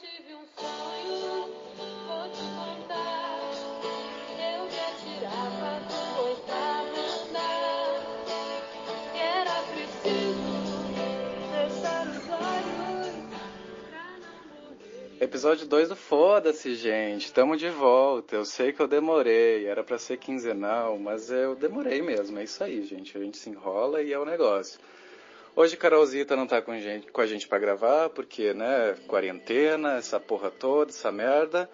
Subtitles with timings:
[0.00, 1.48] tive um sonho,
[2.06, 3.40] vou te contar.
[4.38, 5.84] Eu me atirava
[9.16, 10.54] era preciso
[11.52, 13.38] fechar os olhos
[13.88, 15.20] pra não.
[15.20, 17.32] Episódio 2 do Foda-se, gente.
[17.32, 18.34] Tamo de volta.
[18.34, 19.66] Eu sei que eu demorei.
[19.66, 22.38] Era pra ser quinzenal, mas eu demorei mesmo.
[22.38, 23.16] É isso aí, gente.
[23.16, 24.80] A gente se enrola e é o negócio.
[25.56, 30.18] Hoje Carolzita não tá com, gente, com a gente pra gravar, porque, né, quarentena, essa
[30.18, 31.70] porra toda, essa merda.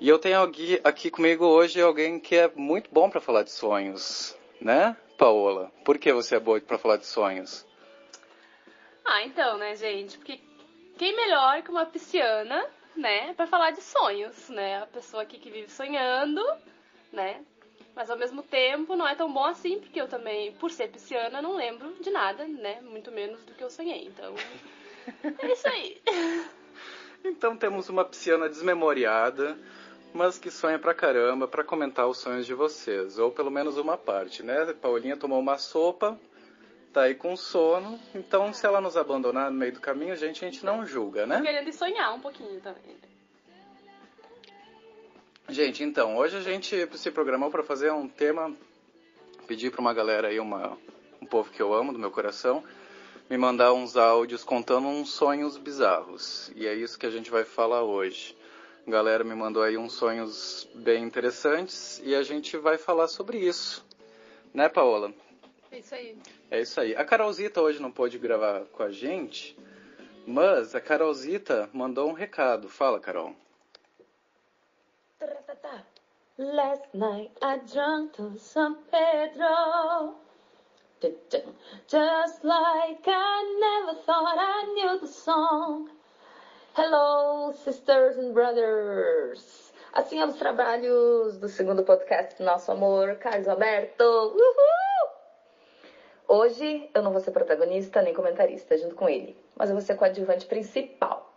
[0.00, 3.50] E eu tenho aqui, aqui comigo hoje alguém que é muito bom pra falar de
[3.50, 5.70] sonhos, né, Paola?
[5.84, 7.66] Por que você é boa pra falar de sonhos?
[9.04, 10.16] Ah, então, né, gente?
[10.16, 10.40] Porque
[10.96, 12.66] quem melhor que uma pisciana,
[12.96, 14.82] né, pra falar de sonhos, né?
[14.82, 16.42] A pessoa aqui que vive sonhando,
[17.12, 17.44] né?
[18.00, 21.42] Mas ao mesmo tempo não é tão bom assim, porque eu também, por ser pisciana,
[21.42, 22.80] não lembro de nada, né?
[22.80, 24.06] Muito menos do que eu sonhei.
[24.06, 24.34] Então,
[25.22, 26.00] é isso aí.
[27.22, 29.54] Então temos uma pisciana desmemoriada,
[30.14, 33.98] mas que sonha pra caramba pra comentar os sonhos de vocês, ou pelo menos uma
[33.98, 34.72] parte, né?
[34.80, 36.18] Paulinha tomou uma sopa,
[36.94, 40.50] tá aí com sono, então se ela nos abandonar no meio do caminho, gente, a
[40.50, 41.42] gente não julga, Tô né?
[41.42, 42.96] querendo sonhar um pouquinho também.
[45.50, 48.54] Gente, então, hoje a gente se programou pra fazer um tema,
[49.48, 50.78] pedir pra uma galera aí, uma,
[51.20, 52.62] um povo que eu amo, do meu coração,
[53.28, 56.52] me mandar uns áudios contando uns sonhos bizarros.
[56.54, 58.36] E é isso que a gente vai falar hoje.
[58.86, 63.38] A galera me mandou aí uns sonhos bem interessantes e a gente vai falar sobre
[63.38, 63.84] isso.
[64.54, 65.12] Né, Paola?
[65.72, 66.16] É isso aí.
[66.48, 66.94] É isso aí.
[66.94, 69.58] A Carolzita hoje não pôde gravar com a gente,
[70.24, 72.68] mas a Carolzita mandou um recado.
[72.68, 73.34] Fala, Carol.
[75.60, 75.82] Taratata.
[76.38, 80.14] Last night I drank to San Pedro.
[81.88, 85.88] Just like I never thought I knew the song.
[86.74, 89.72] Hello, sisters and brothers.
[89.92, 94.04] Assim é os trabalhos do segundo podcast Nosso Amor, Carlos Alberto.
[94.04, 95.10] Uhul!
[96.28, 99.96] Hoje eu não vou ser protagonista nem comentarista junto com ele, mas eu vou ser
[99.96, 101.29] coadjuvante principal.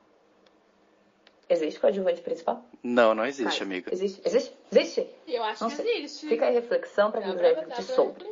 [1.53, 2.63] Existe coadjuvante principal?
[2.81, 3.93] Não, não existe, Carlos, amiga.
[3.93, 4.21] Existe?
[4.25, 4.53] Existe?
[4.71, 5.07] Existe?
[5.27, 5.97] Eu acho Não que sei.
[6.03, 6.27] existe.
[6.27, 8.25] Fica aí a reflexão para quem pra- quiser de solto.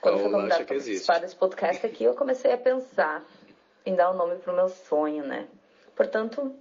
[0.00, 3.24] Quando eu fui convidada para participar desse podcast aqui, eu comecei a pensar
[3.86, 5.46] em dar um nome pro meu sonho, né?
[5.96, 6.54] Portanto,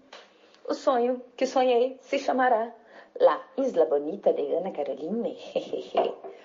[0.68, 2.72] o sonho que sonhei se chamará
[3.20, 5.30] La Isla Bonita de Ana Carolina.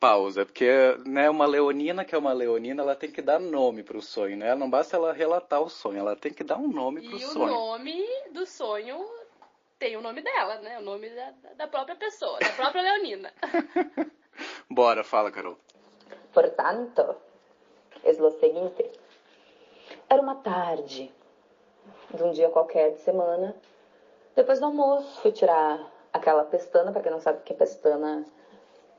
[0.00, 0.68] Pausa, porque
[1.04, 4.54] né, uma leonina que é uma leonina, ela tem que dar nome pro sonho, né?
[4.54, 7.28] Não basta ela relatar o sonho, ela tem que dar um nome pro E o
[7.28, 7.52] sonho.
[7.52, 9.04] nome do sonho
[9.78, 10.78] tem o nome dela, né?
[10.78, 13.32] O nome da, da própria pessoa, da própria Leonina.
[14.70, 15.56] Bora, fala, Carol.
[16.32, 17.16] Portanto,
[18.04, 18.90] é o seguinte:
[20.08, 21.12] era uma tarde
[22.14, 23.54] de um dia qualquer de semana.
[24.34, 26.92] Depois do almoço, fui tirar aquela pestana.
[26.92, 28.24] Para quem não sabe o que é pestana,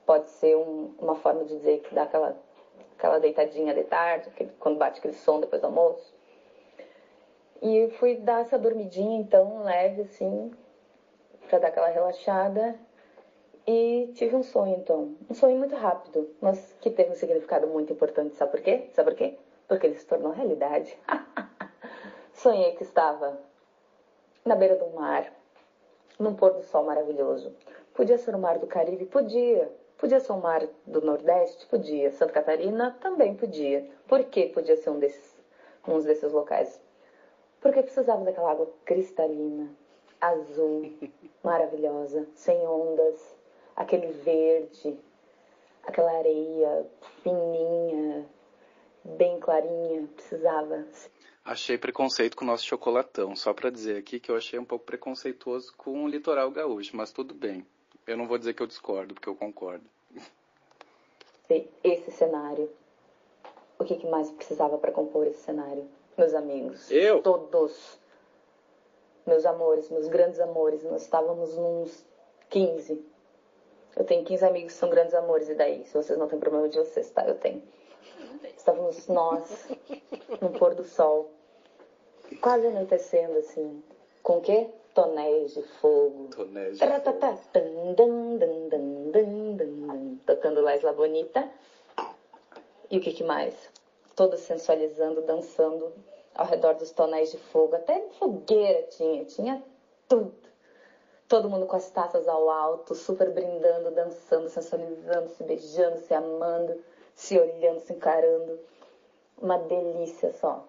[0.09, 2.35] pode ser um- uma forma de dizer que dá aquela,
[2.97, 6.11] aquela deitadinha de tarde, aquele- quando bate aquele som depois do almoço.
[7.61, 10.51] E fui dar essa dormidinha, então, leve, assim,
[11.47, 12.75] para dar aquela relaxada.
[13.67, 15.15] E tive um sonho, então.
[15.29, 18.35] Um sonho muito rápido, mas que teve um significado muito importante.
[18.35, 18.89] Sabe por quê?
[18.93, 19.37] Sabe por quê?
[19.67, 20.97] Porque ele se tornou realidade.
[22.33, 23.39] Sonhei que estava
[24.43, 25.31] na beira do mar,
[26.17, 27.55] num pôr do sol maravilhoso.
[27.93, 29.05] Podia ser o mar do Caribe?
[29.05, 29.71] Podia.
[29.99, 31.67] Podia ser o mar do Nordeste?
[31.67, 32.09] Podia.
[32.11, 32.97] Santa Catarina?
[33.01, 33.85] Também podia.
[34.07, 35.37] Por que podia ser um desses,
[35.85, 36.81] uns desses locais?
[37.59, 39.69] Porque precisava daquela água cristalina,
[40.21, 40.89] azul,
[41.43, 43.35] maravilhosa, sem ondas,
[43.75, 44.97] aquele verde,
[45.83, 46.88] aquela areia
[47.21, 48.25] fininha,
[49.03, 50.88] bem clarinha, precisava.
[51.43, 53.35] Achei preconceito com o nosso chocolatão.
[53.35, 57.11] Só pra dizer aqui que eu achei um pouco preconceituoso com o litoral gaúcho, mas
[57.11, 57.67] tudo bem.
[58.09, 59.85] Eu não vou dizer que eu discordo, porque eu concordo.
[61.83, 62.67] esse cenário.
[63.77, 65.87] O que, que mais precisava para compor esse cenário?
[66.17, 66.89] Meus amigos.
[66.89, 67.21] Eu?
[67.21, 68.00] Todos.
[69.27, 70.83] Meus amores, meus grandes amores.
[70.85, 72.03] Nós estávamos nos
[72.50, 73.00] 15.
[73.95, 75.85] Eu tenho 15 amigos que são grandes amores, e daí?
[75.85, 77.27] Se vocês não têm problema de vocês, tá?
[77.27, 77.62] Eu tenho.
[78.57, 79.67] Estávamos nós,
[80.41, 81.29] no pôr do sol,
[82.41, 83.83] quase anoitecendo, assim.
[84.23, 84.67] Com o quê?
[85.00, 86.28] Tonéis de fogo.
[86.36, 86.80] Tonésio.
[86.80, 91.50] Taratata, dun, dun, dun, dun, dun, dun, dun, tocando La Isla Bonita.
[92.92, 93.56] E o que, que mais?
[94.13, 95.94] Todos sensualizando, dançando
[96.36, 97.78] ao redor dos tonéis de fogo.
[97.78, 99.63] Até fogueira tinha, tinha
[100.10, 100.34] tudo.
[101.30, 106.78] Todo mundo com as taças ao alto, super brindando, dançando, sensualizando, se beijando, se amando,
[107.16, 108.60] se olhando, se encarando.
[109.42, 110.68] Uma delícia só.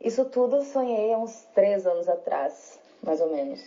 [0.00, 3.60] Isso tudo eu sonhei há uns três anos atrás, mais ou menos.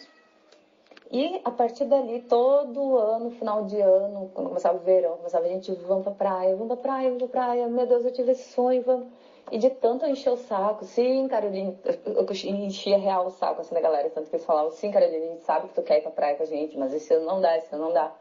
[1.11, 5.49] E a partir dali, todo ano, final de ano, quando começava o verão, começava a
[5.49, 8.53] gente, vamos pra praia, vamos pra praia, vamos pra praia, meu Deus, eu tive esse
[8.53, 9.07] sonho, vamos.
[9.51, 11.75] E de tanto eu encher o saco, sim, Carolina,
[12.05, 15.29] eu enchia real o saco assim da galera, tanto que eles falavam, sim, Carolina, a
[15.31, 17.41] gente sabe que tu quer ir pra praia com a gente, mas esse ano não
[17.41, 18.15] dá, esse ano não dá.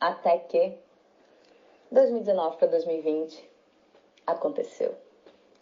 [0.00, 0.72] Até que
[1.90, 3.50] 2019 para 2020
[4.26, 4.94] aconteceu.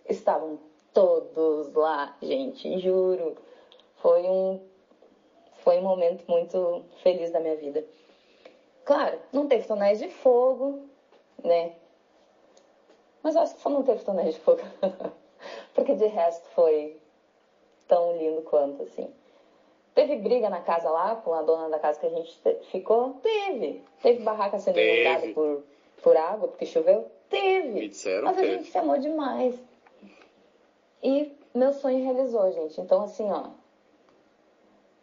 [0.08, 0.60] Estavam
[0.94, 3.36] todos lá, gente, juro.
[3.96, 4.60] Foi um
[5.64, 7.84] foi um momento muito feliz da minha vida.
[8.84, 10.80] Claro, não teve tonéis de fogo,
[11.42, 11.72] né?
[13.22, 14.60] Mas acho que só não teve tonéis de fogo.
[15.74, 16.98] Porque de resto foi
[17.88, 19.10] tão lindo quanto, assim.
[19.94, 22.38] Teve briga na casa lá com a dona da casa que a gente
[22.70, 23.14] ficou?
[23.22, 23.82] Teve.
[24.02, 25.62] Teve barraca sendo inundada por,
[26.02, 27.10] por água, porque choveu?
[27.30, 27.68] Teve.
[27.68, 28.58] Me disseram Mas a teve.
[28.58, 29.54] gente se amou demais.
[31.04, 32.80] E meu sonho realizou, gente.
[32.80, 33.50] Então, assim, ó.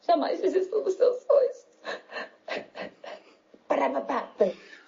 [0.02, 1.68] Jamais desistam dos seus sonhos.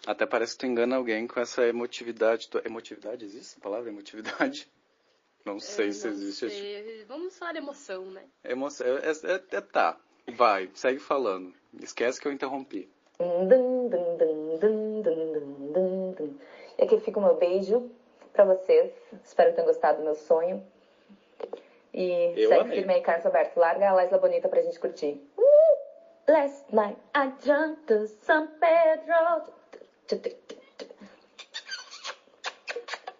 [0.05, 2.49] Até parece que tu engana alguém com essa emotividade.
[2.65, 3.89] Emotividade, existe essa palavra?
[3.89, 4.69] Emotividade?
[5.45, 6.49] Não sei se Não existe.
[6.49, 7.05] sei.
[7.05, 8.23] Vamos falar de emoção, né?
[8.43, 8.87] Emoção.
[8.87, 9.97] É, é- é- tá.
[10.35, 11.53] Vai, segue falando.
[11.81, 12.89] Esquece que eu interrompi.
[16.77, 17.89] E aqui fica o meu beijo
[18.33, 18.91] pra vocês.
[19.23, 20.65] Espero que tenham gostado do meu sonho.
[21.93, 22.77] E Eu segue amei.
[22.77, 23.59] firme aí, Carlos Alberto.
[23.59, 25.21] Larga a Lesla Bonita pra gente curtir.
[25.37, 25.43] Uh!
[26.31, 29.43] Last night I drank to San Pedro.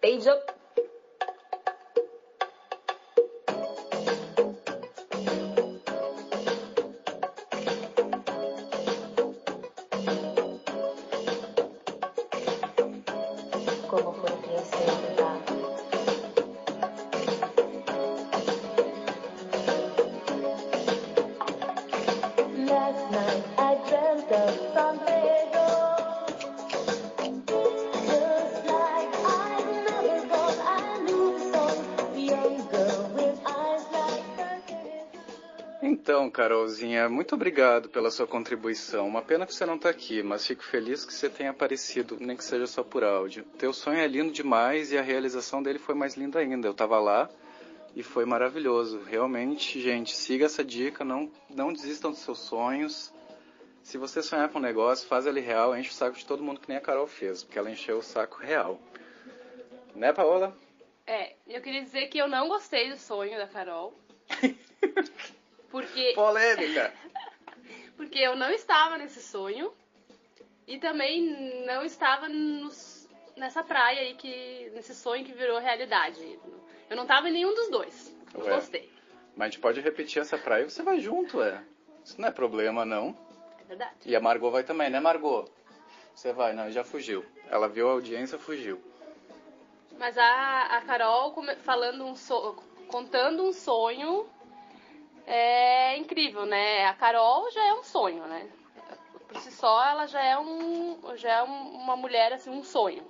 [0.00, 0.30] Beijo.
[36.44, 39.08] Carolzinha, muito obrigado pela sua contribuição.
[39.08, 42.36] Uma pena que você não está aqui, mas fico feliz que você tenha aparecido, nem
[42.36, 43.44] que seja só por áudio.
[43.56, 46.68] Teu sonho é lindo demais e a realização dele foi mais linda ainda.
[46.68, 47.30] Eu estava lá
[47.96, 49.00] e foi maravilhoso.
[49.06, 53.10] Realmente, gente, siga essa dica, não, não desistam dos seus sonhos.
[53.82, 56.60] Se você sonhar com um negócio, faz ele real, enche o saco de todo mundo
[56.60, 58.78] que nem a Carol fez, porque ela encheu o saco real.
[59.94, 60.54] Né, Paola?
[61.06, 63.94] É, eu queria dizer que eu não gostei do sonho da Carol.
[65.74, 66.94] Porque, Polêmica!
[67.96, 69.72] porque eu não estava nesse sonho.
[70.68, 74.70] E também não estava nos- nessa praia aí que.
[74.72, 76.38] nesse sonho que virou realidade.
[76.88, 78.16] Eu não estava em nenhum dos dois.
[78.32, 78.54] Não Ué.
[78.54, 78.88] gostei.
[79.34, 81.60] Mas a gente pode repetir essa praia e você vai junto, é.
[82.04, 83.18] Isso não é problema, não.
[83.58, 83.96] É verdade.
[84.06, 85.50] E a Margot vai também, né, Margot?
[86.14, 87.26] Você vai, não, já fugiu.
[87.50, 88.80] Ela viu a audiência, fugiu.
[89.98, 91.34] Mas a, a Carol
[91.64, 94.28] falando um so, contando um sonho
[95.26, 96.86] é incrível, né?
[96.86, 98.48] A Carol já é um sonho, né?
[99.28, 103.02] Por si só, ela já é um já é um- uma mulher assim, um sonho,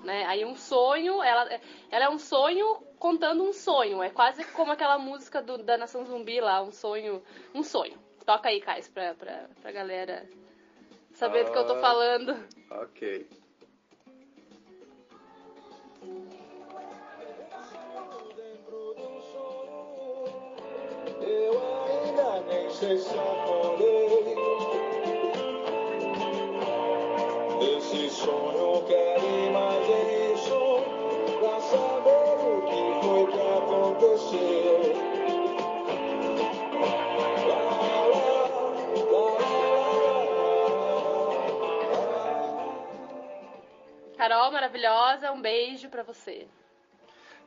[0.00, 0.24] né?
[0.26, 1.48] Aí um sonho, ela
[1.90, 4.02] ela é um sonho contando um sonho.
[4.02, 7.22] É quase como aquela música do- da Nação Zumbi lá, um sonho,
[7.54, 7.98] um sonho.
[8.24, 10.26] Toca aí, Kais, pra, pra, pra galera
[11.14, 11.80] saber do que eu tô Ah.
[11.80, 12.48] falando.
[12.70, 13.26] Ok.
[21.34, 24.36] Eu ainda nem sei se acordei
[27.58, 30.24] Desse sonho quero imaginar
[31.40, 34.74] Pra saber o que foi que aconteceu.
[44.16, 46.48] Carol, maravilhosa, um beijo pra você.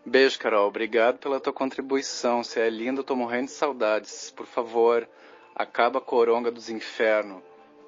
[0.10, 0.70] Beijo, Carol.
[0.70, 2.42] Obrigado pela tua contribuição.
[2.42, 4.32] Você é linda, tô morrendo de saudades.
[4.32, 5.06] Por favor,
[5.54, 7.44] acaba a coronga dos infernos.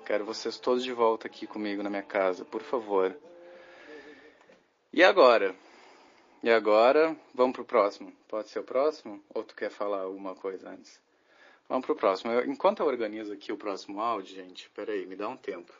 [0.05, 3.15] Quero vocês todos de volta aqui comigo na minha casa, por favor.
[4.91, 5.55] E agora?
[6.43, 8.11] E agora, vamos pro próximo.
[8.27, 9.23] Pode ser o próximo?
[9.33, 10.99] Ou tu quer falar alguma coisa antes?
[11.69, 12.33] Vamos pro próximo.
[12.33, 15.71] Eu- enquanto eu organizo aqui o próximo áudio, gente, peraí, me dá um tempo.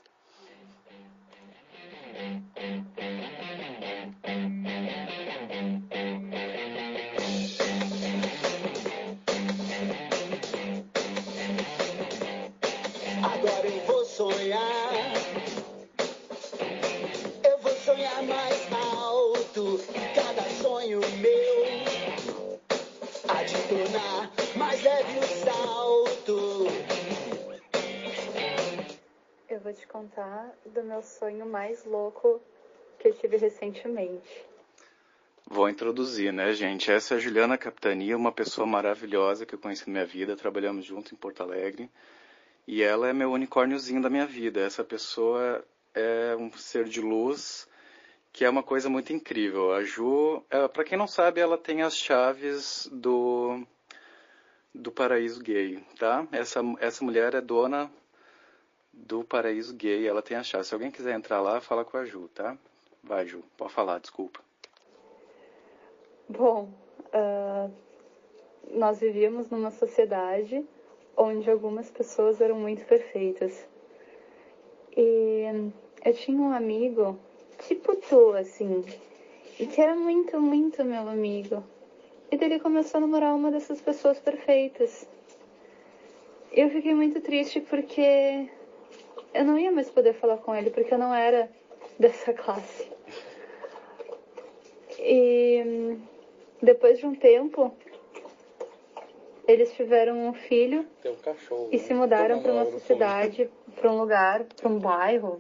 [29.70, 32.42] Vou te contar do meu sonho mais louco
[32.98, 34.44] que eu tive recentemente.
[35.46, 36.92] Vou introduzir, né, gente?
[36.92, 40.36] Essa é a Juliana Capitania, uma pessoa maravilhosa que eu conheci na minha vida.
[40.36, 41.88] Trabalhamos junto em Porto Alegre.
[42.68, 44.60] E ela é meu unicórniozinho da minha vida.
[44.60, 47.68] Essa pessoa é um ser de luz
[48.34, 49.72] que é uma coisa muito incrível.
[49.72, 53.64] A Ju, para quem não sabe, ela tem as chaves do
[54.74, 56.28] do paraíso gay, tá?
[56.32, 57.92] Essa essa mulher é dona
[58.94, 60.68] do paraíso gay, ela tem as chaves.
[60.68, 62.58] Se alguém quiser entrar lá, fala com a Ju, tá?
[63.04, 64.40] Vai, Ju, pode falar, desculpa.
[66.28, 66.70] Bom,
[67.14, 67.70] ah,
[68.72, 70.66] nós vivíamos numa sociedade
[71.18, 73.68] onde algumas pessoas eram muito perfeitas.
[74.96, 75.72] E
[76.06, 77.18] eu tinha um amigo,
[77.68, 78.84] tipo tu, assim,
[79.60, 81.64] e que era muito, muito meu amigo.
[82.32, 85.08] E daí ele começou a namorar uma dessas pessoas perfeitas.
[86.52, 88.50] Eu fiquei muito triste porque
[89.34, 91.50] eu não ia mais poder falar com ele, porque eu não era
[91.98, 92.90] dessa classe.
[95.00, 96.02] E hum,
[96.62, 97.74] depois de um tempo,
[99.48, 101.70] eles tiveram um filho um cachorro.
[101.72, 105.40] e se mudaram para uma cidade, para um lugar, para um bairro,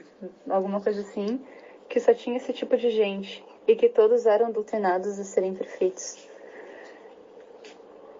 [0.49, 1.39] alguma coisa assim,
[1.87, 6.27] que só tinha esse tipo de gente e que todos eram doutrinados a serem perfeitos.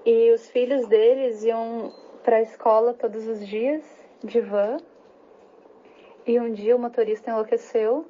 [0.06, 3.84] E os filhos deles iam para a escola todos os dias
[4.24, 4.78] de van.
[6.26, 8.06] E um dia o motorista enlouqueceu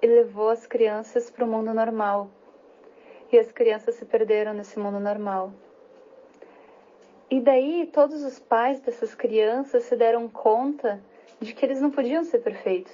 [0.00, 2.30] e levou as crianças para o mundo normal.
[3.32, 5.52] E as crianças se perderam nesse mundo normal.
[7.30, 11.00] E daí todos os pais dessas crianças se deram conta
[11.40, 12.92] de que eles não podiam ser perfeitos.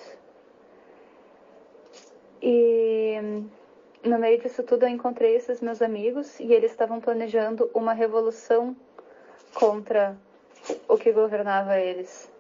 [2.43, 3.17] E
[4.03, 8.77] no meio disso tudo eu encontrei esses meus amigos e eles estavam planejando uma revolução
[9.55, 10.17] contra
[10.89, 12.34] o que governava eles.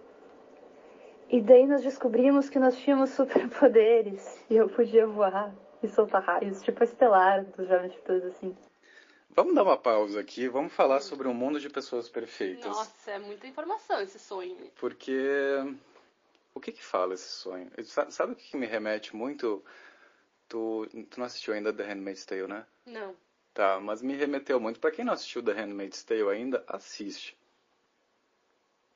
[1.28, 6.62] E daí nós descobrimos que nós tínhamos superpoderes e eu podia voar e soltar raios,
[6.62, 8.56] tipo a Estelar dos Jovens Titãs, assim.
[9.30, 12.66] Vamos dar uma pausa aqui, vamos falar sobre um mundo de pessoas perfeitas.
[12.66, 14.56] Nossa, é muita informação esse sonho.
[14.76, 15.18] Porque
[16.54, 17.68] o que que fala esse sonho?
[17.84, 19.64] Sa- Sabe o que que me remete muito?
[20.48, 22.64] Tu, tu não assistiu ainda The Handmaid's Tale, né?
[22.86, 23.16] Não.
[23.52, 24.78] Tá, mas me remeteu muito.
[24.78, 27.36] Pra quem não assistiu The Handmaid's Tale ainda, assiste.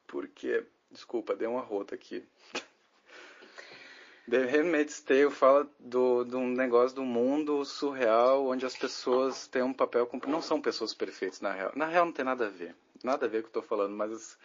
[0.07, 2.25] Porque, desculpa, dei uma rota aqui.
[4.29, 9.63] The Handmaid's Tale fala do, de um negócio do mundo surreal, onde as pessoas têm
[9.63, 10.09] um papel...
[10.27, 11.73] Não são pessoas perfeitas, na real.
[11.75, 12.77] Na real não tem nada a ver.
[13.03, 14.37] Nada a ver com o que eu tô falando, mas...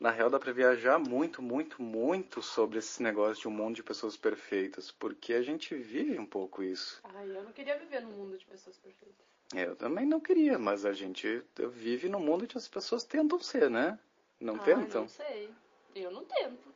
[0.00, 3.84] Na real dá pra viajar muito, muito, muito sobre esse negócio de um mundo de
[3.84, 4.90] pessoas perfeitas.
[4.90, 7.00] Porque a gente vive um pouco isso.
[7.04, 9.24] Ai, eu não queria viver num mundo de pessoas perfeitas.
[9.54, 13.70] Eu também não queria, mas a gente vive num mundo onde as pessoas tentam ser,
[13.70, 13.96] né?
[14.40, 15.02] Não Ai, tentam?
[15.02, 15.48] Não sei.
[15.94, 16.72] Eu não tento.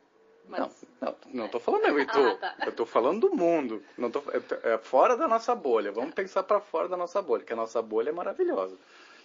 [0.47, 0.59] Mas...
[1.01, 2.19] Não, não, não tô falando eu e tu.
[2.19, 2.57] Ah, tá.
[2.65, 3.83] Eu tô falando do mundo.
[3.97, 5.91] Não tô, é, é fora da nossa bolha.
[5.91, 8.77] Vamos pensar pra fora da nossa bolha, que a nossa bolha é maravilhosa.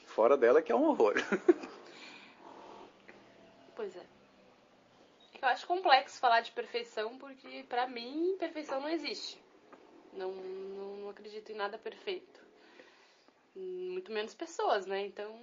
[0.06, 1.14] Fora dela é que é um horror.
[3.74, 4.06] Pois é.
[5.40, 9.42] Eu acho complexo falar de perfeição porque, pra mim, perfeição não existe.
[10.12, 12.40] Não, não, não acredito em nada perfeito.
[13.56, 15.04] Muito menos pessoas, né?
[15.04, 15.34] Então,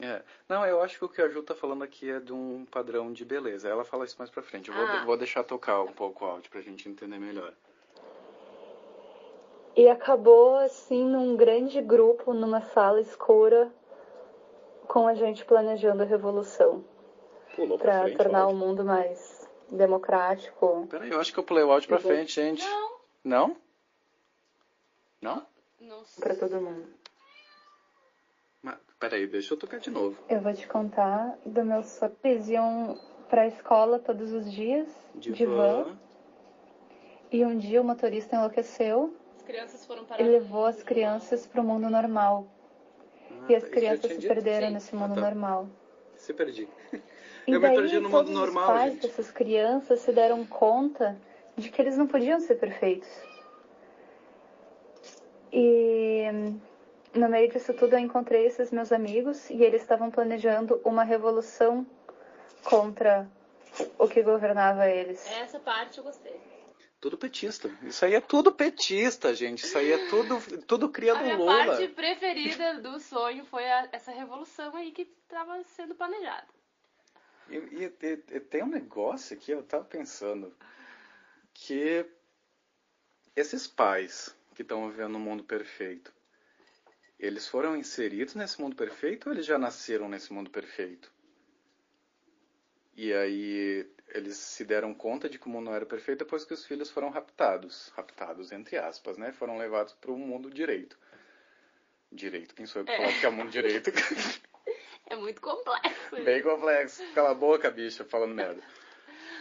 [0.00, 0.22] É.
[0.48, 3.12] Não, eu acho que o que a Ju tá falando aqui é de um padrão
[3.12, 3.68] de beleza.
[3.68, 4.68] Ela fala isso mais pra frente.
[4.68, 5.04] Eu vou, Ah.
[5.04, 7.52] vou deixar tocar um pouco o áudio pra gente entender melhor.
[9.76, 13.72] E acabou assim num grande grupo, numa sala escura,
[14.86, 16.84] com a gente planejando a revolução
[17.54, 20.86] Pulou para tornar o mundo mais democrático.
[20.90, 22.64] Peraí, eu acho que eu pulei o áudio pra frente, gente.
[22.64, 22.90] não,
[23.24, 23.56] Não?
[25.20, 25.46] Não?
[25.80, 26.22] não sei.
[26.24, 26.86] para todo mundo.
[28.98, 30.16] Peraí, deixa eu tocar de novo.
[30.28, 32.16] Eu vou te contar do meu sonho.
[32.24, 35.84] Eles iam para a escola todos os dias De, de van.
[35.84, 35.98] van.
[37.30, 41.64] E um dia o motorista enlouqueceu As crianças foram e levou as crianças para o
[41.64, 42.48] mundo normal.
[43.30, 44.74] Ah, E as crianças se perderam Sim.
[44.74, 45.20] nesse Ah, mundo tá.
[45.20, 45.68] normal.
[46.16, 46.68] Se perdi.
[47.46, 49.02] E Eu me daí perdi no mundo normal, os pais gente.
[49.06, 51.16] dessas crianças se deram conta
[51.56, 53.08] de que eles não podiam ser perfeitos.
[55.52, 56.24] E
[57.14, 61.86] no meio disso tudo eu encontrei esses meus amigos e eles estavam planejando uma revolução
[62.64, 63.30] contra
[63.98, 65.26] o que governava eles.
[65.30, 66.38] Essa parte eu gostei.
[67.00, 67.70] Tudo petista.
[67.82, 69.64] Isso aí é tudo petista, gente.
[69.64, 71.66] Isso aí é tudo, tudo cria A do minha Lula.
[71.66, 76.46] parte preferida do sonho foi a- essa revolução aí que estava sendo planejada.
[77.48, 80.52] E, e- e- e tem um negócio aqui, eu tava pensando,
[81.54, 82.04] que
[83.36, 86.12] esses pais que estão vivendo um mundo perfeito,
[87.18, 91.12] eles foram inseridos nesse mundo perfeito ou eles já nasceram nesse mundo perfeito?
[92.96, 96.54] E aí eles se deram conta de que o mundo não era perfeito depois que
[96.54, 99.32] os filhos foram raptados, raptados entre aspas, né?
[99.32, 100.98] Foram levados para o mundo direito.
[102.10, 102.96] Direito, quem sou eu que É.
[102.96, 103.90] falar que é o mundo direito?
[105.10, 106.22] É muito complexo.
[106.22, 107.02] Bem complexo.
[107.14, 108.62] Cala a boca, bicha, falando merda.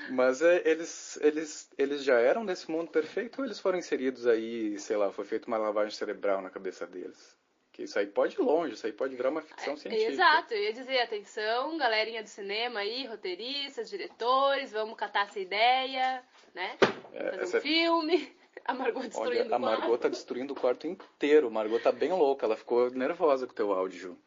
[0.09, 4.79] Mas é, eles, eles, eles já eram desse mundo perfeito ou eles foram inseridos aí,
[4.79, 7.35] sei lá, foi feita uma lavagem cerebral na cabeça deles?
[7.77, 10.11] Que isso aí pode ir longe, isso aí pode virar uma ficção científica.
[10.11, 16.23] Exato, eu ia dizer, atenção, galerinha do cinema aí, roteiristas, diretores, vamos catar essa ideia,
[16.55, 16.75] né?
[17.13, 18.35] É, Fazer essa- um filme.
[18.65, 19.79] A Margot destruindo Olha, a o quarto.
[19.79, 21.47] Margot tá destruindo o quarto inteiro.
[21.47, 24.17] A Margot tá bem louca, ela ficou nervosa com o teu áudio, Ju.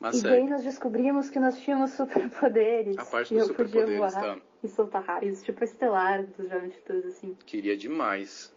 [0.00, 2.96] Mas E daí nós descobrimos que nós tínhamos superpoderes.
[2.98, 4.38] A parte dos superpoderes, tá?
[4.64, 7.36] e soltar raios, tipo estelar dos Jovens Titãs, assim.
[7.46, 8.52] Queria demais.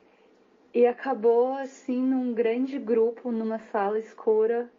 [0.73, 4.71] E acabou, assim, num grande grupo, numa sala escura,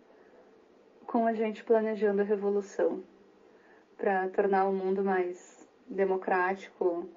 [1.07, 3.03] com a gente planejando a revolução.
[3.97, 7.09] Pra tornar o mundo mais democrático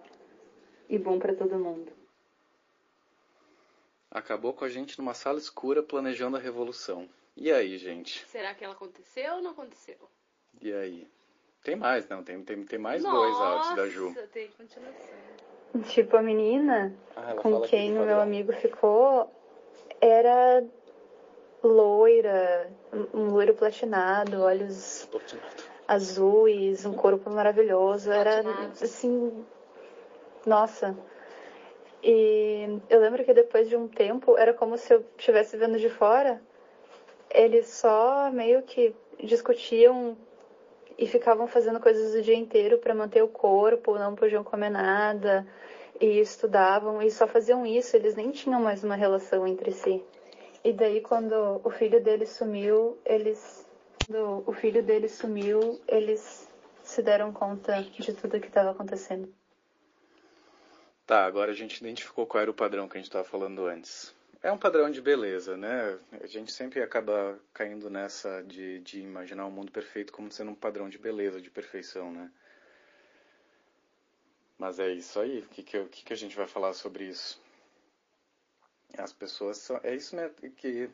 [0.90, 1.92] e bom pra todo mundo.
[4.10, 7.08] Acabou com a gente numa sala escura planejando a revolução.
[7.36, 8.26] E aí, gente?
[8.28, 9.98] Será que ela aconteceu ou não aconteceu?
[10.62, 11.08] E aí?
[11.64, 12.24] Tem mais, não?
[12.24, 14.10] Tem, tem, tem mais dois áudios da Ju.
[14.10, 15.16] Nossa, tem continuação.
[15.90, 19.32] Tipo, a menina Ah, com quem aqui o meu amigo ficou
[20.00, 20.64] era
[21.64, 22.70] loira,
[23.14, 25.48] um loiro platinado, olhos Platinado.
[25.88, 28.12] azuis, um corpo maravilhoso.
[28.12, 28.72] Era Platinado.
[28.84, 29.46] assim.
[30.46, 30.96] Nossa.
[32.04, 35.90] E eu lembro que depois de um tempo era como se eu estivesse vendo de
[35.90, 36.42] fora.
[37.30, 40.18] Eles só meio que discutiam
[40.98, 45.46] e ficavam fazendo coisas o dia inteiro para manter o corpo, não podiam comer nada
[46.00, 50.04] e estudavam e só faziam isso, eles nem tinham mais uma relação entre si.
[50.64, 53.68] E daí quando o filho dele sumiu, eles
[54.06, 56.50] quando o filho dele sumiu, eles
[56.84, 59.34] se deram conta de tudo que estava acontecendo.
[61.06, 64.14] Tá, agora a gente identificou qual era o padrão que a gente estava falando antes.
[64.44, 65.98] É um padrão de beleza, né?
[66.22, 70.56] A gente sempre acaba caindo nessa de, de imaginar um mundo perfeito como sendo um
[70.56, 72.30] padrão de beleza, de perfeição, né?
[74.58, 75.40] Mas é isso aí.
[75.40, 77.42] O que, que, o que, que a gente vai falar sobre isso?
[78.98, 79.80] As pessoas são.
[79.82, 80.90] É isso mesmo que.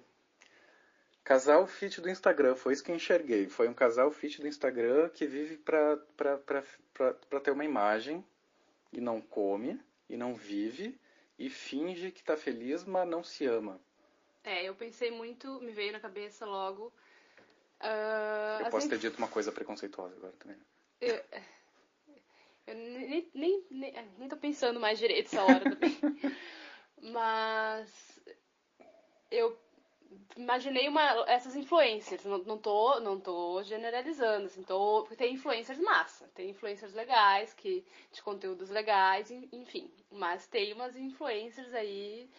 [1.23, 3.49] Casal fit do Instagram, foi isso que eu enxerguei.
[3.49, 7.65] Foi um casal fit do Instagram que vive pra, pra, pra, pra, pra ter uma
[7.65, 8.23] imagem
[8.93, 10.99] e não come e não vive
[11.39, 13.79] e finge que tá feliz, mas não se ama.
[14.43, 16.93] É, eu pensei muito, me veio na cabeça logo.
[17.79, 20.57] ah, Eu as posso ter dito uma coisa preconceituosa agora também.
[21.01, 21.15] Eu,
[22.67, 25.97] eu nem, nem, nem, é, nem tô pensando mais direito essa hora também.
[27.01, 28.19] Mas
[29.31, 29.57] eu
[30.37, 32.23] imaginei uma, essas influencers.
[32.25, 37.85] Não, não, tô, não tô generalizando, assim, tô, tem influencers massa, tem influencers legais, que,
[38.11, 39.91] de conteúdos legais, en- enfim.
[40.11, 42.29] Mas tem umas influencers aí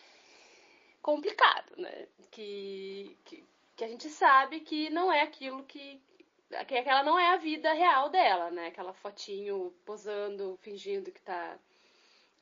[1.03, 2.07] complicado, né?
[2.31, 3.45] Que, que,
[3.77, 6.01] que a gente sabe que não é aquilo que,
[6.69, 8.69] que aquela não é a vida real dela, né?
[8.69, 11.59] Aquela fotinho posando, fingindo que tá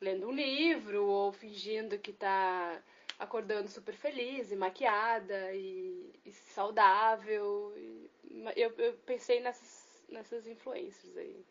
[0.00, 2.82] lendo um livro ou fingindo que tá
[3.18, 7.72] acordando super feliz e maquiada e, e saudável.
[7.76, 8.10] E-
[8.56, 11.44] eu, eu pensei nessas, nessas influências aí.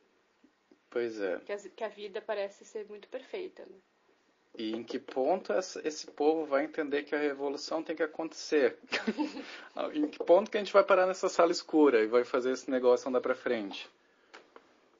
[0.90, 1.40] Pois é.
[1.40, 3.78] Que, as- que a vida parece ser muito perfeita, né?
[4.58, 5.54] E em que ponto
[5.84, 8.76] esse povo vai entender que a revolução tem que acontecer?
[9.94, 12.72] em que ponto que a gente vai parar nessa sala escura e vai fazer esse
[12.72, 13.88] negócio andar pra frente?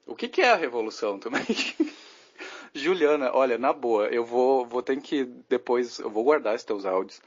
[0.06, 1.44] O que, que é a revolução também?
[2.74, 6.84] Juliana, olha, na boa, eu vou, vou ter que depois, eu vou guardar esses teus
[6.84, 7.20] áudios,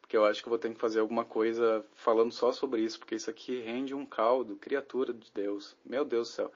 [0.00, 2.98] porque eu acho que eu vou ter que fazer alguma coisa falando só sobre isso,
[2.98, 5.76] porque isso aqui rende um caldo, criatura de Deus.
[5.84, 6.52] Meu Deus do céu.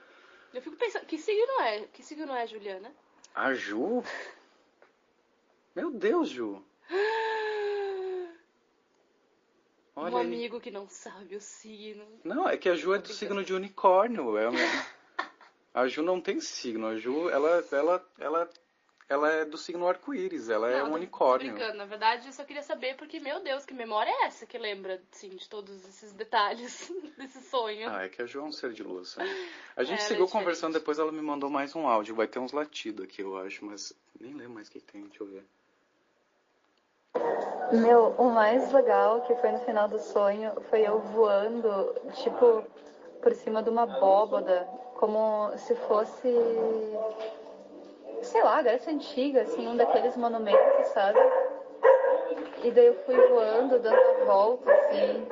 [0.54, 1.80] Eu fico pensando, que signo é?
[1.92, 2.92] Que signo é a Juliana?
[3.34, 4.02] A Ju?
[5.74, 6.62] Meu Deus, Ju.
[9.96, 10.26] Olha um aí.
[10.26, 12.04] amigo que não sabe o signo.
[12.24, 14.38] Não, é que a Ju é do signo de unicórnio.
[14.38, 14.58] É uma-
[15.78, 16.86] A Ju não tem signo.
[16.86, 18.50] A Ju, ela, ela, ela,
[19.08, 20.48] ela é do signo arco-íris.
[20.50, 21.50] Ela é Não, um tô- unicórnio.
[21.52, 21.78] Tô brincando.
[21.78, 25.00] Na verdade, eu só queria saber porque, meu Deus, que memória é essa que lembra,
[25.12, 27.88] assim, de todos esses detalhes desse sonho?
[27.90, 29.10] Ah, é que a Ju é um ser de luz.
[29.10, 29.28] sabe?
[29.76, 30.32] A gente É, é seguiu diferente.
[30.32, 32.14] conversando, depois ela me mandou mais um áudio.
[32.14, 35.02] Vai ter uns latidos aqui, eu acho, mas nem lembro mais o que que tem.
[35.06, 35.44] Deixa eu ver.
[37.72, 42.64] Meu, o mais legal que foi no final do sonho foi eu voando, tipo,
[43.22, 44.66] por cima de uma abóboda,
[44.98, 46.28] como se fosse,
[48.22, 51.20] sei lá, Grécia Antiga, assim, um daqueles monumentos, sabe?
[52.64, 55.26] E daí eu fui voando, dando a volta, assim,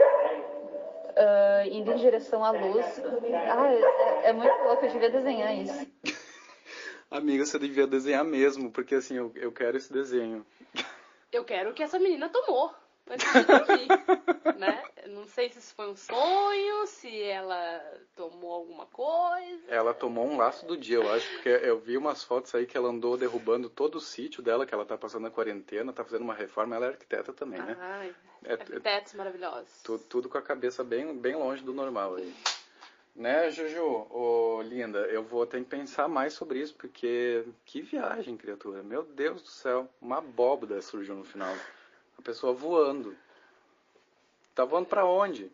[1.16, 3.02] ah, indo em direção à luz.
[3.50, 5.87] Ah, é, é muito louco, eu devia desenhar isso.
[7.11, 10.46] Amiga, você devia desenhar mesmo, porque assim, eu, eu quero esse desenho.
[11.33, 12.72] Eu quero o que essa menina tomou
[13.14, 13.92] de dormir,
[14.57, 14.85] né?
[15.09, 17.81] Não sei se isso foi um sonho, se ela
[18.16, 19.62] tomou alguma coisa.
[19.69, 22.77] Ela tomou um laço do dia, eu acho, porque eu vi umas fotos aí que
[22.77, 26.23] ela andou derrubando todo o sítio dela, que ela tá passando a quarentena, tá fazendo
[26.23, 27.77] uma reforma, ela é arquiteta também, né?
[27.81, 28.14] Ai,
[28.45, 29.83] É- é arquitetos maravilhosos.
[29.83, 32.35] tu- tudo com a cabeça bem, bem longe do normal aí.
[33.14, 33.83] Né, Juju?
[34.11, 38.83] Ô, linda, eu vou ter que pensar mais sobre isso, porque que viagem, criatura.
[38.83, 41.55] Meu Deus do céu, uma abóbora surgiu no final.
[42.26, 43.16] Pessoa voando.
[44.52, 45.48] Tá voando pra onde?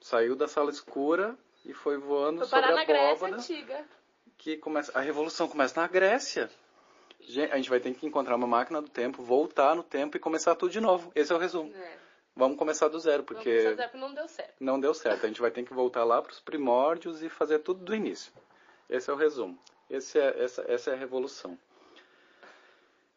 [0.00, 3.84] Saiu da sala escura e foi voando Foi sobre a na Grécia antiga.
[4.38, 6.48] que começa, a revolução começa na Grécia.
[7.50, 10.54] A gente vai ter que encontrar uma máquina do tempo, voltar no tempo e começar
[10.54, 11.10] tudo de novo.
[11.12, 11.74] Esse é o resumo.
[11.74, 11.98] É.
[12.36, 14.54] Vamos começar do zero, Vamos porque dizer que não deu certo.
[14.60, 15.24] não deu certo.
[15.24, 18.32] A gente vai ter que voltar lá para os primórdios e fazer tudo do início.
[18.88, 19.58] Esse é o resumo.
[19.90, 21.58] Esse é, essa, essa é a revolução.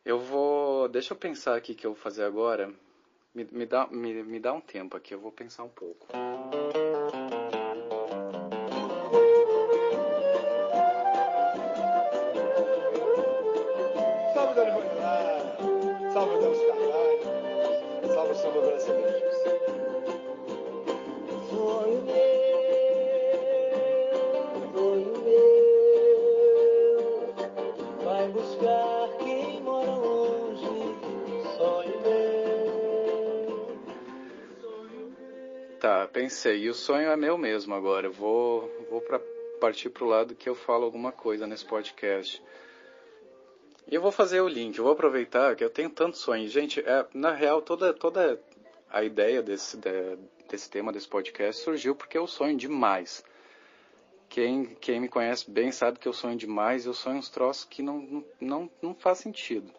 [0.04, 0.88] Eu vou.
[0.88, 2.74] Deixa eu pensar aqui o que eu vou fazer agora.
[3.36, 6.08] Me, me, dá, me, me dá um tempo aqui, eu vou pensar um pouco.
[36.16, 36.64] Pensei.
[36.64, 38.08] E o sonho é meu mesmo agora.
[38.08, 39.20] Eu vou, vou pra,
[39.60, 42.42] partir pro lado que eu falo alguma coisa nesse podcast.
[43.86, 44.78] E eu vou fazer o link.
[44.78, 46.52] Eu vou aproveitar que eu tenho tantos sonhos.
[46.54, 48.42] Gente, é, na real, toda, toda
[48.90, 50.18] a ideia desse, de-
[50.50, 53.22] desse tema, desse podcast, surgiu porque eu sonho demais.
[54.30, 56.86] Quem, quem me conhece bem sabe que eu sonho demais.
[56.86, 59.70] Eu sonho uns troços que não, não, não, não faz sentido.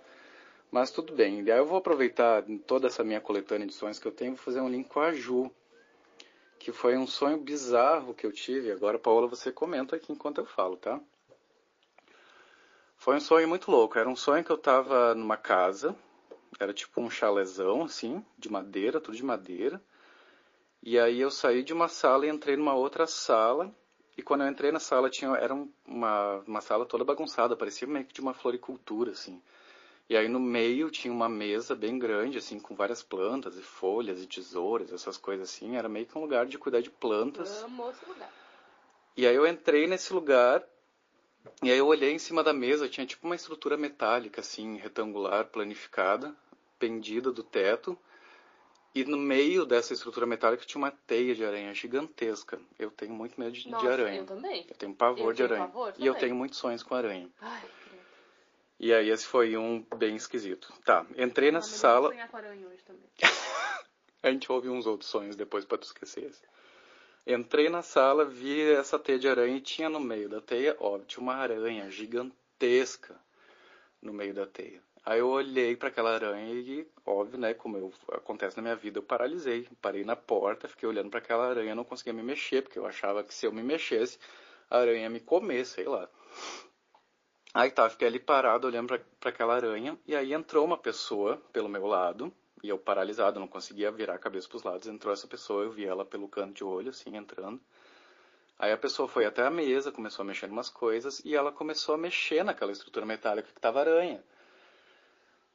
[0.71, 1.41] Mas tudo bem.
[1.41, 4.35] E aí eu vou aproveitar toda essa minha coletânea de sonhos que eu tenho e
[4.35, 5.51] vou fazer um link com a Ju
[6.59, 8.73] que foi um sonho bizarro que eu tive.
[8.73, 11.01] Agora, Paola, você comenta aqui enquanto eu falo, tá?
[12.97, 13.99] Foi um sonho muito louco.
[13.99, 15.95] Era um sonho que eu tava numa casa,
[16.59, 19.81] era tipo um chalezão, assim, de madeira, tudo de madeira.
[20.83, 23.75] E aí eu saí de uma sala e entrei numa outra sala.
[24.17, 27.87] E quando eu entrei na sala, tinha, era um- uma, uma sala toda bagunçada, parecia
[27.87, 29.43] meio que de uma floricultura, assim.
[30.09, 34.23] E aí no meio tinha uma mesa bem grande, assim, com várias plantas e folhas
[34.23, 35.77] e tesouras, essas coisas assim.
[35.77, 37.63] Era meio que um lugar de cuidar de plantas.
[37.65, 38.33] Amo esse lugar.
[39.17, 40.63] E aí eu entrei nesse lugar
[41.63, 45.47] e aí eu olhei em cima da mesa, tinha tipo uma estrutura metálica, assim, retangular,
[45.47, 46.35] planificada,
[46.79, 47.99] pendida do teto.
[48.95, 52.59] E no meio dessa estrutura metálica tinha uma teia de aranha gigantesca.
[52.79, 54.21] Eu tenho muito medo de, de Nossa, aranha.
[54.21, 54.67] eu também.
[54.69, 55.67] Eu tenho pavor Eu de tenho aranha.
[55.69, 57.29] pavor e eu tenho muitos sonhos com aranha.
[57.41, 57.63] Ai.
[58.79, 60.73] E aí esse foi um bem esquisito.
[60.85, 62.01] Tá, entrei Ah, nessa eu sala.
[62.01, 63.09] vou sonhar com aranha hoje também.
[64.23, 66.43] A gente ouve uns outros sonhos depois pra tu esquecer esse.
[67.27, 71.07] Entrei na sala, vi essa teia de aranha e tinha no meio da teia, óbvio,
[71.07, 73.17] tinha uma aranha gigantesca
[74.01, 74.81] no meio da teia.
[75.05, 78.99] Aí eu olhei para aquela aranha e, óbvio, né, como eu, acontece na minha vida,
[78.99, 79.69] eu paralisei.
[79.81, 83.23] Parei na porta, fiquei olhando para aquela aranha, não conseguia me mexer, porque eu achava
[83.23, 84.19] que se eu me mexesse,
[84.69, 86.09] a aranha ia me comer, sei lá.
[87.57, 91.71] Aí tá, fiquei ali parado olhando para aquela aranha, e aí entrou uma pessoa pelo
[91.71, 92.31] meu lado,
[92.63, 94.87] e eu paralisado, não conseguia virar a cabeça para os lados.
[94.87, 97.59] Entrou essa pessoa, eu vi ela pelo canto de olho, assim, entrando.
[98.59, 101.51] Aí a pessoa foi até a mesa, começou a mexer em umas coisas, e ela
[101.51, 104.23] começou a mexer naquela estrutura metálica que tava aranha.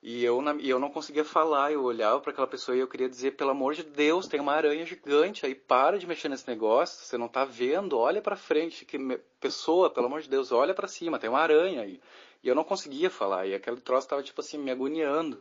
[0.03, 3.07] E eu, na- eu não conseguia falar, eu olhava para aquela pessoa e eu queria
[3.07, 7.05] dizer, pelo amor de Deus, tem uma aranha gigante aí, para de mexer nesse negócio,
[7.05, 10.73] você não tá vendo, olha para frente, que me- pessoa, pelo amor de Deus, olha
[10.73, 12.01] para cima, tem uma aranha aí.
[12.43, 15.39] E eu não conseguia falar, e aquele troço tava tipo assim, me agoniando.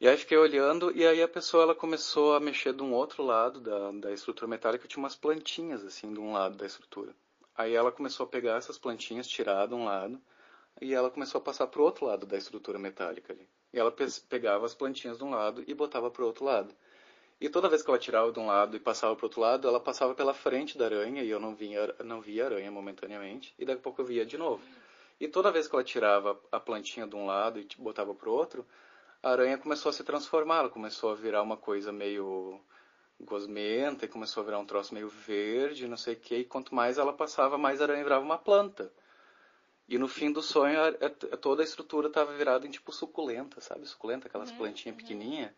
[0.00, 3.22] E aí fiquei olhando, e aí a pessoa ela começou a mexer de um outro
[3.22, 7.14] lado da, da estrutura metálica, tinha umas plantinhas assim de um lado da estrutura.
[7.54, 10.18] Aí ela começou a pegar essas plantinhas, tirar de um lado,
[10.80, 13.48] e ela começou a passar para o outro lado da estrutura metálica ali.
[13.72, 16.74] E ela pe- pegava as plantinhas de um lado e botava para o outro lado.
[17.40, 19.66] E toda vez que ela tirava de um lado e passava para o outro lado,
[19.66, 23.54] ela passava pela frente da aranha e eu não via, não via a aranha momentaneamente.
[23.58, 24.62] E daqui a pouco eu via de novo.
[25.18, 28.32] E toda vez que ela tirava a plantinha de um lado e botava para o
[28.32, 28.66] outro,
[29.22, 30.58] a aranha começou a se transformar.
[30.58, 32.60] Ela começou a virar uma coisa meio
[33.18, 36.36] gosmenta e começou a virar um troço meio verde, não sei o que.
[36.36, 38.92] E quanto mais ela passava, mais a aranha virava uma planta.
[39.90, 43.60] E no fim do sonho, a- a- toda a estrutura estava virada em tipo suculenta,
[43.60, 43.84] sabe?
[43.88, 45.50] Suculenta, aquelas plantinhas pequenininhas.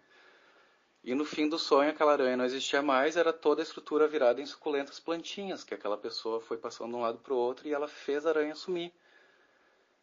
[1.04, 4.40] E no fim do sonho, aquela aranha não existia mais, era toda a estrutura virada
[4.40, 7.74] em suculentas plantinhas, que aquela pessoa foi passando de um lado para o outro e
[7.74, 8.90] ela fez a aranha sumir.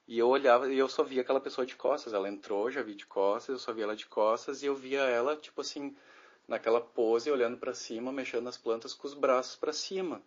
[0.07, 2.13] E eu olhava e eu só via aquela pessoa de costas.
[2.13, 5.01] Ela entrou, já vi de costas, eu só via ela de costas e eu via
[5.01, 5.95] ela, tipo assim,
[6.47, 10.21] naquela pose, olhando para cima, mexendo nas plantas com os braços para cima.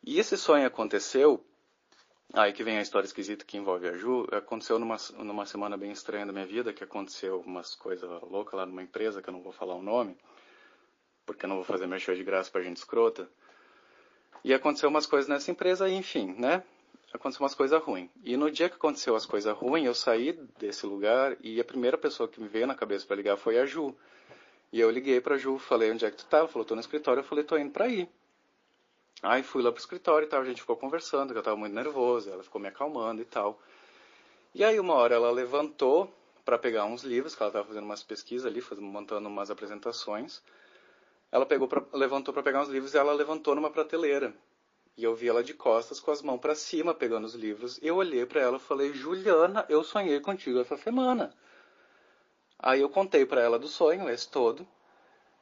[0.00, 1.44] E esse sonho aconteceu
[2.32, 4.26] Aí que vem a história esquisita que envolve a Ju.
[4.32, 8.66] Aconteceu numa, numa semana bem estranha da minha vida, que aconteceu umas coisas loucas lá
[8.66, 10.16] numa empresa, que eu não vou falar o nome,
[11.24, 13.28] porque eu não vou fazer mexer de graça pra gente escrota.
[14.44, 16.62] E aconteceu umas coisas nessa empresa, enfim, né?
[17.12, 18.10] Aconteceu umas coisas ruins.
[18.22, 21.96] E no dia que aconteceu as coisas ruins, eu saí desse lugar e a primeira
[21.96, 23.96] pessoa que me veio na cabeça para ligar foi a Ju.
[24.72, 26.38] E eu liguei pra Ju, falei, onde é que tu tá?
[26.38, 27.20] Ela falou, tô no escritório.
[27.20, 28.08] Eu falei, tô indo pra aí.
[29.22, 31.72] Aí fui lá pro escritório e tal, a gente ficou conversando, que eu tava muito
[31.72, 33.58] nervoso, ela ficou me acalmando e tal.
[34.54, 36.12] E aí uma hora ela levantou
[36.44, 40.42] para pegar uns livros, que ela estava fazendo umas pesquisas ali, fazendo, montando umas apresentações.
[41.32, 44.34] Ela pegou pra, levantou para pegar uns livros e ela levantou numa prateleira.
[44.96, 47.78] E eu vi ela de costas com as mãos para cima pegando os livros.
[47.82, 51.34] Eu olhei para ela e falei: "Juliana, eu sonhei contigo essa semana".
[52.58, 54.66] Aí eu contei para ela do sonho, esse todo.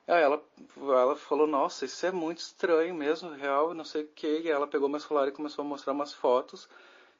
[0.06, 0.42] Aí ela,
[0.76, 4.40] ela falou, nossa, isso é muito estranho mesmo, real, não sei o que.
[4.40, 6.68] E ela pegou meu celular e começou a mostrar umas fotos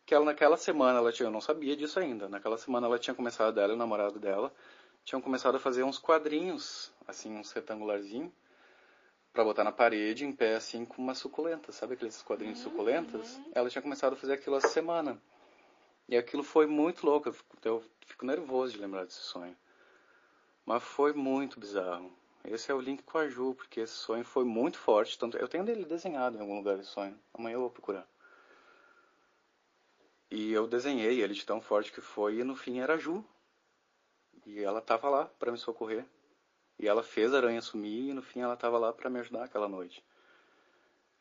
[0.07, 3.15] que ela naquela semana, ela tinha, eu não sabia disso ainda, naquela semana ela tinha
[3.15, 4.53] começado, dela e o namorado dela,
[5.03, 8.33] tinham começado a fazer uns quadrinhos, assim, uns retangularzinhos,
[9.33, 12.71] para botar na parede, em pé, assim, com uma suculenta, sabe aqueles quadrinhos uhum.
[12.71, 13.41] suculentas?
[13.53, 15.21] Ela tinha começado a fazer aquilo essa semana.
[16.09, 19.57] E aquilo foi muito louco, eu fico, eu fico nervoso de lembrar desse sonho.
[20.65, 22.13] Mas foi muito bizarro.
[22.45, 25.19] Esse é o link com a Ju, porque esse sonho foi muito forte.
[25.19, 27.19] Tanto eu tenho dele desenhado em algum lugar esse sonho.
[27.33, 28.07] Amanhã eu vou procurar.
[30.31, 33.25] E eu desenhei ele de tão forte que foi e no fim era a Ju.
[34.45, 36.05] E ela tava lá para me socorrer.
[36.79, 39.45] E ela fez a aranha sumir e no fim ela tava lá para me ajudar
[39.45, 40.05] aquela noite.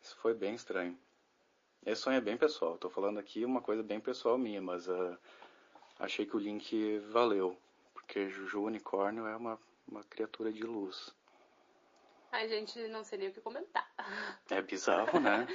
[0.02, 0.98] Isso foi bem estranho.
[1.86, 2.78] Esse sonho é bem pessoal.
[2.78, 5.18] Tô falando aqui uma coisa bem pessoal minha, mas uh,
[6.00, 7.58] achei que o link valeu.
[7.94, 11.14] Porque Juju Unicórnio é uma uma criatura de luz.
[12.32, 13.88] Ai, gente, não sei nem o que comentar.
[14.50, 15.48] É bizarro, né?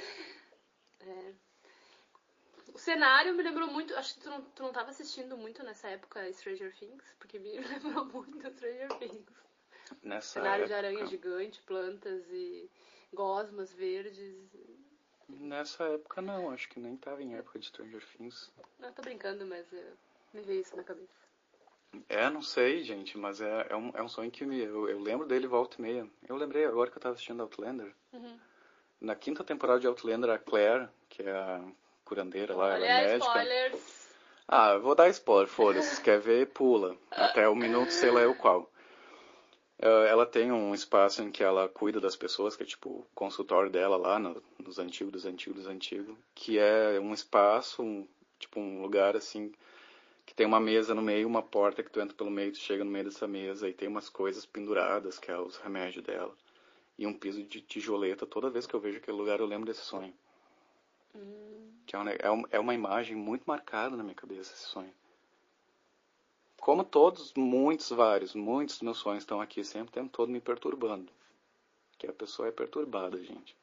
[1.01, 1.33] é.
[2.73, 3.93] O cenário me lembrou muito.
[3.95, 7.59] Acho que tu não, tu não tava assistindo muito nessa época Stranger Things, porque me
[7.59, 9.25] lembrou muito Stranger Things.
[10.01, 10.67] Nessa cenário época...
[10.67, 12.69] de aranha gigante, plantas e
[13.13, 14.37] gosmas verdes.
[15.27, 18.51] Nessa época não, acho que nem tava em época de Stranger Things.
[18.79, 19.69] Não, tô brincando, mas
[20.33, 21.28] me veio isso na cabeça.
[22.07, 25.27] É, não sei, gente, mas é, é, um, é um sonho que eu, eu lembro
[25.27, 26.07] dele volta e meia.
[26.27, 27.93] Eu lembrei agora que eu tava assistindo Outlander.
[28.13, 28.39] Uhum.
[29.01, 31.63] Na quinta temporada de Outlander, a Claire, que é a
[32.03, 33.25] curandeira lá, Olha, ela é médica.
[33.25, 34.09] spoilers.
[34.47, 35.95] Ah, eu vou dar spoiler, foda-se.
[35.95, 36.97] Se quer ver, pula.
[37.11, 38.69] Até o minuto, sei lá eu qual.
[39.81, 43.07] Uh, ela tem um espaço em que ela cuida das pessoas, que é tipo o
[43.15, 46.17] consultório dela lá no, nos antigos, dos antigos, dos antigos.
[46.35, 49.53] Que é um espaço, um, tipo um lugar assim
[50.29, 52.83] que tem uma mesa no meio, uma porta que tu entra pelo meio, tu chega
[52.83, 56.37] no meio dessa mesa e tem umas coisas penduradas, que é os remédios dela.
[56.99, 58.27] E um piso de tijoleta.
[58.27, 60.13] Toda vez que eu vejo aquele lugar, eu lembro desse sonho.
[61.15, 61.71] Hum.
[61.83, 64.93] Que é, um, é uma imagem muito marcada na minha cabeça, esse sonho.
[66.61, 70.39] Como todos, muitos, vários, muitos dos meus sonhos estão aqui sempre, o tempo todo me
[70.39, 71.11] perturbando.
[71.97, 73.57] Que a pessoa é perturbada, gente.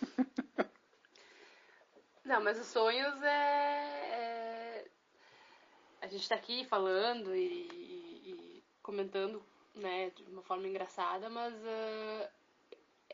[2.24, 4.25] Não, mas os sonhos é, é
[6.06, 9.42] a gente está aqui falando e, e, e, comentando
[9.74, 12.28] né, de uma forma engraçada, mas uh,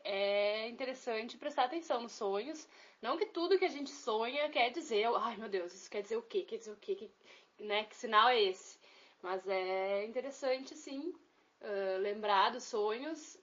[0.03, 2.67] é interessante prestar atenção nos sonhos.
[3.01, 6.17] Não que tudo que a gente sonha quer dizer, ai meu Deus, isso quer dizer
[6.17, 6.43] o quê?
[6.43, 6.95] Quer dizer o quê?
[6.95, 7.11] Que,
[7.59, 8.77] né, que sinal é esse?
[9.23, 11.13] Mas é interessante, sim,
[11.61, 13.39] uh, lembrar dos sonhos,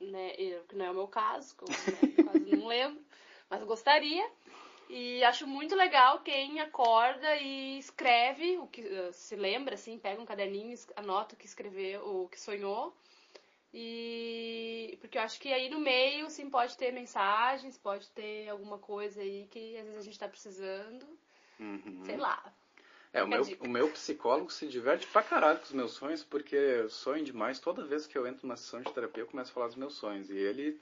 [0.00, 0.30] né,
[0.68, 3.04] que não é o meu caso, eu né, quase não lembro,
[3.50, 4.26] mas gostaria.
[4.88, 10.20] E acho muito legal quem acorda e escreve o que uh, se lembra, assim, pega
[10.20, 12.94] um caderninho, anota o que escreveu, o que sonhou.
[13.74, 18.78] E porque eu acho que aí no meio, sim, pode ter mensagens, pode ter alguma
[18.78, 21.06] coisa aí que às vezes a gente está precisando.
[21.58, 22.02] Uhum.
[22.04, 22.42] Sei lá.
[23.12, 26.54] É, o meu, o meu psicólogo se diverte pra caralho com os meus sonhos, porque
[26.54, 27.58] eu sonho demais.
[27.58, 29.94] Toda vez que eu entro numa sessão de terapia, eu começo a falar dos meus
[29.94, 30.30] sonhos.
[30.30, 30.80] E ele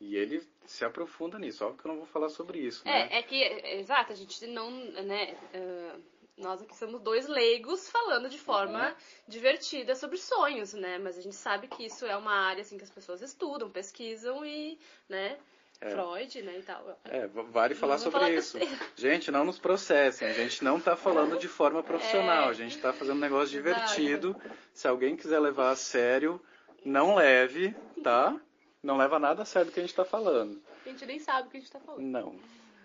[0.00, 1.64] e ele se aprofunda nisso.
[1.64, 3.08] Óbvio que eu não vou falar sobre isso, né?
[3.10, 3.42] É, é que,
[3.78, 6.02] exato, a gente não, né, uh,
[6.36, 8.94] nós aqui somos dois leigos falando de forma uhum.
[9.26, 10.98] divertida sobre sonhos, né?
[10.98, 14.44] Mas a gente sabe que isso é uma área, assim, que as pessoas estudam, pesquisam
[14.44, 15.38] e, né,
[15.80, 15.90] é.
[15.90, 17.00] Freud, né, e tal.
[17.04, 18.58] É, vale falar sobre falar isso.
[18.96, 20.28] Gente, não nos processem.
[20.28, 22.48] A gente não está falando de forma profissional.
[22.48, 22.50] É.
[22.50, 24.36] A gente está fazendo um negócio divertido.
[24.72, 26.40] Se alguém quiser levar a sério,
[26.84, 28.40] Não leve, tá?
[28.82, 30.62] Não leva nada a sério do que a gente tá falando.
[30.84, 32.02] A gente nem sabe o que a gente tá falando.
[32.02, 32.38] Não,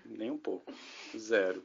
[0.06, 0.74] nem um pouco.
[1.16, 1.64] Zero.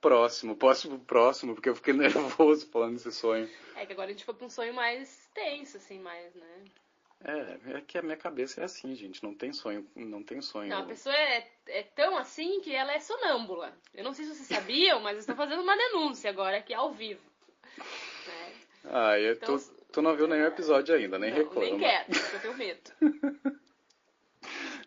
[0.00, 3.50] Próximo, próximo, próximo, porque eu fiquei nervoso falando desse sonho.
[3.76, 6.64] É que agora a gente foi pra um sonho mais tenso, assim, mais, né?
[7.22, 9.22] É, é que a minha cabeça é assim, gente.
[9.22, 10.70] Não tem sonho, não tem sonho.
[10.70, 13.76] Não, a pessoa é, é tão assim que ela é sonâmbula.
[13.92, 16.92] Eu não sei se vocês sabiam, mas eu estou fazendo uma denúncia agora aqui ao
[16.92, 17.29] vivo.
[18.84, 21.60] Ah, eu, Então, tu, tu não viu nenhum episódio ainda, nem Não, reclama.
[21.60, 22.90] Nem quero, porque eu tenho medo.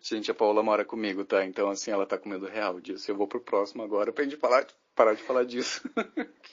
[0.02, 1.44] Gente, a Paula mora comigo, tá?
[1.44, 3.10] Então, assim, ela tá com medo real disso.
[3.10, 5.80] Eu vou pro próximo agora pra gente falar, parar de falar disso.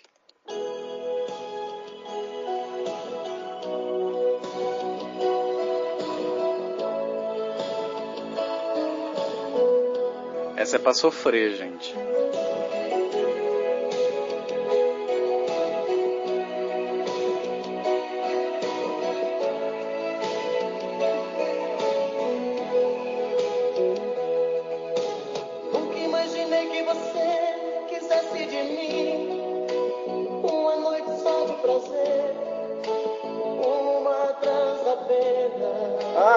[10.55, 11.91] Essa é pra sofrer, gente.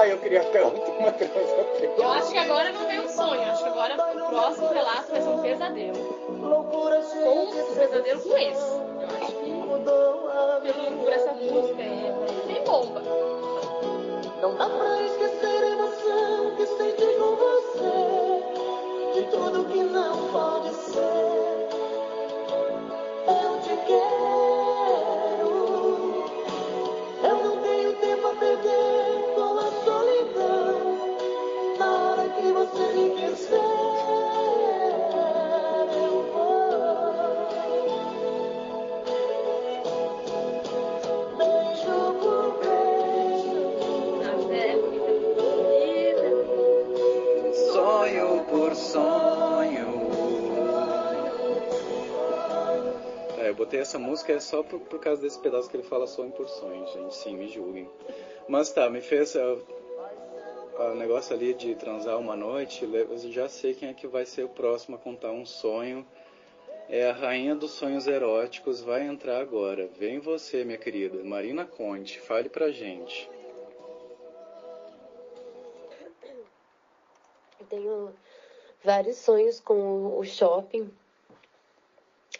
[0.04, 1.32] Ah, eu queria tanto uma trança
[1.96, 3.40] Eu acho que agora não tem um sonho.
[3.40, 6.18] Acho que agora o próximo relato vai ser um pesadelo.
[6.42, 8.70] Loucura Ou um de pesadelo com esse.
[8.70, 12.12] Eu acho que mudou a pelo por essa música aí,
[12.46, 13.00] tem bomba.
[14.42, 20.74] Não dá pra esquecer a emoção que senti com você, de tudo que não pode
[20.74, 21.23] ser.
[53.76, 56.86] Essa música é só por, por causa desse pedaço que ele fala sonho por sonho,
[56.88, 57.14] gente.
[57.14, 57.88] Sim, me julguem.
[58.48, 59.44] Mas tá, me fez é,
[60.78, 62.84] o negócio ali de transar uma noite.
[62.84, 66.06] Eu já sei quem é que vai ser o próximo a contar um sonho.
[66.88, 69.88] É a rainha dos sonhos eróticos, vai entrar agora.
[69.98, 71.24] Vem você, minha querida.
[71.24, 73.30] Marina Conte, fale pra gente.
[77.58, 78.14] Eu tenho
[78.82, 80.90] vários sonhos com o shopping.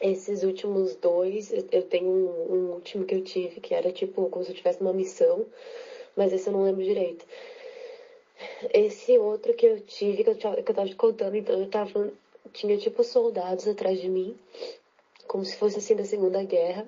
[0.01, 4.45] Esses últimos dois, eu tenho um, um último que eu tive, que era tipo como
[4.45, 5.47] se eu tivesse uma missão,
[6.17, 7.25] mas esse eu não lembro direito.
[8.73, 11.69] Esse outro que eu tive, que eu, tava- que eu tava te contando, então eu
[11.69, 12.13] tava.
[12.53, 14.37] Tinha tipo soldados atrás de mim,
[15.27, 16.87] como se fosse assim da Segunda Guerra.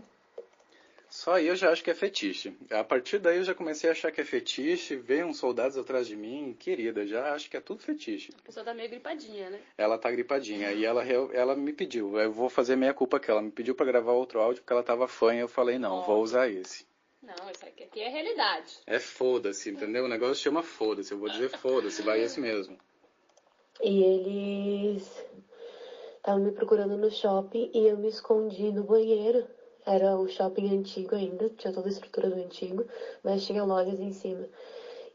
[1.09, 2.57] Só aí eu já acho que é fetiche.
[2.71, 6.07] A partir daí eu já comecei a achar que é fetiche, veio uns soldados atrás
[6.07, 8.33] de mim, querida, já acho que é tudo fetiche.
[8.39, 9.61] A pessoa tá meio gripadinha, né?
[9.79, 13.41] Ela tá gripadinha e ela, ela me pediu, eu vou fazer meia culpa que ela
[13.41, 16.23] me pediu pra gravar outro áudio porque ela tava fã e eu falei, não, vou
[16.23, 16.87] usar esse.
[17.23, 18.79] Não, isso aqui, aqui é realidade.
[18.87, 20.05] É foda-se, entendeu?
[20.05, 22.79] O negócio chama foda-se, eu vou dizer foda-se, vai esse mesmo.
[23.83, 25.27] E eles
[26.17, 29.47] estavam me procurando no shopping e eu me escondi no banheiro.
[29.87, 32.85] Era o shopping antigo ainda, tinha toda a estrutura do antigo,
[33.23, 34.49] mas tinha lojas em cima.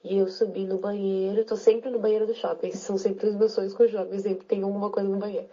[0.04, 3.52] E eu subi no banheiro, tô sempre no banheiro do shopping, são sempre os meus
[3.52, 5.48] sonhos com o shopping, sempre tem alguma coisa no banheiro.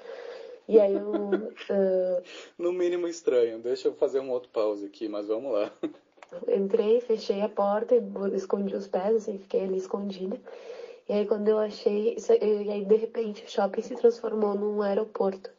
[0.68, 1.30] E aí eu
[1.70, 2.22] ah,
[2.56, 5.72] No mínimo estranho, deixa eu fazer um outro pause aqui, mas vamos lá.
[6.46, 7.94] entrei, fechei a porta
[8.34, 10.38] escondi os pés, assim, fiquei ali escondida.
[11.08, 15.50] E aí quando eu achei, e aí de repente o shopping se transformou num aeroporto.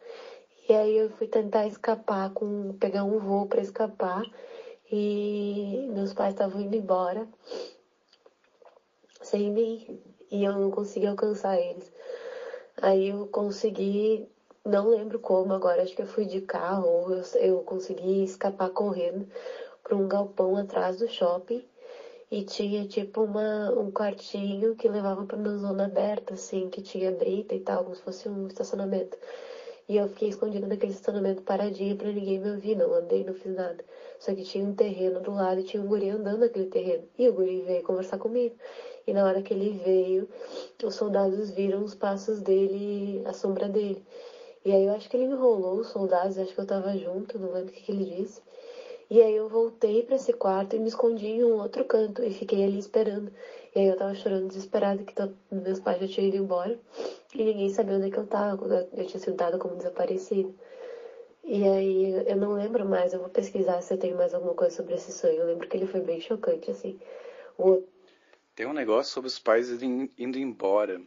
[0.69, 4.23] E aí eu fui tentar escapar, com pegar um voo para escapar.
[4.91, 7.27] E meus pais estavam indo embora
[9.19, 9.99] sem mim.
[10.29, 11.91] E eu não consegui alcançar eles.
[12.79, 14.29] Aí eu consegui,
[14.63, 18.69] não lembro como agora, acho que eu fui de carro, ou eu, eu consegui escapar
[18.69, 19.27] correndo
[19.81, 21.65] para um galpão atrás do shopping.
[22.29, 27.11] E tinha tipo uma, um quartinho que levava para uma zona aberta, assim, que tinha
[27.11, 29.17] brita e tal, como se fosse um estacionamento.
[29.89, 33.55] E eu fiquei escondida naquele estacionamento paradinha pra ninguém me ouvir, não andei, não fiz
[33.55, 33.83] nada.
[34.19, 37.05] Só que tinha um terreno do lado e tinha um guri andando naquele terreno.
[37.17, 38.55] E o guri veio conversar comigo.
[39.07, 40.29] E na hora que ele veio,
[40.83, 44.05] os soldados viram os passos dele, a sombra dele.
[44.63, 47.51] E aí eu acho que ele enrolou os soldados, acho que eu tava junto, não
[47.51, 48.43] lembro o que, que ele disse.
[49.09, 52.29] E aí eu voltei pra esse quarto e me escondi em um outro canto e
[52.31, 53.31] fiquei ali esperando.
[53.75, 55.15] E aí eu tava chorando desesperada que
[55.51, 56.77] meus pais já tinham ido embora
[57.33, 60.51] e ninguém sabia onde é que eu tava, eu tinha sido dada como desaparecida.
[61.43, 64.75] E aí eu não lembro mais, eu vou pesquisar se eu tenho mais alguma coisa
[64.75, 65.39] sobre esse sonho.
[65.39, 66.99] Eu lembro que ele foi bem chocante, assim.
[67.57, 67.83] O,
[68.55, 71.01] Tem um negócio sobre os pais indo embora.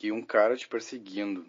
[0.00, 1.46] E um cara te perseguindo.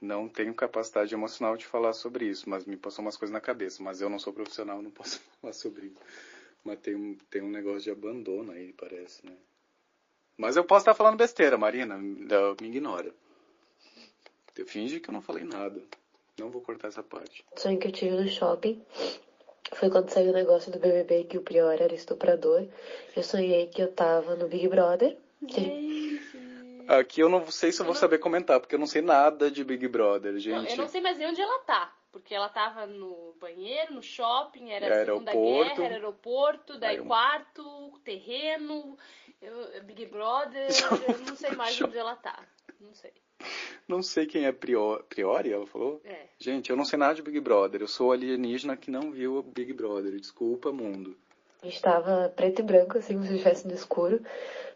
[0.00, 3.82] Não tenho capacidade emocional de falar sobre isso, mas me passou umas coisas na cabeça.
[3.82, 6.00] Mas eu não sou profissional, não posso falar sobre isso.
[6.64, 9.32] Mas tem um, tem um negócio de abandono aí, parece, né?
[10.36, 11.96] Mas eu posso estar falando besteira, Marina.
[11.98, 13.12] Não, Me ignora.
[14.56, 15.80] Eu finge que eu não falei nada.
[16.38, 17.44] Não vou cortar essa parte.
[17.54, 18.82] O sonho que eu tive no shopping
[19.74, 22.66] foi quando saiu o negócio do BBB que o Prior era estuprador.
[23.16, 25.16] Eu sonhei que eu tava no Big Brother.
[25.48, 25.94] que-
[26.88, 29.64] Aqui eu não sei se eu vou saber comentar, porque eu não sei nada de
[29.64, 30.70] Big Brother, Não, gente.
[30.72, 31.94] eu não sei mais nem onde ela tá.
[32.14, 35.74] Porque ela tava no banheiro, no shopping, era Era Segunda aeroporto.
[35.74, 38.96] Guerra, era aeroporto, daí Aí um- quarto, terreno,
[39.42, 40.68] eu- Big Brother,
[41.18, 42.38] eu não sei mais onde ela tá.
[42.80, 43.10] Não sei.
[43.88, 45.02] Não sei quem é Prior...
[45.08, 46.00] Priori, ela falou?
[46.04, 46.26] É.
[46.38, 47.80] Gente, eu não sei nada de Big Brother.
[47.80, 50.14] Eu sou alienígena que não viu o Big Brother.
[50.14, 51.16] Desculpa, mundo.
[51.62, 54.24] A gente tava preto e branco, assim, como se estivesse no escuro,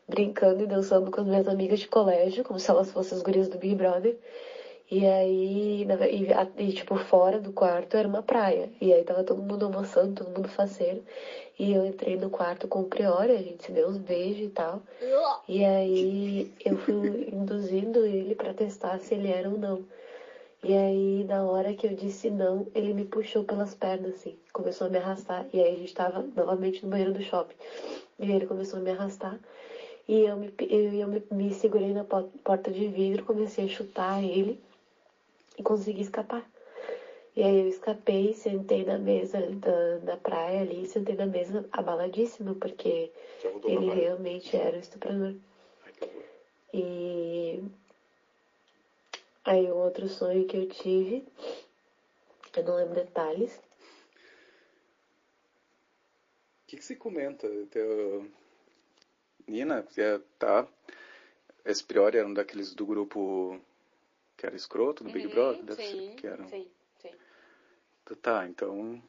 [0.09, 3.49] brincando e dançando com as minhas amigas de colégio, como se elas fossem as gurias
[3.49, 4.19] do Big Brother.
[4.91, 8.71] E aí, e, e, tipo, fora do quarto era uma praia.
[8.81, 11.03] E aí tava todo mundo almoçando, todo mundo faceiro.
[11.59, 14.51] E eu entrei no quarto com o Priori, a gente se deu uns beijos e
[14.51, 14.83] tal.
[15.49, 19.85] E aí eu fui induzindo ele pra testar se ele era ou não.
[20.63, 24.37] E aí, na hora que eu disse não, ele me puxou pelas pernas, assim.
[24.53, 25.47] Começou a me arrastar.
[25.53, 27.55] E aí a gente tava novamente no banheiro do shopping.
[28.19, 29.39] E ele começou a me arrastar.
[30.09, 33.69] E eu me, eu, eu me, me segurei na po- porta de vidro, comecei a
[33.69, 34.59] chutar ele
[35.59, 36.49] e consegui escapar.
[37.37, 42.55] E aí eu escapei, sentei na mesa da, da praia ali, sentei na mesa abaladíssima,
[42.55, 43.13] porque
[43.65, 45.35] ele realmente era o estuprador.
[46.73, 47.63] E
[49.45, 51.27] aí o outro sonho que eu tive,
[52.57, 53.61] eu não lembro detalhes,
[56.69, 57.49] O que, que se comenta?
[57.71, 58.31] Teu...
[59.47, 59.87] Nina,
[60.39, 60.69] tá.
[61.65, 63.59] Esse Priori era um daqueles do grupo
[64.39, 65.65] que era escroto do Big Uhum, Brother?
[65.65, 66.45] Deve sim, ser que era.
[66.47, 66.71] sim,
[67.03, 67.15] sim.
[68.23, 69.03] Tá, então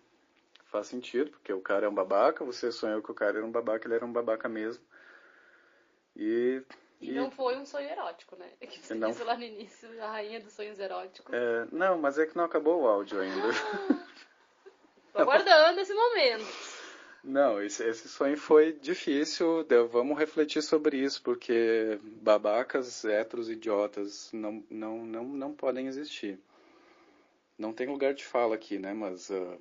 [0.65, 3.51] faz sentido, porque o cara é um babaca, você sonhou que o cara era um
[3.51, 4.83] babaca, ele era um babaca mesmo.
[6.15, 6.61] E.
[7.01, 8.49] E e- não foi um sonho erótico, né?
[8.59, 9.09] Que você Não.
[9.09, 11.33] disse lá no início, a rainha dos sonhos eróticos.
[11.33, 13.47] é, não, mas é que não acabou o áudio ainda.
[15.13, 16.45] Tô aguardando esse momento.
[17.23, 19.65] Não, esse, esse sonho foi difícil.
[19.91, 26.39] Vamos refletir sobre isso, porque babacas, héteros, idiotas não, não, não, não podem existir.
[27.57, 28.93] Não tem lugar de fala aqui, né?
[28.93, 29.57] Mas ah,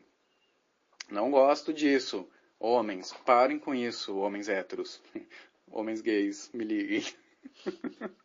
[1.10, 2.28] não gosto disso.
[2.60, 5.02] Homens, parem com isso, homens héteros.
[5.70, 7.04] Homens gays, me liguem.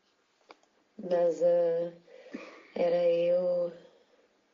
[0.97, 1.93] mas ah,
[2.75, 3.73] era eu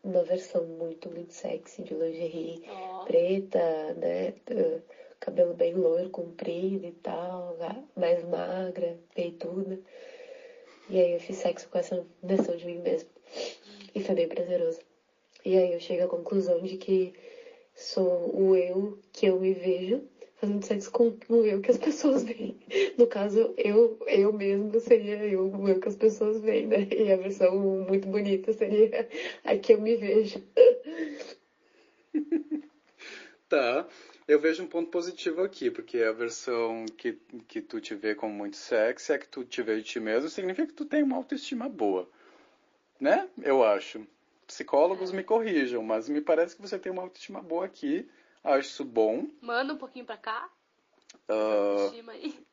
[0.03, 4.31] uma versão muito, muito sexy de lingerie Ó, preta, né?
[4.45, 4.81] t-
[5.19, 7.57] Cabelo bem loiro, comprido e tal,
[7.93, 9.77] mais magra, peituda.
[10.89, 13.09] E aí eu fiz sexo com essa versão de mim mesmo.
[13.93, 14.79] E foi bem prazeroso.
[15.43, 17.13] E aí eu chego à conclusão de que
[17.75, 20.01] sou o eu que eu me vejo
[20.39, 22.57] fazendo sexo com o que as pessoas veem.
[22.97, 26.87] No caso, eu, eu mesmo seria eu, o que as pessoas veem, né?
[26.91, 29.07] E a versão muito bonita seria
[29.43, 30.41] a que eu me vejo.
[33.49, 33.87] Tá.
[34.27, 37.17] Eu vejo um ponto positivo aqui, porque a versão que,
[37.47, 40.29] que tu te vê como muito sexy, é que tu te vê de ti mesmo,
[40.29, 42.07] significa que tu tem uma autoestima boa.
[42.99, 43.27] Né?
[43.41, 44.05] Eu acho.
[44.45, 48.07] Psicólogos me corrijam, mas me parece que você tem uma autoestima boa aqui.
[48.43, 49.27] Acho isso bom.
[49.41, 50.49] manda um pouquinho pra cá.
[51.27, 52.45] Ah, Estima aí.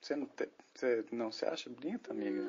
[0.00, 2.42] você, não te- você não se acha bonita, amiga?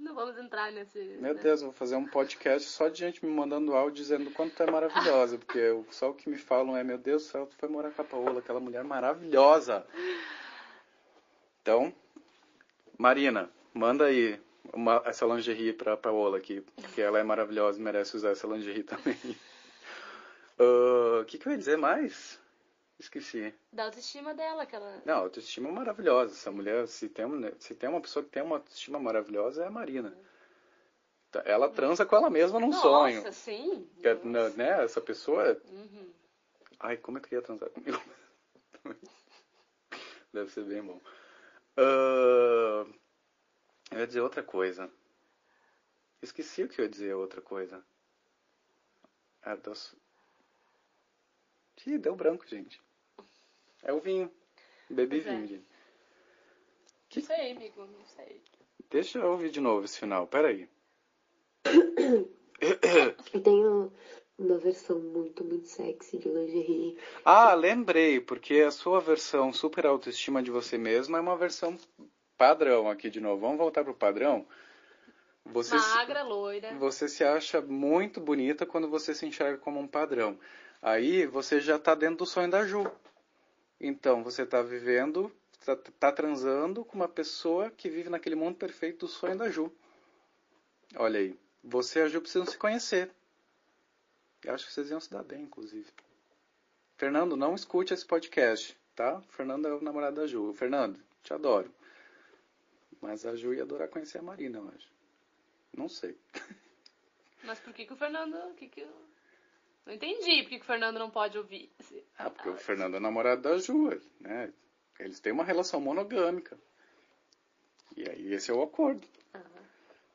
[0.00, 0.98] Não vamos entrar nesse.
[1.20, 1.42] Meu né?
[1.42, 4.54] Deus, eu vou fazer um podcast só de gente me mandando áudio dizendo o quanto
[4.56, 5.38] tu é maravilhosa.
[5.38, 7.90] Porque eu- só o que me falam é, meu Deus do céu, tu foi morar
[7.92, 9.86] com a Paola, aquela mulher maravilhosa.
[11.62, 11.94] Então,
[12.98, 14.40] Marina, manda aí
[14.72, 18.82] uma- essa lingerie pra Paola aqui, porque ela é maravilhosa e merece usar essa lingerie
[19.16, 19.16] também.
[20.58, 22.38] Ah, O que, que eu ia dizer mais?
[22.98, 23.54] Esqueci.
[23.72, 25.02] Da autoestima dela, que ela.
[25.06, 26.34] Não, autoestima maravilhosa.
[26.34, 27.24] Essa mulher, se tem,
[27.58, 30.14] se tem uma pessoa que tem uma autoestima maravilhosa, é a Marina.
[31.30, 33.32] Tá, Ela transa com ela mesma num Nossa, sonho.
[33.32, 33.88] sim.
[34.02, 34.26] Que, Nossa.
[34.26, 35.56] né, né, essa pessoa.
[35.70, 36.10] Uhum.
[36.78, 37.98] Ai, como eu queria transar comigo?
[40.32, 41.00] Deve ser bem bom.
[41.76, 42.84] Ah,
[43.90, 44.90] eu ia dizer outra coisa.
[46.22, 47.84] Esqueci o que eu ia dizer outra coisa.
[49.42, 49.94] Ah, dos...
[51.86, 52.80] Ih, deu branco, gente.
[53.82, 54.30] É o vinho.
[54.88, 55.34] Bebi Pois é.
[55.34, 55.66] vinho, gente.
[57.16, 58.42] Não sei, amigo, não sei.
[58.90, 60.68] Deixa eu ouvir de novo esse final, peraí.
[63.32, 63.92] Eu tenho
[64.38, 66.98] uma versão muito, muito sexy de lingerie.
[67.24, 71.78] Ah, lembrei, porque a sua versão super autoestima de você mesma é uma versão
[72.44, 73.42] padrão aqui de novo.
[73.42, 74.46] Vamos voltar pro padrão?
[75.44, 76.74] Você se- Magra, loira.
[76.78, 80.38] Você se acha muito bonita quando você se enxerga como um padrão.
[80.80, 82.90] Aí você já está dentro do sonho da Ju.
[83.78, 85.30] Então você está vivendo,
[85.60, 89.70] está tá transando com uma pessoa que vive naquele mundo perfeito do sonho da Ju.
[90.96, 93.10] Olha aí, você e a Ju precisam se conhecer.
[94.42, 95.90] Eu acho que vocês iam se dar bem, inclusive.
[96.96, 99.20] Fernando, não escute esse podcast, tá?
[99.28, 100.54] Fernando é o namorado da Ju.
[100.54, 101.70] Fernando, te adoro.
[103.00, 104.88] Mas a Ju ia adorar conhecer a Marina, eu acho.
[105.76, 106.16] Não sei.
[107.44, 108.54] Mas por que, que o Fernando.
[108.54, 109.10] Que que eu...
[109.86, 111.70] Não entendi por que, que o Fernando não pode ouvir.
[111.80, 113.88] esse- Ah, porque o Fernando é namorado da Ju,
[114.20, 114.52] né?
[114.98, 116.58] Eles têm uma relação monogâmica.
[117.96, 119.06] E aí esse é o acordo,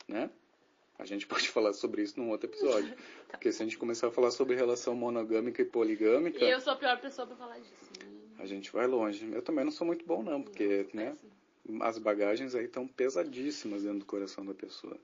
[0.08, 0.30] né?
[1.00, 2.96] A gente pode falar sobre isso num outro episódio.
[3.28, 6.74] Porque se a gente começar a falar sobre relação monogâmica e poligâmica, E eu sou
[6.74, 7.92] a pior pessoa pra falar disso.
[8.38, 9.30] a gente vai longe.
[9.34, 11.18] Eu também não sou muito bom não, porque, né?
[11.82, 14.98] As bagagens aí estão pesadíssimas dentro do coração da pessoa.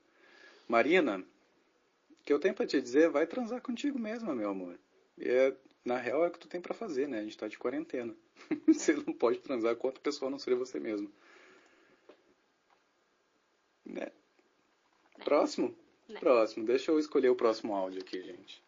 [0.67, 4.77] Marina, o que eu tenho pra te dizer, vai transar contigo mesma, meu amor.
[5.17, 7.19] E é, na real é o que tu tem pra fazer, né?
[7.19, 8.15] A gente tá de quarentena.
[8.67, 11.11] você não pode transar com outra pessoa não ser você mesmo.
[13.85, 14.11] Né?
[15.23, 15.75] Próximo?
[16.07, 16.19] Né.
[16.19, 16.65] Próximo.
[16.65, 18.63] Deixa eu escolher o próximo áudio aqui, gente.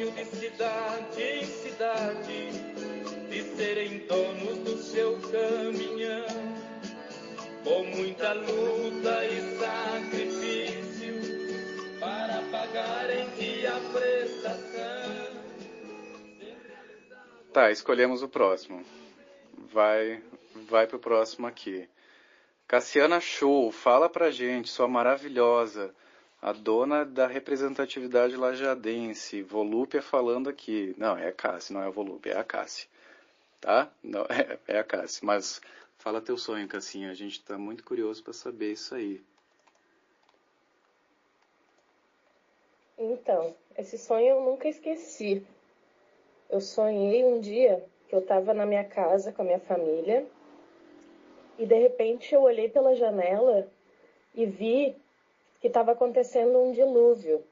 [0.00, 2.50] Sonho de cidade em cidade,
[3.28, 6.26] de serem donos do seu caminhão,
[7.62, 11.20] com muita luta e sacrifício,
[12.00, 15.40] para pagarem que a prestação.
[17.52, 18.82] Tá, escolhemos o próximo.
[19.70, 20.22] Vai,
[20.54, 21.86] vai pro próximo aqui.
[22.66, 25.94] Cassiana Show, fala pra gente, sua maravilhosa,
[26.42, 30.94] a dona da representatividade lajadense, Volúpia falando aqui.
[30.96, 32.88] Não, é a Cassi, não é a Volúpia, é a Cassi.
[33.60, 33.92] Tá?
[34.02, 35.24] Não, é, é a Cassi.
[35.24, 35.60] Mas
[35.98, 39.22] fala teu sonho, Cassinha, a gente tá muito curioso pra saber isso aí.
[42.98, 45.46] Então, esse sonho eu nunca esqueci.
[46.48, 50.26] Eu sonhei um dia que eu estava na minha casa com a minha família
[51.58, 53.68] e de repente eu olhei pela janela
[54.34, 54.99] e vi
[55.60, 57.44] que estava acontecendo um dilúvio.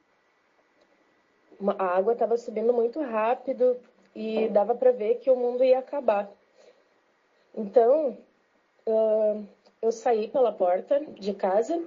[1.60, 3.76] Uma- A água estava subindo muito rápido
[4.14, 6.30] e dava para ver que o mundo ia acabar.
[7.54, 8.16] Então,
[8.86, 9.42] ah,
[9.82, 11.82] eu saí pela porta de casa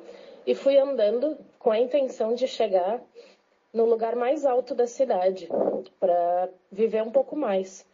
[0.46, 3.02] e fui andando com a intenção de chegar
[3.74, 5.50] no lugar mais alto da cidade
[6.00, 7.86] para viver um pouco mais.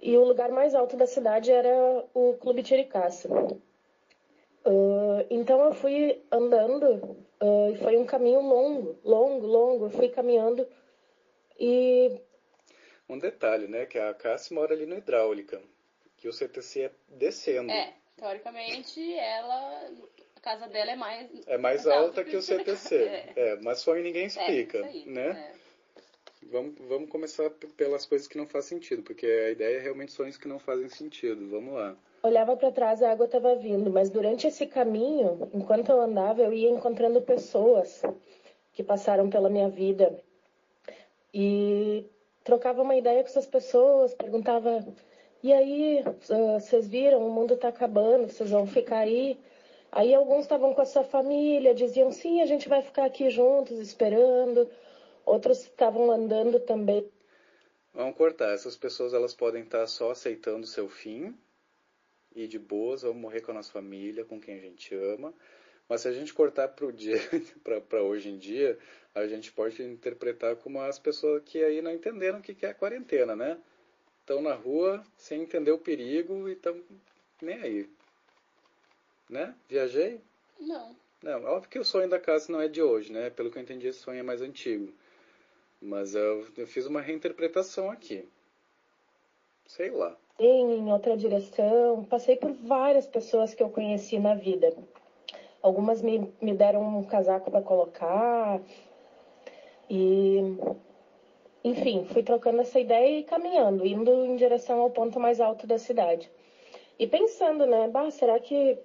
[0.00, 3.28] E o lugar mais alto da cidade era o Clube Tiricaça.
[4.64, 9.86] Ah, então eu fui andando ah, e foi um caminho longo, longo, longo.
[9.86, 10.66] Eu fui caminhando
[11.58, 12.20] e
[13.08, 15.60] Um detalhe, né, que a Cassi mora ali no Hidráulica,
[16.16, 17.70] que o CTC é descendo.
[17.70, 19.90] É, teoricamente, ela.
[20.36, 21.28] A casa dela é mais.
[21.46, 22.96] É mais alta que o CTC.
[23.36, 23.52] É.
[23.52, 25.52] É, mas sonho ninguém explica, É, isso aí, né?
[25.52, 25.65] é.
[26.50, 30.36] Vamos, vamos começar pelas coisas que não fazem sentido, porque a ideia é realmente sonhos
[30.36, 31.48] que não fazem sentido.
[31.48, 31.96] Vamos lá.
[32.22, 33.90] olhava para trás, a água estava vindo.
[33.90, 38.02] Mas durante esse caminho, enquanto eu andava, eu ia encontrando pessoas
[38.72, 40.22] que passaram pela minha vida
[41.32, 42.04] e
[42.44, 44.86] trocava uma ideia com essas pessoas, perguntava:
[45.42, 47.26] e aí, ah, vocês viram?
[47.26, 49.38] O mundo está acabando, vocês vão ficar aí?
[49.92, 53.78] Aí alguns estavam com a sua família, diziam: sim, a gente vai ficar aqui juntos
[53.78, 54.68] esperando.
[55.26, 57.10] Outros estavam andando também.
[57.92, 58.54] Vamos cortar.
[58.54, 61.36] Essas pessoas elas podem estar só aceitando o seu fim
[62.32, 65.34] e de boas, vamos morrer com a nossa família, com quem a gente ama.
[65.88, 67.18] Mas se a gente cortar para o dia,
[67.88, 68.78] para hoje em dia,
[69.14, 72.70] a gente pode interpretar como as pessoas que aí não entenderam o que que é
[72.70, 73.58] a quarentena, né?
[74.20, 76.80] Estão na rua sem entender o perigo e estão
[77.42, 77.90] nem aí.
[79.28, 79.54] Né?
[79.68, 80.20] Viajei?
[80.60, 80.94] Não.
[81.22, 83.30] Não, óbvio que o sonho da casa não é de hoje, né?
[83.30, 84.92] Pelo que eu entendi, esse sonho é mais antigo.
[85.80, 88.28] Mas eu, eu fiz uma reinterpretação aqui.
[89.66, 90.16] Sei lá.
[90.38, 92.04] em outra direção.
[92.04, 94.74] Passei por várias pessoas que eu conheci na vida.
[95.62, 98.60] Algumas me, me deram um casaco para colocar.
[99.88, 100.40] E,
[101.64, 105.78] enfim, fui trocando essa ideia e caminhando, indo em direção ao ponto mais alto da
[105.78, 106.30] cidade.
[106.98, 108.78] E pensando, né, bah, será que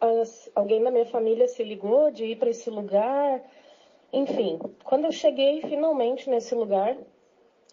[0.00, 3.42] as- alguém da minha família se ligou de ir para esse lugar.
[4.12, 6.96] Enfim, quando eu cheguei finalmente nesse lugar,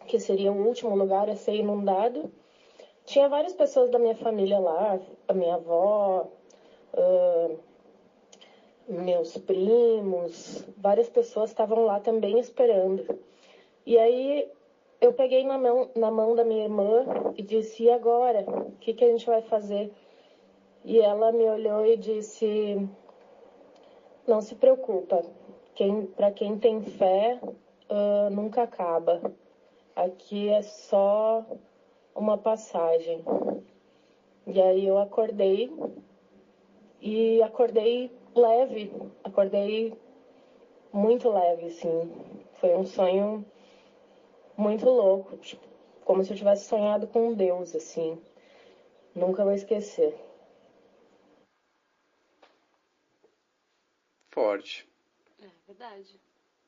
[0.06, 2.32] que seria o último lugar a ser inundado,
[3.06, 6.28] tinha várias pessoas da minha família lá, a minha avó,
[6.94, 7.56] ah,
[8.88, 13.20] meus primos, várias pessoas estavam lá também esperando.
[13.86, 14.50] E aí
[15.02, 17.06] eu peguei na mão, na mão da minha irmã
[17.38, 18.46] e disse: e agora?
[18.48, 19.92] O que, que a gente vai fazer?
[20.84, 22.88] E ela me olhou e disse:
[24.28, 25.24] Não se preocupa,
[25.76, 27.40] quem, para quem tem fé,
[27.90, 29.22] ah, nunca acaba.
[29.96, 31.46] Aqui é só
[32.16, 33.24] uma passagem.
[34.48, 35.72] E aí eu acordei
[37.02, 38.92] e acordei leve,
[39.24, 39.94] acordei
[40.94, 42.12] muito leve, assim.
[42.54, 43.46] Foi um sonho
[44.58, 45.66] muito louco, tipo,
[46.06, 48.18] como se eu tivesse sonhado com Deus, assim.
[49.14, 50.16] Nunca vou esquecer.
[54.32, 54.95] Forte.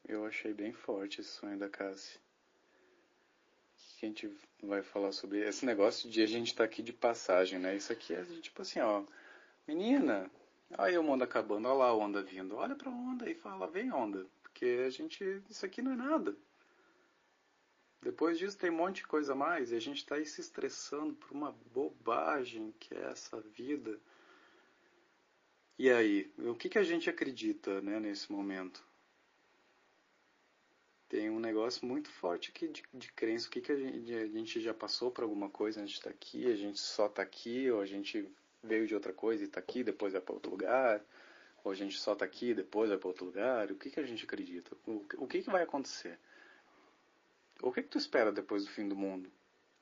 [0.07, 2.19] Eu achei bem forte esse sonho da Cassie.
[3.99, 7.57] Que a gente vai falar sobre esse negócio de a gente estar aqui de passagem,
[7.59, 7.75] né?
[7.75, 9.03] Isso aqui é tipo assim, ó.
[9.67, 10.29] Menina,
[10.77, 12.55] olha o onda acabando, olha lá a onda vindo.
[12.55, 14.25] Olha pra onda e fala, vem onda.
[14.43, 15.41] Porque a gente.
[15.49, 16.35] Isso aqui não é nada.
[18.01, 20.39] Depois disso tem um monte de coisa a mais e a gente está aí se
[20.39, 23.99] estressando por uma bobagem que é essa vida.
[25.77, 28.86] E aí, o que, que a gente acredita né, nesse momento?
[31.09, 33.47] Tem um negócio muito forte aqui de, de crença.
[33.47, 36.09] O que, que a, gente, a gente já passou por alguma coisa antes de estar
[36.09, 36.51] aqui?
[36.51, 38.29] A gente só está aqui, ou a gente
[38.61, 41.01] veio de outra coisa e está aqui, depois vai para outro lugar?
[41.63, 43.71] Ou a gente só está aqui, depois vai para outro lugar?
[43.71, 44.75] O que, que a gente acredita?
[44.85, 46.19] O, o que, que vai acontecer?
[47.61, 49.31] O que, que tu espera depois do fim do mundo?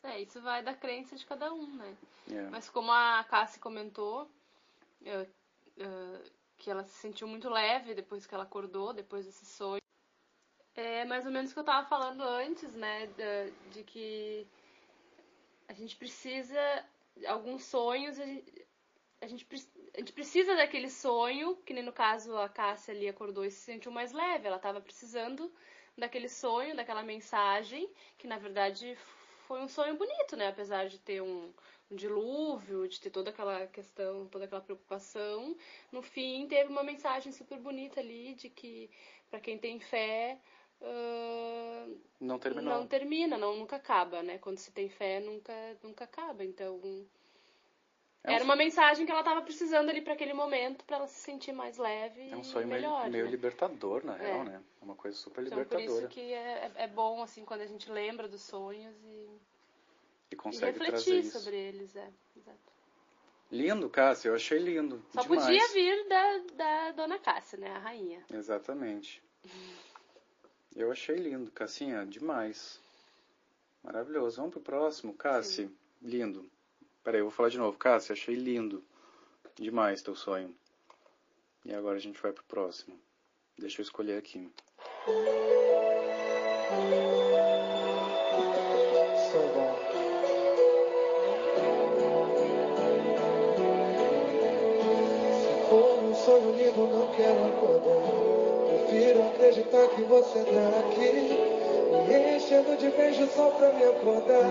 [0.03, 1.97] É, isso vai da crença de cada um, né?
[2.31, 2.49] É.
[2.49, 4.29] Mas como a Cassie comentou,
[5.03, 5.27] eh,
[5.77, 6.23] eh,
[6.57, 9.81] que ela se sentiu muito leve depois que ela acordou, depois desse sonho.
[10.75, 13.07] É mais ou menos o que eu tava falando antes, né?
[13.07, 14.47] da- De, que
[15.67, 16.59] a gente precisa.
[17.27, 18.67] Alguns sonhos, a gente,
[19.21, 19.47] a gente,
[19.95, 23.59] a gente precisa daquele sonho, que nem no caso a Cássia ali acordou e se
[23.61, 24.47] sentiu mais leve.
[24.47, 25.51] Ela tava precisando
[25.97, 28.97] daquele sonho, daquela mensagem, que na verdade
[29.47, 30.47] foi um sonho bonito, né?
[30.49, 31.53] Apesar de ter um,
[31.91, 35.55] um dilúvio, de ter toda aquela questão, toda aquela preocupação,
[35.91, 38.89] no fim teve uma mensagem super bonita ali de que
[39.29, 40.37] para quem tem fé
[42.19, 42.73] Não terminou.
[42.73, 44.37] não termina, não nunca acaba, né?
[44.37, 45.53] Quando se tem fé nunca
[45.83, 46.43] nunca acaba.
[46.43, 46.79] Então
[48.23, 51.07] É um era uma mensagem que ela tava precisando ali para aquele momento para ela
[51.07, 53.09] se sentir mais leve É um e sonho meio, melhor.
[53.09, 53.31] meio né?
[53.31, 54.43] libertador, na real, É.
[54.45, 54.63] né?
[54.81, 56.05] É uma coisa super Então por libertadora.
[56.05, 59.39] isso que é, é- é bom assim quando a gente lembra dos sonhos e, E
[60.31, 62.09] e consegue trazer refletir sobre eles, é.
[62.35, 62.73] Exato.
[63.51, 65.05] Lindo, Cássia, eu achei lindo.
[65.13, 65.43] Só demais.
[65.45, 67.69] podia vir da, da Dona Cássia, né?
[67.71, 68.23] A rainha.
[68.33, 69.21] Exatamente.
[70.75, 72.81] Eu achei lindo, Cassinha, demais.
[73.81, 74.35] Maravilhoso.
[74.37, 75.69] Vamos pro próximo, Cassi.
[76.01, 76.45] Lindo.
[77.01, 77.77] Peraí, eu vou falar de novo.
[77.77, 78.83] Cassi, achei lindo.
[79.55, 80.53] Demais teu sonho.
[81.63, 82.99] E agora a gente vai pro próximo.
[83.57, 84.51] Deixa eu escolher aqui.
[89.53, 89.75] Bom.
[95.39, 98.44] Se for um sonho lindo, não quero acordar.
[98.95, 101.11] Prefiro acreditar que você tá aqui.
[102.07, 104.47] Me enchendo de beijos só pra me acordar.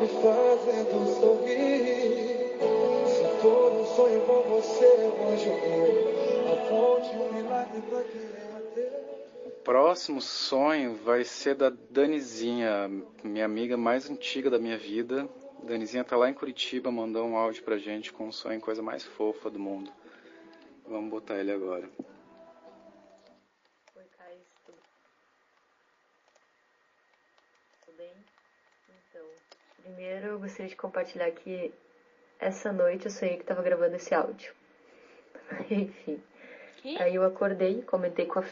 [0.00, 2.58] Me fazendo sorrir.
[3.06, 5.52] Se for um sonho bom, você é o anjo.
[6.52, 9.62] A fonte, um milagre pra quem é ateu.
[9.62, 12.90] Próximo sonho vai ser da Danizinha,
[13.22, 15.28] minha amiga mais antiga da minha vida.
[15.62, 19.04] Danizinha tá lá em Curitiba, mandou um áudio pra gente com um sonho, coisa mais
[19.04, 19.92] fofa do mundo.
[20.84, 21.88] Vamos botar ele agora.
[23.96, 24.78] Oi, Caio, tudo...
[27.84, 28.12] tudo bem?
[29.10, 29.24] Então,
[29.82, 31.72] primeiro eu gostaria de compartilhar que
[32.38, 34.52] essa noite eu sonhei que estava gravando esse áudio.
[35.70, 36.22] Enfim,
[36.78, 37.00] Que?
[37.00, 38.44] aí eu acordei, comentei com a...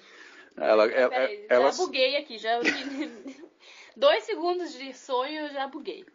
[0.56, 2.58] Ela, ela, Peraí, ela, já buguei aqui, já.
[3.94, 6.06] Dois segundos de sonho eu já buguei.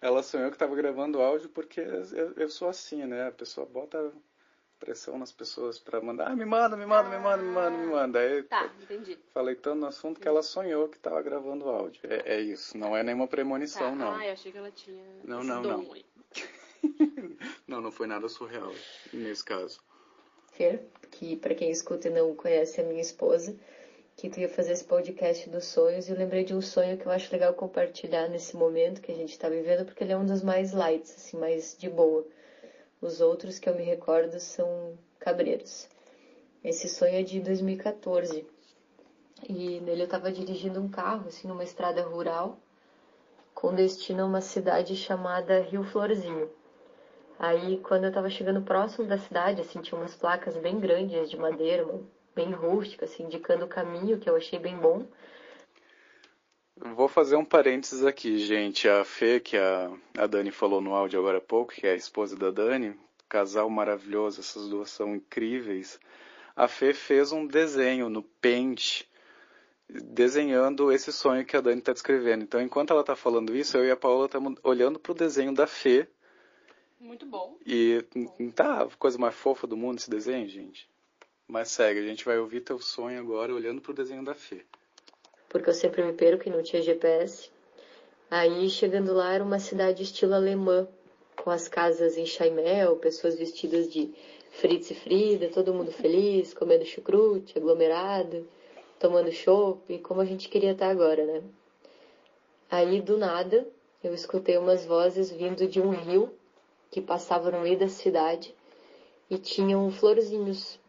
[0.00, 3.28] ela sonhou que estava gravando áudio porque eu, eu sou assim, né?
[3.28, 4.12] A pessoa bota
[4.78, 7.86] pressão nas pessoas pra mandar, ah, me manda, me manda, me manda, me manda, me
[7.86, 8.18] manda.
[8.20, 9.18] Aí Tá, entendi.
[9.32, 12.00] falei tanto no assunto que ela sonhou que estava gravando áudio.
[12.04, 13.30] É, é isso, não é nenhuma Tá.
[13.30, 14.12] premonição, não.
[14.14, 15.02] Ah, eu achei que ela tinha.
[15.24, 15.94] Não, não, não.
[17.66, 18.72] não, não foi nada surreal
[19.12, 19.80] nesse caso.
[20.52, 23.56] Fer, que para quem escuta e não conhece é minha esposa,
[24.16, 27.06] que tu ia fazer esse podcast dos sonhos e eu lembrei de um sonho que
[27.06, 30.24] eu acho legal compartilhar nesse momento que a gente está vivendo, porque ele é um
[30.26, 32.24] dos mais lights, assim, mais de boa.
[33.04, 35.90] Os outros que eu me recordo são Cabreiros.
[36.64, 38.46] Esse sonho é de 2014.
[39.46, 42.58] E nele eu estava dirigindo um carro, assim, numa estrada rural,
[43.54, 46.48] com destino a uma cidade chamada Rio Florzinho.
[47.38, 51.36] Aí, quando eu estava chegando próximo da cidade, assim, tinha umas placas bem grandes de
[51.36, 51.86] madeira,
[52.34, 55.04] bem rústicas, assim, indicando o caminho, que eu achei bem bom.
[56.76, 58.88] Vou fazer um parênteses aqui, gente.
[58.88, 61.96] A Fê, que a, a Dani falou no áudio agora há pouco, que é a
[61.96, 62.98] esposa da Dani,
[63.28, 66.00] casal maravilhoso, essas duas são incríveis.
[66.56, 69.02] A Fê fez um desenho no Paint,
[69.88, 72.42] desenhando esse sonho que a Dani está descrevendo.
[72.42, 75.54] Então, enquanto ela está falando isso, eu e a Paula estamos olhando para o desenho
[75.54, 76.08] da Fê.
[76.98, 77.56] Muito bom.
[77.64, 78.04] E
[78.52, 80.90] tá, a coisa mais fofa do mundo esse desenho, gente.
[81.46, 84.64] Mas segue, a gente vai ouvir teu sonho agora olhando para o desenho da Fê
[85.54, 87.48] porque eu sempre me perco e não tinha GPS.
[88.28, 90.88] Aí, chegando lá, era uma cidade estilo alemã,
[91.36, 94.12] com as casas em chaimel, pessoas vestidas de
[94.50, 98.44] Fritz e Frida, todo mundo feliz, comendo chucrute, aglomerado,
[98.98, 101.40] tomando chopp, como a gente queria estar agora, né?
[102.68, 103.64] Aí, do nada,
[104.02, 106.34] eu escutei umas vozes vindo de um rio
[106.90, 108.52] que passava no meio da cidade
[109.30, 110.80] e tinham florzinhos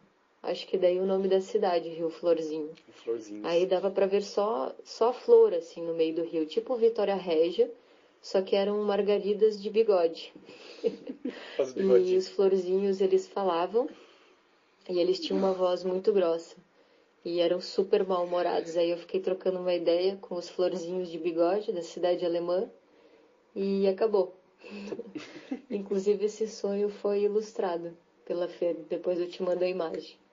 [0.46, 2.70] Acho que daí o nome da cidade, Rio Florzinho.
[3.04, 3.44] Florzinhos.
[3.44, 6.46] Aí dava para ver só, só flor, assim, no meio do rio.
[6.46, 7.72] Tipo Vitória Régia,
[8.22, 10.32] só que eram margaridas de bigode.
[11.76, 13.90] e os florzinhos, eles falavam,
[14.88, 16.56] e eles tinham uma voz muito grossa.
[17.24, 18.78] E eram super mal-humorados.
[18.78, 22.70] Aí eu fiquei trocando uma ideia com os florzinhos de bigode da cidade alemã,
[23.56, 24.36] e acabou.
[25.72, 28.76] Inclusive, esse sonho foi ilustrado pela Fê.
[28.88, 30.24] Depois eu te mando a imagem.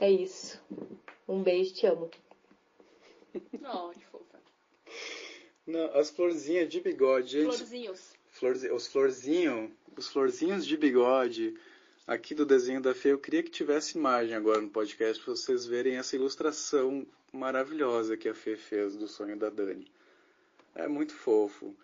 [0.00, 0.58] É isso.
[1.28, 2.10] Um beijo, te amo.
[3.62, 4.40] Oh, que fofa.
[5.66, 7.42] Não, as florzinhas de bigode.
[7.44, 8.12] Florzinhos.
[8.30, 11.54] Florzi, os florzinhos, os florzinhos de bigode
[12.06, 15.66] aqui do desenho da Fê, eu queria que tivesse imagem agora no podcast para vocês
[15.66, 19.86] verem essa ilustração maravilhosa que a Fê fez do sonho da Dani.
[20.74, 21.76] É muito fofo.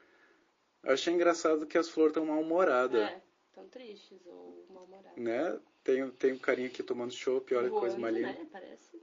[0.83, 3.03] Eu achei engraçado que as flores estão mal-humoradas.
[3.03, 3.23] É,
[3.57, 5.17] tão tristes ou mal-humoradas.
[5.17, 5.59] Né?
[5.83, 8.29] Tem, tem um carinha aqui tomando chopp, olha que coisa mais linda.
[8.29, 8.47] Né?
[8.53, 9.01] Parece.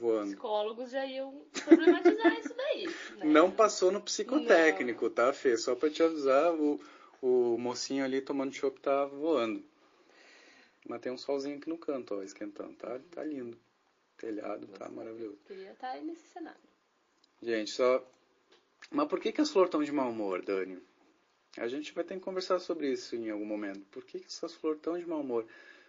[0.00, 0.28] Voando.
[0.28, 2.86] Psicólogos já iam problematizar isso daí.
[2.86, 3.24] Né?
[3.24, 5.12] Não passou no psicotécnico, Não.
[5.12, 5.56] tá, Fê?
[5.56, 6.80] Só pra te avisar, o,
[7.20, 9.62] o mocinho ali tomando chopp tá voando.
[10.88, 12.72] Mas tem um solzinho aqui no canto, ó, esquentando.
[12.74, 13.58] Tá, tá lindo.
[14.16, 15.38] Telhado, tá maravilhoso.
[15.46, 16.60] Queria estar aí nesse cenário.
[17.42, 18.04] Gente, só.
[18.90, 20.78] Mas por que, que as flores estão de mau humor, Dani?
[21.56, 23.84] A gente vai ter que conversar sobre isso em algum momento.
[23.90, 25.46] Por que, que essas flores estão de mau humor?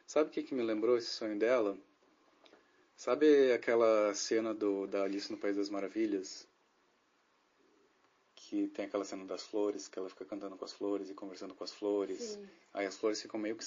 [0.08, 1.78] Sabe o que, que me lembrou esse sonho dela?
[2.96, 6.48] Sabe aquela cena do, da Alice no País das Maravilhas?
[8.36, 11.56] Que tem aquela cena das flores, que ela fica cantando com as flores e conversando
[11.56, 12.20] com as flores.
[12.20, 12.50] Sim.
[12.74, 13.66] Aí as flores ficam meio que.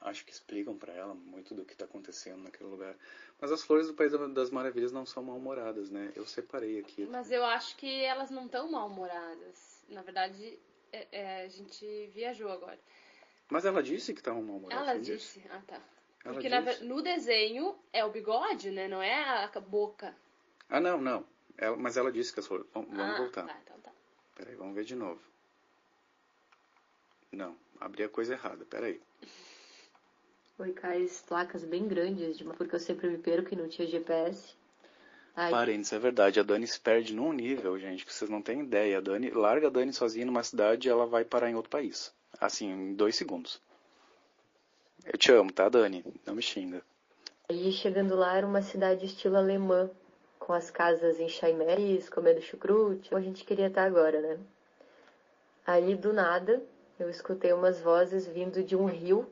[0.00, 2.94] Acho que explicam para ela muito do que está acontecendo naquele lugar.
[3.40, 6.12] Mas as flores do País das Maravilhas não são mal-humoradas, né?
[6.14, 7.06] Eu separei aqui.
[7.06, 9.82] Mas eu acho que elas não estão mal-humoradas.
[9.88, 10.58] Na verdade,
[10.94, 12.78] é, é, a gente viajou agora.
[13.50, 14.88] Mas ela disse que estavam mal-humoradas.
[14.88, 15.42] Ela disse.
[15.50, 15.80] Ah, tá.
[16.24, 18.88] Ela Porque na, no desenho é o bigode, né?
[18.88, 20.14] Não é a boca.
[20.68, 21.26] Ah, não, não.
[21.58, 22.66] Ela, mas ela disse que as flores.
[22.72, 23.46] Vamos, ah, voltar.
[23.46, 23.92] Tá, então tá.
[24.34, 25.20] Peraí, vamos ver de novo.
[27.30, 29.00] Não, abri a coisa errada, peraí.
[30.58, 34.54] Oi, Cais, placas bem grandes, porque eu sempre me perco e não tinha GPS.
[35.36, 35.50] Ai.
[35.50, 38.98] Parênteses, é verdade, a Dani se perde num nível, gente, que vocês não têm ideia.
[38.98, 42.14] A Dani, larga a Dani sozinha numa cidade e ela vai parar em outro país.
[42.40, 43.60] Assim, em dois segundos.
[45.04, 46.04] Eu te amo, tá, Dani?
[46.24, 46.82] Não me xinga.
[47.48, 49.90] Aí, chegando lá, era uma cidade estilo alemã,
[50.38, 54.38] com as casas em chaiméis, comendo chucrute, como a gente queria estar agora, né?
[55.66, 56.62] Aí, do nada,
[56.98, 59.26] eu escutei umas vozes vindo de um rio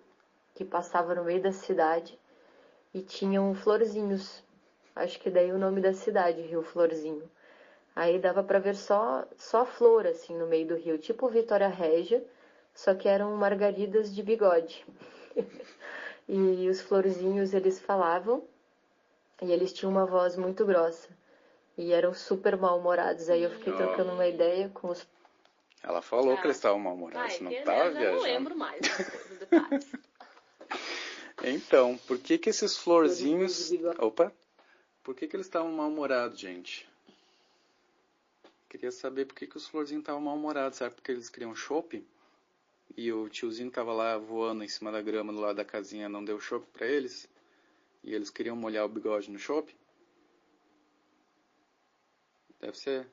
[0.55, 2.19] que passava no meio da cidade
[2.93, 4.43] e tinham florzinhos.
[4.95, 7.30] Acho que daí o nome da cidade, Rio Florzinho.
[7.95, 12.24] Aí dava para ver só só flor assim no meio do rio, tipo Vitória Régia,
[12.74, 14.84] só que eram margaridas de bigode.
[16.28, 18.45] e os florzinhos eles falavam
[19.43, 21.09] e eles tinham uma voz muito grossa
[21.76, 23.28] e eram super mal-humorados.
[23.28, 25.07] Aí eu fiquei trocando uma ideia com os
[25.82, 26.36] ela falou ah.
[26.36, 28.05] que eles estavam mal-humorados, não estava viajando.
[28.05, 28.80] Eu não lembro mais
[29.28, 29.93] dos detalhes.
[31.43, 33.72] então, por que que esses florzinhos...
[33.99, 34.32] Opa!
[35.03, 36.89] Por que que eles estavam mal-humorados, gente?
[38.69, 40.79] Queria saber por que que os florzinhos estavam mal-humorados.
[40.79, 42.05] Será porque eles queriam chopp?
[42.97, 46.25] E o tiozinho tava lá voando em cima da grama do lado da casinha, não
[46.25, 47.29] deu chopp para eles?
[48.05, 49.75] E eles queriam molhar o bigode no chopp?
[52.61, 53.09] Deve ser.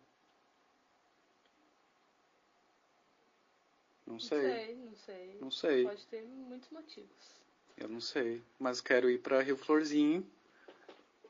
[4.06, 4.42] Não sei.
[4.42, 5.38] Não sei, não sei.
[5.42, 5.84] Não sei.
[5.84, 7.40] Pode ter muitos motivos.
[7.78, 10.30] Eu não sei, mas quero ir pra Rio Florzinho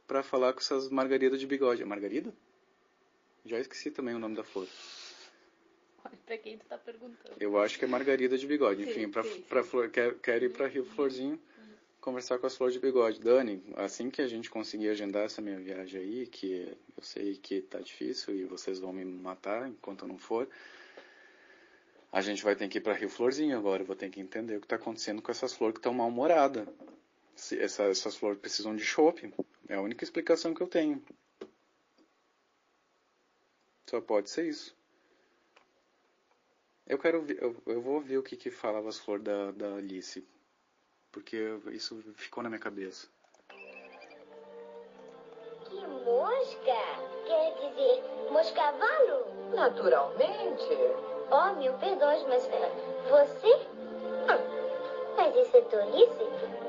[0.10, 1.84] pra falar com essas margaridas de bigode.
[1.84, 2.34] É margarida?
[3.45, 4.68] Já esqueci também o nome da flor.
[6.03, 7.36] Olha pra quem tu tá perguntando.
[7.39, 8.84] Eu acho que é margarida de bigode.
[8.84, 11.39] Sim, Enfim, pra, sim, pra flor, quero, quero ir pra Rio Florzinho
[12.01, 13.20] conversar com as flores de bigode.
[13.20, 17.62] Dani, assim que a gente conseguir agendar essa minha viagem aí, que eu sei que
[17.62, 20.49] tá difícil e vocês vão me matar enquanto eu não for,
[22.12, 23.84] a gente vai ter que ir pra Rio Florzinho agora.
[23.84, 26.68] Eu vou ter que entender o que tá acontecendo com essas flores que estão mal-humoradas.
[27.36, 29.32] Se essa- essas flores precisam de chope.
[29.70, 31.01] É a única explicação que eu tenho.
[33.88, 34.76] Só pode ser isso.
[36.88, 39.76] Eu quero ver, eu, eu vou ver o que que falava as flores da, da
[39.76, 40.28] Alice.
[41.11, 41.38] Porque
[41.72, 43.07] isso ficou na minha cabeça.
[45.65, 46.80] Que mosca?
[47.28, 49.53] Quer dizer, moscavalo?
[49.53, 50.65] Naturalmente.
[51.32, 52.72] Oh, mil perdões, mas eh,
[53.07, 53.67] você?
[55.15, 56.68] Mas isso é tolice?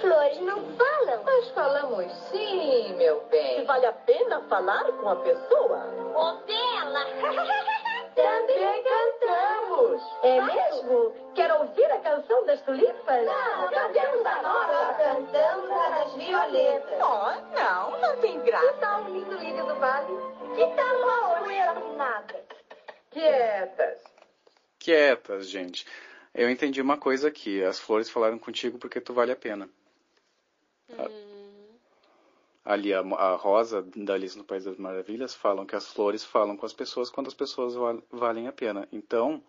[0.00, 1.22] Flores não falam.
[1.24, 3.64] Mas falamos sim, meu bem.
[3.64, 5.78] Vale a pena falar com a pessoa?
[6.14, 7.04] Ô, Bela!
[8.14, 10.02] Também cantamos.
[10.22, 11.12] É mesmo?
[11.34, 13.26] Quer ouvir a canção das tulipas?
[13.26, 14.94] Não, cantemos a nossa.
[14.98, 17.00] Cantamos a das violetas.
[17.00, 18.72] Oh, não, não tem graça.
[18.72, 20.14] Que tal o lindo lírio do vale?
[20.54, 22.44] Que tal uma poeira nada?
[23.10, 24.02] Quietas.
[24.78, 25.84] Quietas, gente.
[26.32, 27.64] Eu entendi uma coisa aqui.
[27.64, 29.68] As flores falaram contigo porque tu vale a pena.
[32.64, 36.56] Ali, a, a Rosa da Alice no País das Maravilhas falam que as flores falam
[36.56, 38.88] com as pessoas quando as pessoas val- valem a pena.
[38.90, 39.42] Então,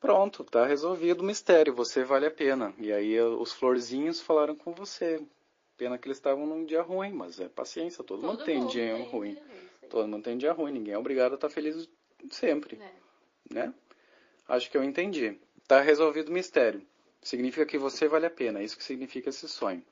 [0.00, 1.72] pronto, tá resolvido o mistério.
[1.74, 2.74] Você vale a pena.
[2.78, 5.22] E aí os florzinhos falaram com você.
[5.76, 8.02] Pena que eles estavam num dia ruim, mas é paciência.
[8.02, 9.36] Todo, mundo tem dia ruim.
[9.88, 10.72] Todo mundo tem dia ruim.
[10.72, 11.88] Ninguém é obrigado a estar feliz
[12.30, 12.80] sempre.
[13.48, 13.72] Né?
[14.48, 15.38] Acho que eu entendi.
[15.68, 16.82] Tá resolvido o mistério.
[17.22, 18.60] Significa que você vale a pena.
[18.60, 19.84] É isso que significa esse sonho.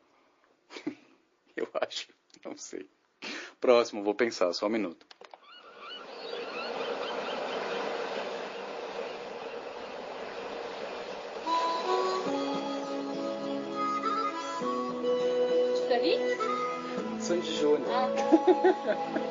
[1.57, 2.09] eu acho.
[2.45, 2.89] Não sei.
[3.61, 5.07] Próximo, vou pensar, só um minuto.
[15.89, 16.19] Dani?
[17.21, 17.89] Sandy Júnior.
[18.85, 19.21] Cada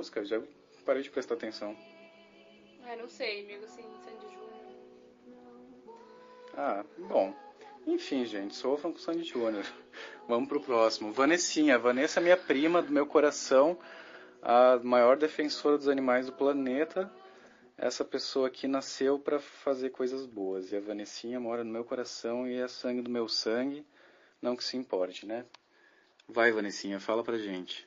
[0.00, 0.24] música?
[0.24, 0.40] Já
[0.86, 1.76] parei de prestar atenção.
[2.84, 4.64] Ah, não sei, amigo, assim, Sandy Júnior.
[6.56, 7.34] Ah, bom.
[7.86, 9.64] Enfim, gente, sofram com Sandy Júnior.
[10.26, 11.12] Vamos pro próximo.
[11.12, 11.78] Vanessinha.
[11.78, 13.78] Vanessa é minha prima do meu coração,
[14.40, 17.12] a maior defensora dos animais do planeta.
[17.76, 20.72] Essa pessoa aqui nasceu para fazer coisas boas.
[20.72, 23.86] E a Vanessinha mora no meu coração e é sangue do meu sangue.
[24.40, 25.44] Não que se importe, né?
[26.26, 27.86] Vai, Vanessinha, fala pra gente.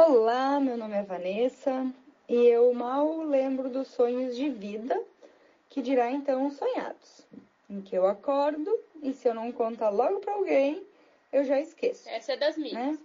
[0.00, 1.92] Olá, meu nome é Vanessa
[2.28, 4.96] e eu mal lembro dos sonhos de vida,
[5.68, 7.26] que dirá então os sonhados,
[7.68, 8.70] em que eu acordo
[9.02, 10.86] e se eu não contar logo pra alguém,
[11.32, 12.08] eu já esqueço.
[12.08, 12.96] Essa é das minhas.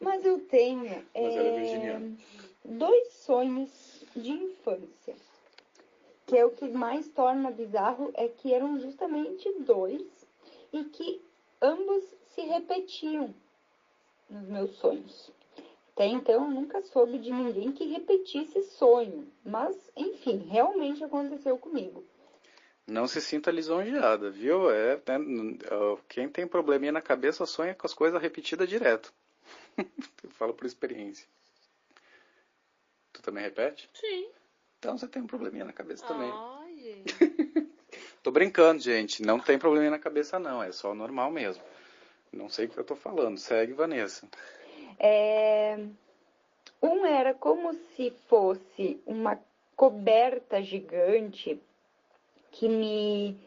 [0.00, 1.98] Mas eu tenho é
[2.64, 5.16] dois sonhos de infância,
[6.28, 10.06] que é o que mais torna bizarro é que eram justamente dois
[10.72, 11.20] e que
[11.60, 13.34] ambos se repetiam
[14.30, 15.39] nos meus sonhos.
[16.00, 22.02] Até então eu nunca soube de ninguém que repetisse sonho, mas enfim, realmente aconteceu comigo.
[22.86, 24.70] Não se sinta lisonjeada, viu?
[24.70, 25.58] É, né,
[26.08, 29.12] quem tem probleminha na cabeça sonha com as coisas repetidas direto.
[30.24, 31.28] Eu falo por experiência.
[33.12, 33.90] Tu também repete?
[33.92, 34.30] Sim.
[34.78, 36.32] Então você tem um probleminha na cabeça também.
[36.32, 37.14] Ai, gente.
[38.22, 39.20] Tô brincando, gente.
[39.20, 40.62] Não tem probleminha na cabeça, não.
[40.62, 41.62] É só normal mesmo.
[42.32, 43.36] Não sei o que eu tô falando.
[43.36, 44.26] Segue, Vanessa.
[45.02, 45.78] É,
[46.82, 49.40] Um era como se fosse uma
[49.74, 51.58] coberta gigante
[52.50, 53.40] que me,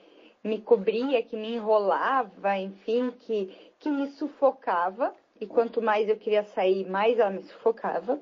[0.43, 5.15] me cobria, que me enrolava, enfim, que, que me sufocava.
[5.39, 8.19] E quanto mais eu queria sair, mais ela me sufocava.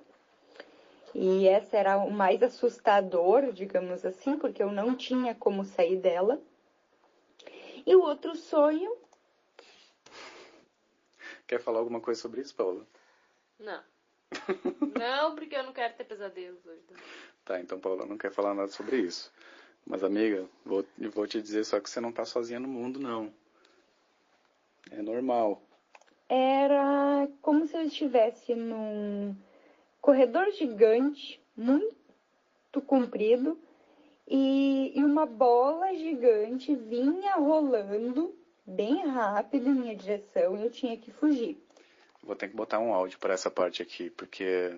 [1.16, 6.42] E essa era o mais assustador, digamos assim, porque eu não tinha como sair dela.
[7.86, 8.96] E o outro sonho.
[11.48, 12.86] Quer falar alguma coisa sobre isso, Paula?
[13.62, 13.84] Não.
[14.98, 16.82] não, porque eu não quero ter pesadelos hoje.
[16.88, 17.04] também.
[17.46, 19.32] Tá, então Paula não quer falar nada sobre isso.
[19.86, 23.00] Mas amiga, vou, eu vou te dizer só que você não tá sozinha no mundo,
[23.00, 23.34] não.
[24.92, 25.62] É normal.
[26.30, 29.36] Era como se eu estivesse num
[30.00, 33.60] corredor gigante, muito comprido,
[34.28, 38.34] e, e uma bola gigante vinha rolando
[38.66, 41.62] bem rápido em minha direção e eu tinha que fugir.
[42.24, 44.76] Vou ter que botar um áudio para essa parte aqui, porque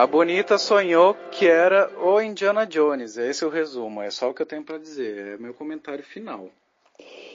[0.00, 3.18] A Bonita sonhou que era o Indiana Jones.
[3.18, 4.00] Esse é o resumo.
[4.00, 5.34] É só o que eu tenho para dizer.
[5.34, 6.50] É meu comentário final.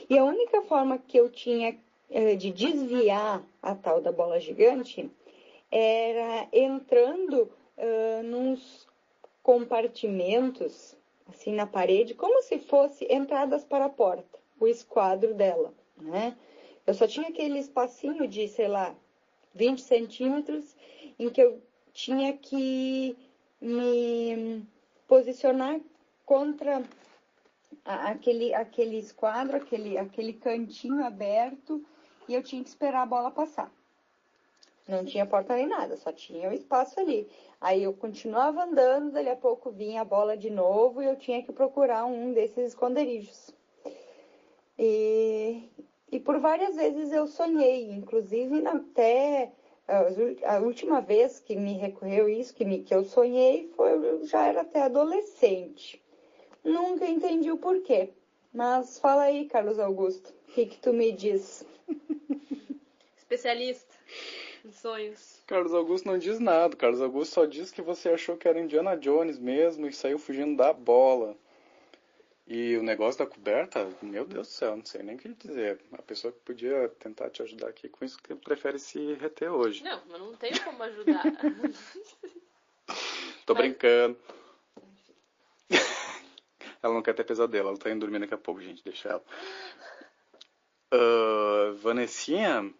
[0.08, 1.76] E a única forma que eu tinha
[2.10, 5.10] eh, de desviar a tal da bola gigante
[5.70, 8.86] era entrando uh, nos
[9.42, 10.96] compartimentos,
[11.28, 16.36] assim, na parede, como se fosse entradas para a porta, o esquadro dela, né?
[16.86, 18.94] Eu só tinha aquele espacinho de, sei lá,
[19.54, 20.76] 20 centímetros
[21.18, 21.60] em que eu
[21.92, 23.16] tinha que
[23.60, 24.62] me
[25.08, 25.80] posicionar
[26.24, 26.82] contra
[27.86, 31.84] aquele, aquele esquadro, aquele, aquele cantinho aberto,
[32.28, 33.70] e eu tinha que esperar a bola passar.
[34.88, 37.28] Não tinha porta nem nada, só tinha o espaço ali.
[37.60, 41.42] Aí eu continuava andando, dali a pouco vinha a bola de novo e eu tinha
[41.42, 43.50] que procurar um desses esconderijos.
[44.78, 45.68] E,
[46.12, 49.50] e por várias vezes eu sonhei, inclusive até
[50.44, 54.46] a última vez que me recorreu isso, que, me, que eu sonhei, foi, eu já
[54.46, 56.02] era até adolescente.
[56.66, 58.10] Nunca entendi o porquê.
[58.52, 61.64] Mas fala aí, Carlos Augusto, o que, que tu me diz?
[63.16, 63.94] Especialista
[64.64, 65.40] em sonhos.
[65.46, 66.74] Carlos Augusto não diz nada.
[66.74, 70.56] Carlos Augusto só diz que você achou que era Indiana Jones mesmo e saiu fugindo
[70.56, 71.36] da bola.
[72.48, 75.80] E o negócio da coberta, meu Deus do céu, não sei nem o que dizer.
[75.92, 79.84] A pessoa que podia tentar te ajudar aqui com isso que prefere se reter hoje.
[79.84, 81.22] Não, mas não tenho como ajudar.
[83.46, 84.18] Tô brincando.
[86.86, 89.22] Ela não quer ter pesadelo, ela tá indo dormir daqui a pouco, gente, deixa ela.
[90.92, 92.74] Ah, Vanessinha, o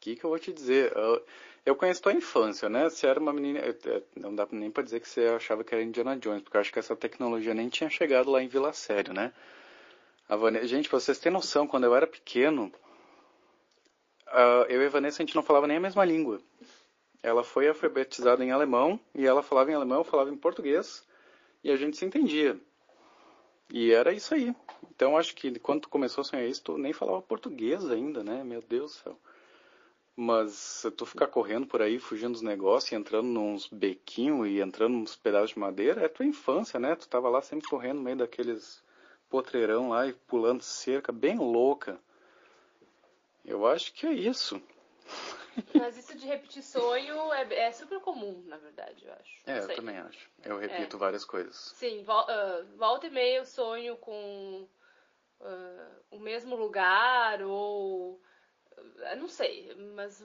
[0.00, 0.92] que que eu vou te dizer?
[0.96, 1.20] Ah,
[1.66, 2.88] eu conheço tua infância, né?
[2.88, 3.60] Você era uma menina.
[3.60, 6.60] eh, Não dá nem pra dizer que você achava que era Indiana Jones, porque eu
[6.60, 9.32] acho que essa tecnologia nem tinha chegado lá em Vila Sério, né?
[10.28, 10.66] A Vane...
[10.66, 12.72] Gente, pra vocês terem noção, quando eu era pequeno,
[14.28, 16.40] ah, eu e a Vanessa a gente não falava nem a mesma língua.
[17.22, 21.04] Ela foi alfabetizada em alemão e ela falava em alemão, eu falava em português
[21.62, 22.58] e a gente se entendia.
[23.72, 24.54] E era isso aí.
[24.90, 28.42] Então acho que quando tu começou a sonhar isso, tu nem falava português ainda, né?
[28.42, 29.18] Meu Deus do céu.
[30.16, 34.98] Mas tu ficar correndo por aí, fugindo dos negócios, e entrando nos bequinhos e entrando
[34.98, 36.96] nos pedaços de madeira, é tua infância, né?
[36.96, 38.82] Tu tava lá sempre correndo no meio daqueles
[39.30, 41.98] potreirão lá e pulando cerca, bem louca.
[43.44, 44.60] Eu acho que é isso.
[45.74, 49.42] Mas isso de repetir sonho é, é super comum, na verdade, eu acho.
[49.46, 50.30] É, eu também acho.
[50.44, 51.56] Eu repito várias coisas.
[51.56, 54.68] Sim, vol ah, volta e meia eu sonho com
[55.40, 58.20] ah, o mesmo lugar ou.
[59.04, 60.24] ah, não sei, mas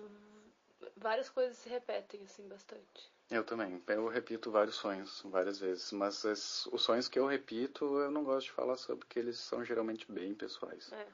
[0.96, 3.14] várias coisas se repetem assim bastante.
[3.30, 3.82] Eu também.
[3.88, 5.92] Eu repito vários sonhos, várias vezes.
[5.92, 9.66] Mas os sonhos que eu repito, eu não gosto de falar sobre, porque eles são
[9.66, 10.92] geralmente bem pessoais.
[10.94, 11.08] É.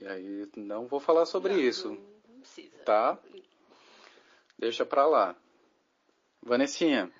[0.00, 1.98] E aí, não vou falar sobre Não, isso.
[2.54, 2.78] Precisa.
[2.84, 3.18] Tá?
[4.58, 5.36] Deixa pra lá.
[6.42, 7.12] Vanessinha,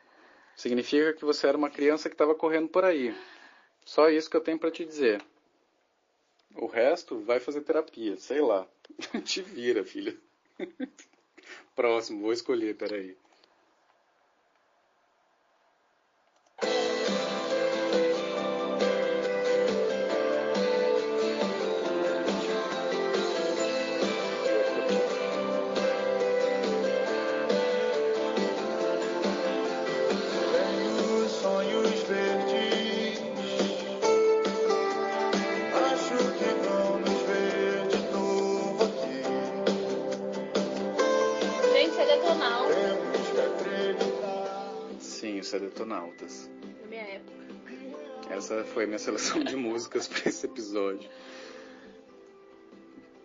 [0.57, 3.15] significa que você era uma criança que estava correndo por aí.
[3.85, 5.23] Só isso que eu tenho pra te dizer.
[6.55, 8.67] O resto vai fazer terapia, sei lá.
[9.25, 10.17] te vira, filha.
[11.77, 13.17] Próximo, vou escolher, peraí.
[45.49, 46.51] Isso é Detonautas.
[46.83, 47.33] Na minha época.
[48.29, 51.09] Essa foi a minha seleção de músicas para esse episódio.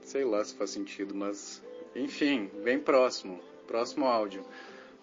[0.04, 1.62] Sei lá se faz sentido, mas
[1.94, 3.42] enfim, bem próximo.
[3.68, 4.46] Próximo áudio.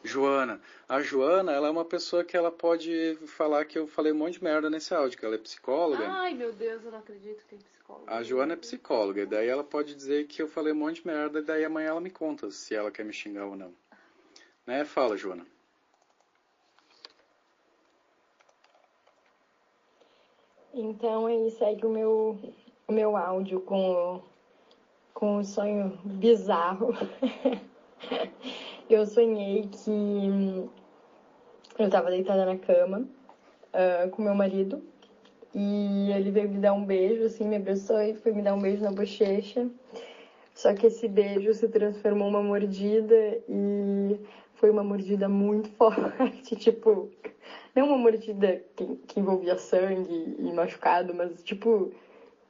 [0.02, 0.62] Joana.
[0.88, 4.38] A Joana, ela é uma pessoa que ela pode falar que eu falei um monte
[4.38, 6.08] de merda nesse áudio, que ela é psicóloga.
[6.08, 8.06] Ai, meu Deus, eu não acredito que tem psicólogo.
[8.06, 11.06] A Joana é psicóloga, e daí ela pode dizer que eu falei um monte de
[11.06, 13.74] merda, e daí amanhã ela me conta se ela quer me xingar ou não.
[14.66, 14.86] Né?
[14.86, 15.46] Fala, Joana.
[20.72, 22.38] Então aí segue o meu,
[22.86, 24.22] o meu áudio com
[25.12, 26.94] com o sonho bizarro.
[28.88, 30.70] eu sonhei que
[31.78, 33.06] eu estava deitada na cama
[33.74, 34.82] uh, com meu marido
[35.54, 38.60] e ele veio me dar um beijo, assim, me abraçou e foi me dar um
[38.60, 39.68] beijo na bochecha.
[40.54, 44.20] Só que esse beijo se transformou uma mordida e
[44.60, 47.10] foi uma mordida muito forte, tipo,
[47.74, 51.90] não uma mordida que, que envolvia sangue e machucado, mas tipo,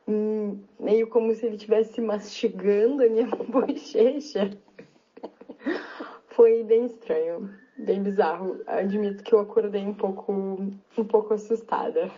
[0.09, 4.51] hum, meio como se ele estivesse mastigando a minha bochecha.
[6.31, 8.61] Foi bem estranho, bem bizarro.
[8.67, 12.11] Admito que eu acordei um pouco, um pouco assustada.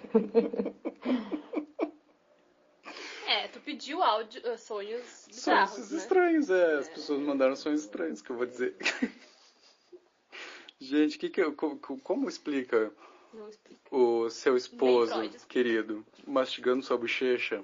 [3.26, 5.98] É, tu pediu áudio, sonhos bizarros, Sonhos né?
[5.98, 6.74] estranhos, é.
[6.76, 8.76] As pessoas mandaram sonhos estranhos, que eu vou dizer.
[10.82, 12.92] Gente, que que eu, co- co- como explica
[13.88, 15.12] o seu esposo,
[15.48, 17.62] querido, mastigando sua bochecha?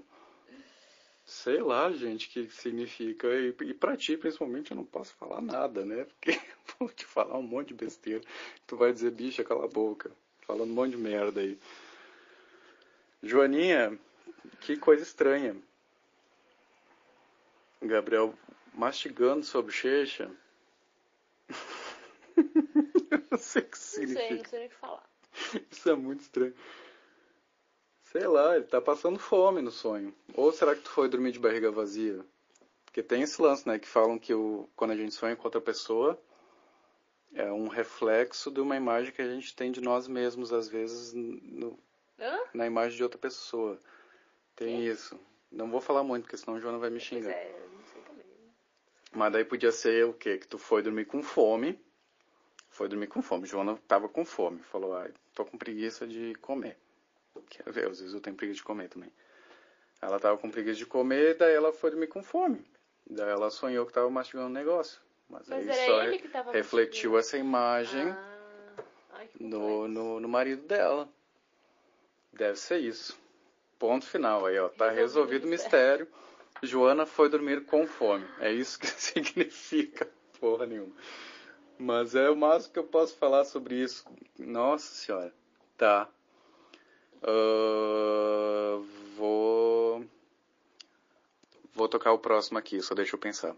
[1.26, 3.26] Sei lá, gente, o que significa.
[3.34, 6.04] E, e pra ti, principalmente, eu não posso falar nada, né?
[6.04, 6.40] Porque
[6.78, 8.22] vou te falar um monte de besteira.
[8.68, 10.12] Tu vai dizer, bicha, cala a boca.
[10.46, 11.58] Falando um monte de merda aí.
[13.20, 13.98] Joaninha,
[14.60, 15.56] que coisa estranha.
[17.82, 18.32] Gabriel
[18.72, 20.30] mastigando sua bochecha.
[23.10, 24.34] eu não sei o que Não sei, significa.
[24.36, 25.10] não sei o que falar.
[25.70, 26.54] Isso é muito estranho.
[28.04, 30.14] Sei lá, ele tá passando fome no sonho.
[30.34, 32.24] Ou será que tu foi dormir de barriga vazia?
[32.86, 33.78] Porque tem esse lance, né?
[33.78, 36.18] Que falam que o, quando a gente sonha com outra pessoa,
[37.34, 41.12] é um reflexo de uma imagem que a gente tem de nós mesmos, às vezes,
[41.12, 41.78] no-
[42.54, 43.78] na imagem de outra pessoa.
[44.56, 45.20] Tem isso.
[45.52, 47.30] Não vou falar muito, porque senão o Joana vai me Pois xingar.
[47.30, 48.24] é, eu não sei também.
[49.12, 50.38] Mas daí podia ser o quê?
[50.38, 51.78] Que tu foi dormir com fome.
[52.78, 53.44] Foi dormir com fome.
[53.44, 54.60] Joana tava com fome.
[54.62, 56.78] Falou, ai, tô com preguiça de comer.
[57.50, 59.10] Quer ver, às vezes eu tenho preguiça de comer também.
[60.00, 62.64] Ela tava com preguiça de comer, daí ela foi dormir com fome.
[63.04, 65.00] Daí ela sonhou que tava mastigando um negócio.
[65.28, 68.74] Mas, Mas aí só re- que tava refletiu essa imagem Ah,
[69.14, 71.08] ai, no, no, no marido dela.
[72.32, 73.18] Deve ser isso.
[73.76, 74.68] Ponto final aí, ó.
[74.68, 76.08] Tá Resolvido resolvido o mistério.
[76.62, 78.24] Joana foi dormir com fome.
[78.38, 80.08] É isso que significa
[80.38, 80.94] porra nenhuma.
[81.78, 84.04] Mas é o máximo que eu posso falar sobre isso.
[84.38, 85.32] Nossa senhora.
[85.76, 86.08] Tá.
[87.22, 88.84] Ahn,
[89.16, 90.04] vou.
[91.74, 93.54] Vou tocar o próximo aqui, só deixa eu pensar.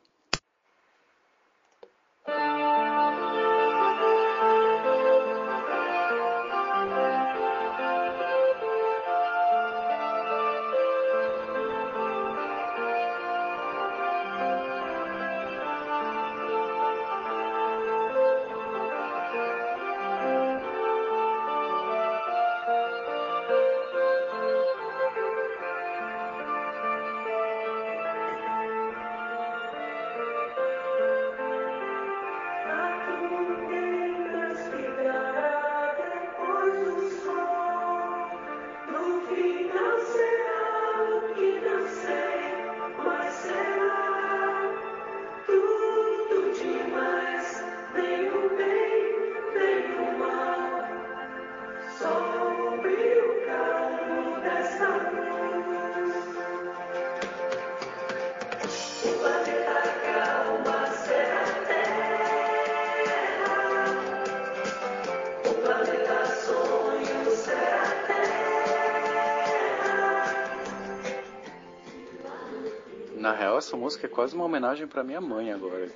[73.71, 75.89] Essa música é quase uma homenagem pra minha mãe agora.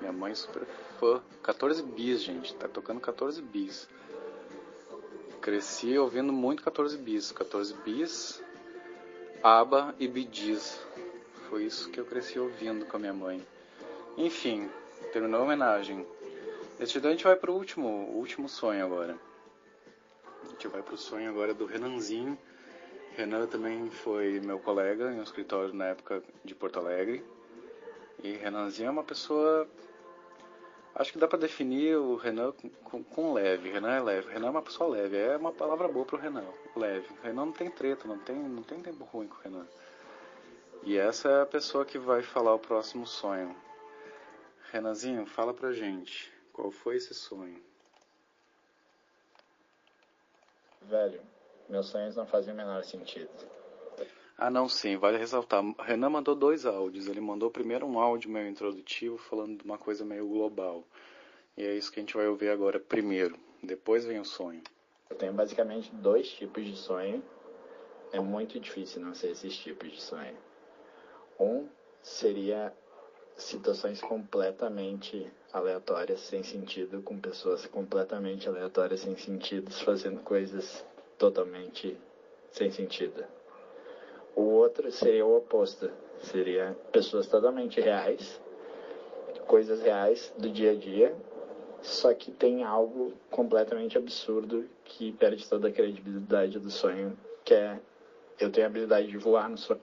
[0.00, 0.64] Minha mãe é super
[0.98, 1.22] fã.
[1.42, 2.54] 14 bis, gente.
[2.54, 3.86] Tá tocando 14 bis.
[5.42, 7.30] Cresci ouvindo muito 14 bis.
[7.30, 8.42] 14 bis,
[9.42, 10.80] ABBA e Gees.
[11.50, 13.46] Foi isso que eu cresci ouvindo com a minha mãe.
[14.16, 14.70] Enfim,
[15.12, 16.06] terminou a homenagem.
[16.78, 19.18] Dia a gente vai pro último, último sonho agora.
[20.42, 22.38] A gente vai pro sonho agora do Renanzinho.
[23.16, 27.24] Renan também foi meu colega em um escritório na época de Porto Alegre.
[28.22, 29.68] E Renanzinho é uma pessoa
[30.94, 33.70] Acho que dá pra definir o Renan com, com, com leve.
[33.70, 34.30] Renan é leve.
[34.30, 35.16] Renan é uma pessoa leve.
[35.16, 36.44] É uma palavra boa pro Renan.
[36.76, 37.08] Leve.
[37.22, 39.66] Renan não tem treta, não tem, não tem tempo ruim com o Renan.
[40.82, 43.56] E essa é a pessoa que vai falar o próximo sonho.
[44.70, 46.30] Renanzinho, fala pra gente.
[46.52, 47.62] Qual foi esse sonho?
[50.82, 51.22] Velho,
[51.68, 53.30] meus sonhos não fazem o menor sentido.
[54.36, 55.62] Ah, não, sim, vale ressaltar.
[55.78, 57.06] Renan mandou dois áudios.
[57.06, 60.84] Ele mandou primeiro um áudio meio introdutivo, falando de uma coisa meio global.
[61.56, 63.38] E é isso que a gente vai ouvir agora primeiro.
[63.62, 64.62] Depois vem o sonho.
[65.10, 67.22] Eu tenho basicamente dois tipos de sonho.
[68.12, 70.36] É muito difícil não ser esses tipos de sonho.
[71.38, 71.68] Um
[72.02, 72.74] seria
[73.36, 80.84] situações completamente aleatórias, sem sentido, com pessoas completamente aleatórias, sem sentido, fazendo coisas
[81.22, 81.96] totalmente
[82.50, 83.24] sem sentido.
[84.34, 85.88] O outro seria o oposto,
[86.20, 88.40] seria pessoas totalmente reais,
[89.46, 91.14] coisas reais do dia a dia,
[91.80, 97.78] só que tem algo completamente absurdo que perde toda a credibilidade do sonho, que é
[98.40, 99.80] eu tenho a habilidade de voar no sonho.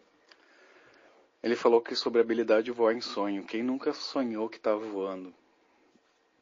[1.41, 3.45] Ele falou que sobre a habilidade de voar em sonho.
[3.45, 5.34] Quem nunca sonhou que estava voando?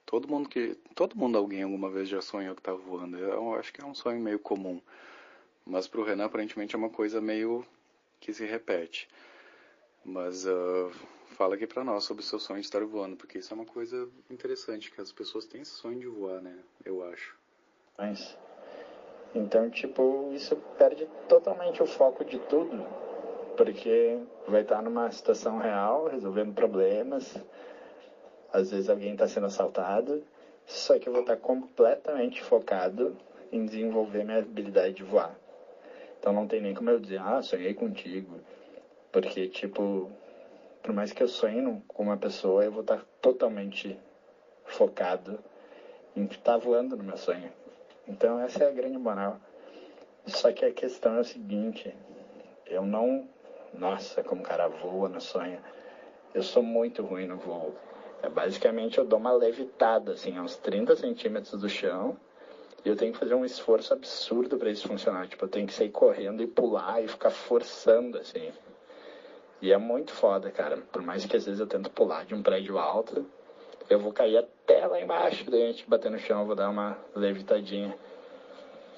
[0.07, 3.17] Todo mundo que, todo mundo alguém alguma vez já sonhou que estava voando.
[3.17, 4.81] Eu acho que é um sonho meio comum.
[5.65, 7.65] Mas para o Renan aparentemente é uma coisa meio
[8.21, 9.09] que se repete.
[10.05, 10.89] Mas uh,
[11.31, 13.65] fala aqui para nós sobre o seu sonho de estar voando, porque isso é uma
[13.65, 16.57] coisa interessante, que as pessoas têm esse sonho de voar, né?
[16.85, 17.35] Eu acho.
[17.97, 18.37] Mas,
[19.35, 22.81] então, tipo, isso perde totalmente o foco de tudo,
[23.57, 24.17] porque
[24.47, 27.35] vai estar numa situação real, resolvendo problemas,
[28.51, 30.23] às vezes alguém está sendo assaltado,
[30.65, 33.15] só que eu vou estar completamente focado
[33.51, 35.37] em desenvolver minha habilidade de voar.
[36.19, 38.39] Então não tem nem como eu dizer, ah, sonhei contigo.
[39.11, 40.11] Porque, tipo,
[40.83, 43.97] por mais que eu sonhe com uma pessoa, eu vou estar totalmente
[44.65, 45.39] focado
[46.15, 47.51] em estar voando no meu sonho.
[48.07, 49.39] Então essa é a grande moral.
[50.25, 51.95] Só que a questão é o seguinte,
[52.65, 53.27] eu não.
[53.73, 55.59] Nossa, como o cara voa no sonho.
[56.33, 57.75] Eu sou muito ruim no voo.
[58.21, 62.17] É, basicamente eu dou uma levitada, assim, uns 30 centímetros do chão
[62.83, 65.27] e eu tenho que fazer um esforço absurdo para isso funcionar.
[65.27, 68.51] Tipo, eu tenho que sair correndo e pular e ficar forçando, assim.
[69.61, 70.77] E é muito foda, cara.
[70.91, 73.25] Por mais que às vezes eu tento pular de um prédio alto,
[73.89, 76.69] eu vou cair até lá embaixo, daí a gente bater no chão, eu vou dar
[76.69, 77.97] uma levitadinha.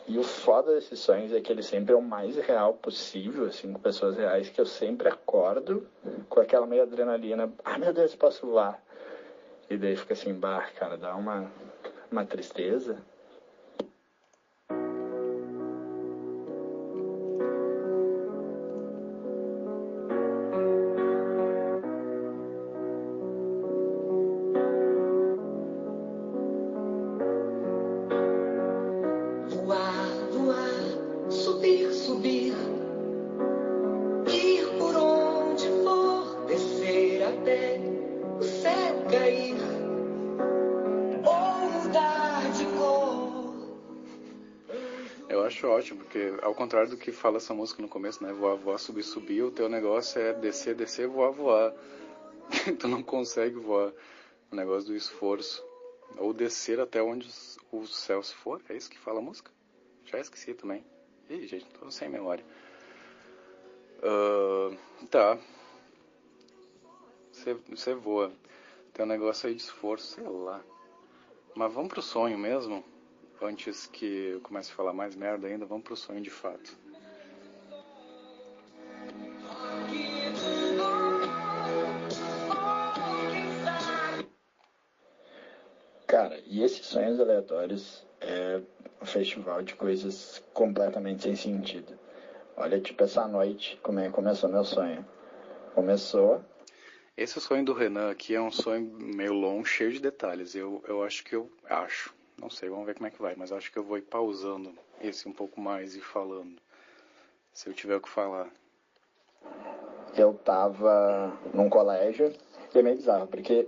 [0.07, 3.71] E o foda desses sonhos é que ele sempre é o mais real possível, assim,
[3.71, 5.87] com pessoas reais, que eu sempre acordo
[6.27, 8.81] com aquela meio adrenalina, ah meu Deus, posso voar.
[9.69, 11.51] E daí fica assim, bah, cara, dá uma,
[12.11, 12.97] uma tristeza.
[46.69, 48.31] Contrário do que fala essa música no começo, né?
[48.31, 49.41] Voar, voar, subir, subir.
[49.41, 51.73] O teu negócio é descer, descer, voar, voar.
[52.77, 53.91] tu não consegue voar.
[54.51, 55.65] O negócio do esforço.
[56.17, 57.27] Ou descer até onde
[57.71, 58.61] o céu se for.
[58.69, 59.51] É isso que fala a música?
[60.05, 60.85] Já esqueci também.
[61.27, 62.45] Ih, gente, tô sem memória.
[64.03, 64.77] Uh,
[65.07, 65.39] tá.
[67.31, 68.31] Você voa.
[68.93, 70.63] Tem um negócio aí de esforço, sei lá.
[71.55, 72.85] Mas vamos pro sonho mesmo?
[73.41, 76.77] Antes que eu comece a falar mais merda ainda, vamos pro sonho de fato.
[86.07, 88.61] Cara, e esses sonhos aleatórios é
[89.01, 91.97] um festival de coisas completamente sem sentido.
[92.57, 95.05] Olha, tipo, essa noite, como é que começou meu sonho?
[95.73, 96.43] Começou.
[97.15, 100.55] Esse sonho do Renan aqui é um sonho meio longo, cheio de detalhes.
[100.55, 103.51] Eu, eu acho que eu acho não sei, vamos ver como é que vai, mas
[103.51, 106.59] acho que eu vou ir pausando esse um pouco mais e falando.
[107.51, 108.49] Se eu tiver o que falar.
[110.15, 112.33] Eu tava num colégio,
[112.73, 113.67] e é meio bizarro, porque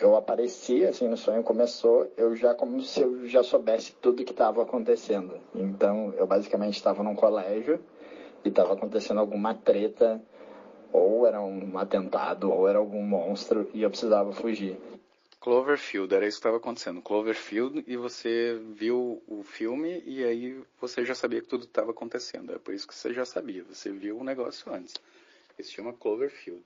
[0.00, 4.32] eu apareci assim no sonho, começou, eu já como se eu já soubesse tudo que
[4.32, 5.40] estava acontecendo.
[5.54, 7.80] Então, eu basicamente estava num colégio
[8.44, 10.20] e estava acontecendo alguma treta,
[10.92, 14.78] ou era um atentado, ou era algum monstro, e eu precisava fugir.
[15.42, 17.02] Cloverfield, era isso que estava acontecendo.
[17.02, 22.54] Cloverfield e você viu o filme e aí você já sabia que tudo estava acontecendo.
[22.54, 24.94] É por isso que você já sabia, você viu o negócio antes.
[25.58, 26.62] Isso se chama Cloverfield.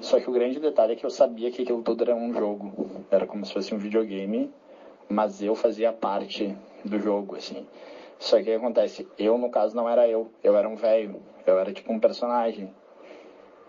[0.00, 3.04] Só que o grande detalhe é que eu sabia que aquilo tudo era um jogo.
[3.08, 4.52] Era como se fosse um videogame,
[5.08, 7.64] mas eu fazia parte do jogo, assim.
[8.18, 9.06] Só que o que acontece?
[9.16, 10.28] Eu, no caso, não era eu.
[10.42, 11.22] Eu era um velho.
[11.46, 12.74] Eu era tipo um personagem.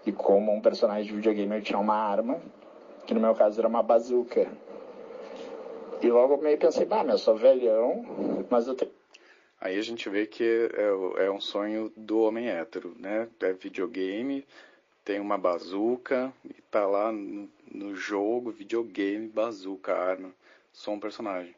[0.08, 2.42] E como um personagem de videogame, eu tinha uma arma,
[3.08, 4.52] que no meu caso era uma bazuca.
[6.02, 8.92] E logo eu meio pensei, bah, eu sou velhão, mas eu tenho.
[9.60, 13.28] Aí a gente vê que é, é um sonho do homem hétero, né?
[13.40, 14.46] É videogame,
[15.04, 20.30] tem uma bazuca e tá lá no, no jogo, videogame, bazuca, arma.
[20.72, 21.56] Sou um personagem.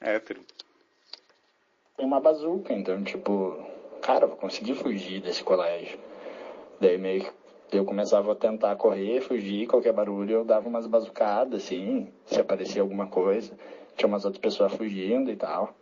[0.00, 0.42] Hétero.
[1.96, 3.56] Tem uma bazuca, então, tipo,
[4.02, 5.98] cara, eu vou conseguir fugir desse colégio.
[6.80, 7.32] Daí meio que
[7.72, 12.80] eu começava a tentar correr, fugir, qualquer barulho, eu dava umas bazucadas, assim, se aparecia
[12.82, 13.52] alguma coisa.
[13.96, 15.74] Tinha umas outras pessoas fugindo e tal.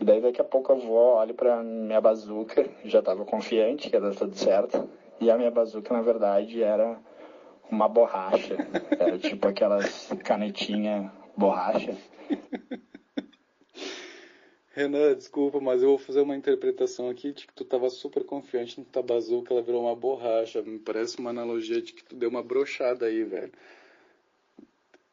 [0.00, 3.96] E daí daqui a pouco eu vou, olho pra minha bazuca, já tava confiante que
[3.96, 4.88] ia dar tudo certo.
[5.20, 6.98] E a minha bazuca, na verdade, era
[7.70, 8.56] uma borracha.
[8.98, 11.96] Era tipo aquelas canetinha borracha.
[14.76, 18.78] Renan, desculpa, mas eu vou fazer uma interpretação aqui de que tu tava super confiante
[18.78, 20.60] no tua bazuca, ela virou uma borracha.
[20.60, 23.52] Me parece uma analogia de que tu deu uma brochada aí, velho.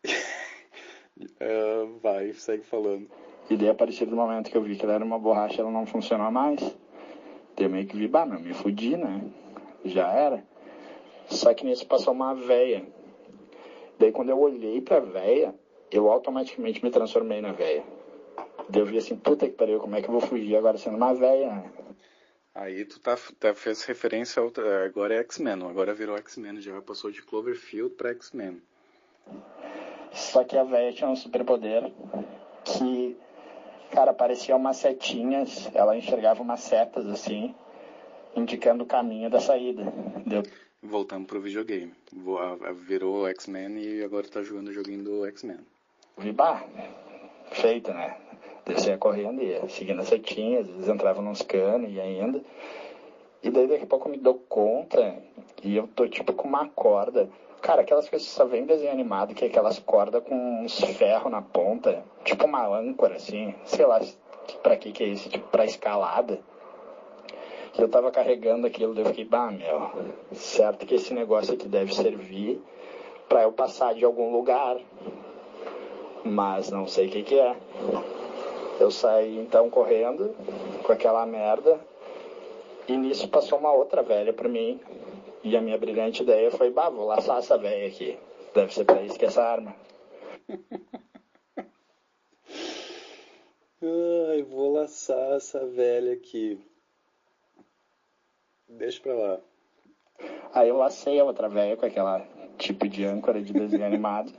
[1.40, 3.10] é, vai, segue falando.
[3.50, 5.72] E daí, a partir do momento que eu vi que ela era uma borracha, ela
[5.72, 6.60] não funcionou mais.
[7.56, 9.22] Eu meio que vi, bah, meu, me fudi, né?
[9.86, 10.46] Já era.
[11.30, 12.86] Só que nisso passou uma véia.
[13.98, 15.56] Daí quando eu olhei pra véia,
[15.90, 18.03] eu automaticamente me transformei na véia.
[18.74, 21.14] Eu vi assim, puta que pariu, como é que eu vou fugir agora sendo uma
[21.14, 21.72] véia, né?
[22.56, 26.80] Aí tu tá, tá fez referência a outra, agora é X-Men, agora virou X-Men, já
[26.82, 28.62] passou de Cloverfield pra X-Men.
[30.12, 31.92] Só que a véia tinha um superpoder
[32.64, 33.18] que,
[33.92, 37.56] cara, parecia umas setinhas, ela enxergava umas setas assim,
[38.36, 39.92] indicando o caminho da saída.
[40.26, 40.44] Deu.
[40.82, 41.94] Voltando pro videogame.
[42.86, 45.60] Virou X-Men e agora tá jogando o joguinho do X-Men.
[46.18, 46.64] Vibá,
[47.52, 48.16] feito, né?
[48.66, 52.42] Descia correndo e ia seguindo as setinhas, às vezes entrava nos canos e ainda.
[53.44, 55.18] E daí daqui a pouco eu me dou conta
[55.62, 57.30] e eu tô tipo com uma corda.
[57.62, 60.80] Cara, aquelas coisas que só vem em desenho animado, que é aquelas cordas com uns
[60.80, 64.00] ferros na ponta, tipo uma âncora, assim, sei lá
[64.62, 66.40] pra que que é isso, tipo pra escalada.
[67.78, 69.92] E eu tava carregando aquilo, daí eu fiquei, bah, meu,
[70.34, 72.62] certo que esse negócio aqui deve servir
[73.28, 74.78] pra eu passar de algum lugar.
[76.24, 77.56] Mas não sei o que que é.
[78.84, 80.36] Eu saí então correndo
[80.84, 81.80] com aquela merda
[82.86, 84.78] e nisso passou uma outra velha pra mim.
[85.42, 88.20] E a minha brilhante ideia foi, bah, vou laçar essa velha aqui.
[88.54, 89.74] Deve ser pra isso que é essa arma.
[93.82, 96.60] Ai, vou laçar essa velha aqui.
[98.68, 99.40] Deixa pra lá.
[100.54, 102.20] Aí eu lacei a outra velha com aquela
[102.58, 104.34] tipo de âncora de desenho animado.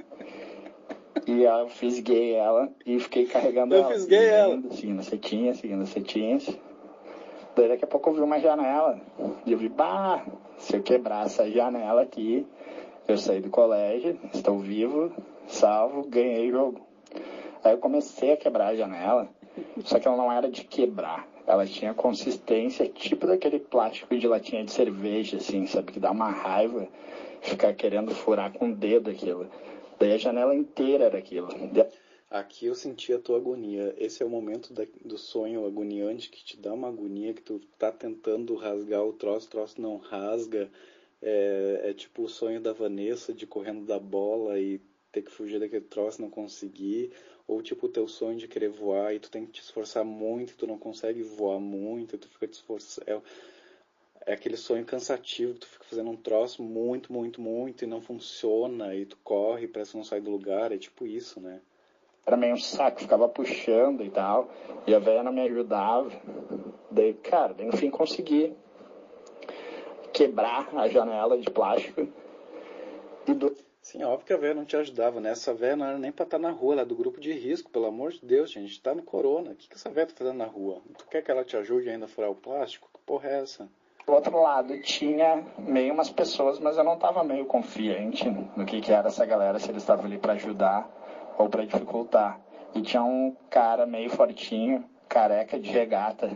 [1.26, 3.90] E eu fisguei ela e fiquei carregando eu ela.
[3.90, 4.62] Eu fisguei ela.
[4.70, 6.58] Seguindo as setinhas, seguindo as setinhas.
[7.56, 9.00] Daí daqui a pouco eu vi uma janela.
[9.46, 10.24] E eu vi, bah,
[10.58, 12.46] se eu quebrar essa janela aqui,
[13.06, 15.12] eu saí do colégio, estou vivo,
[15.46, 16.80] salvo, ganhei o jogo.
[17.62, 19.28] Aí eu comecei a quebrar a janela,
[19.84, 21.26] só que ela não era de quebrar.
[21.46, 25.92] Ela tinha consistência tipo daquele plástico de latinha de cerveja, assim, sabe?
[25.92, 26.88] Que dá uma raiva
[27.42, 29.46] ficar querendo furar com o dedo aquilo.
[29.98, 31.48] Daí a janela inteira era aquilo.
[32.30, 33.94] Aqui eu senti a tua agonia.
[33.96, 37.60] Esse é o momento da, do sonho agoniante que te dá uma agonia que tu
[37.78, 40.68] tá tentando rasgar o troço, o troço não rasga.
[41.22, 44.80] É, é tipo o sonho da Vanessa de correndo da bola e
[45.12, 47.12] ter que fugir daquele troço não conseguir.
[47.46, 50.56] Ou tipo o teu sonho de querer voar e tu tem que te esforçar muito
[50.56, 53.08] tu não consegue voar muito, tu fica te esforçando.
[53.08, 53.20] É,
[54.26, 58.00] é aquele sonho cansativo que tu fica fazendo um troço muito, muito, muito e não
[58.00, 61.60] funciona e tu corre, parece que não sai do lugar, é tipo isso, né?
[62.26, 64.50] Era meio um saco, ficava puxando e tal,
[64.86, 66.10] e a velha não me ajudava.
[66.90, 68.54] Daí, cara, daí no fim consegui
[70.12, 72.08] quebrar a janela de plástico
[73.26, 73.54] e do...
[73.82, 75.32] Sim, óbvio que a velha não te ajudava, né?
[75.32, 77.70] Essa velha não era nem pra estar na rua, ela é do grupo de risco,
[77.70, 78.80] pelo amor de Deus, gente.
[78.80, 79.50] Tá no corona.
[79.50, 80.80] O que, que essa velha tá fazendo na rua?
[80.96, 82.88] Tu quer que ela te ajude ainda a furar o plástico?
[82.94, 83.68] Que porra é essa?
[84.06, 88.82] Do outro lado tinha meio umas pessoas, mas eu não estava meio confiante no que,
[88.82, 90.86] que era essa galera, se eles estavam ali para ajudar
[91.38, 92.38] ou para dificultar.
[92.74, 96.30] E tinha um cara meio fortinho, careca de regata,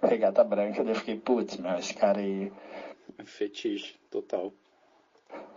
[0.00, 2.52] regata branca, daí eu fiquei, putz, meu, esse cara aí.
[3.24, 4.52] Fetiche, total.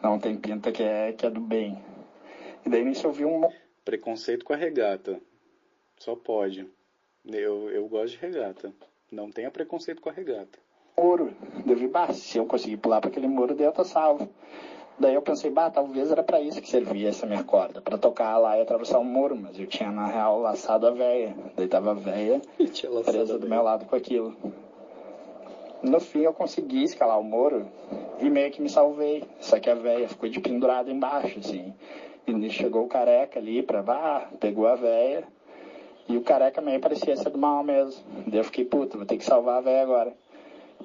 [0.01, 1.77] Não tem pinta que é, que é do bem.
[2.65, 3.47] E daí nisso eu vi um.
[3.83, 5.21] Preconceito com a regata.
[5.99, 6.67] Só pode.
[7.23, 8.73] Eu, eu gosto de regata.
[9.11, 10.64] Não tenha preconceito com a regata
[10.97, 11.33] muro.
[11.65, 14.29] Devi, bah, se eu conseguir pular para aquele muro, daí eu tô salvo.
[14.97, 18.37] Daí eu pensei, bah, talvez era pra isso que servia essa minha corda, pra tocar
[18.37, 21.35] lá e atravessar o muro, mas eu tinha na real laçado a véia.
[21.55, 22.41] Daí tava a véia
[23.05, 24.35] presa do meu lado com aquilo.
[25.83, 27.67] No fim eu consegui escalar o muro
[28.19, 29.23] e meio que me salvei.
[29.39, 31.73] Só que a véia ficou de pendurada embaixo, assim.
[32.25, 35.27] E chegou o careca ali pra, bah, pegou a véia.
[36.07, 38.01] E o careca meio parecia ser do mal mesmo.
[38.27, 40.15] Daí eu fiquei, puta, vou ter que salvar a véia agora.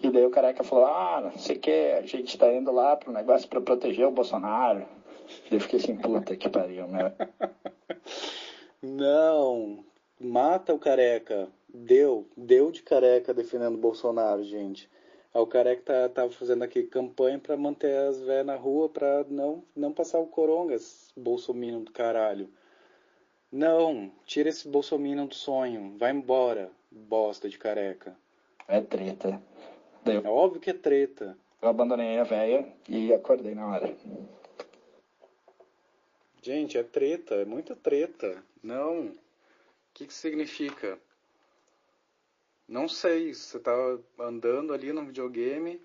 [0.02, 2.96] E daí o careca falou, ah, não sei o que, a gente tá indo lá
[2.96, 4.86] pro negócio pra proteger o Bolsonaro.
[5.48, 7.12] Daí eu fiquei assim, puta que pariu, meu.
[8.82, 9.84] Não,
[10.18, 11.48] mata o careca.
[11.68, 14.88] Deu, deu de careca defendendo o Bolsonaro, gente.
[15.32, 19.24] Aí o careca tá, tava fazendo aqui campanha pra manter as velhas na rua pra
[19.28, 22.50] não, não passar o corongas, bolsominion do caralho.
[23.52, 28.16] Não, tira esse bolsominion do sonho, vai embora, bosta de careca.
[28.66, 29.40] É treta.
[30.04, 31.36] Daí eu, É óbvio que é treta.
[31.60, 33.96] eu abandonei a véia e acordei na hora.
[36.42, 38.42] Gente, é treta, é muita treta.
[38.62, 39.08] Não.
[39.08, 39.18] O
[39.92, 40.98] que que significa?
[42.66, 43.34] Não sei.
[43.34, 45.80] Você tava andando ali no videogame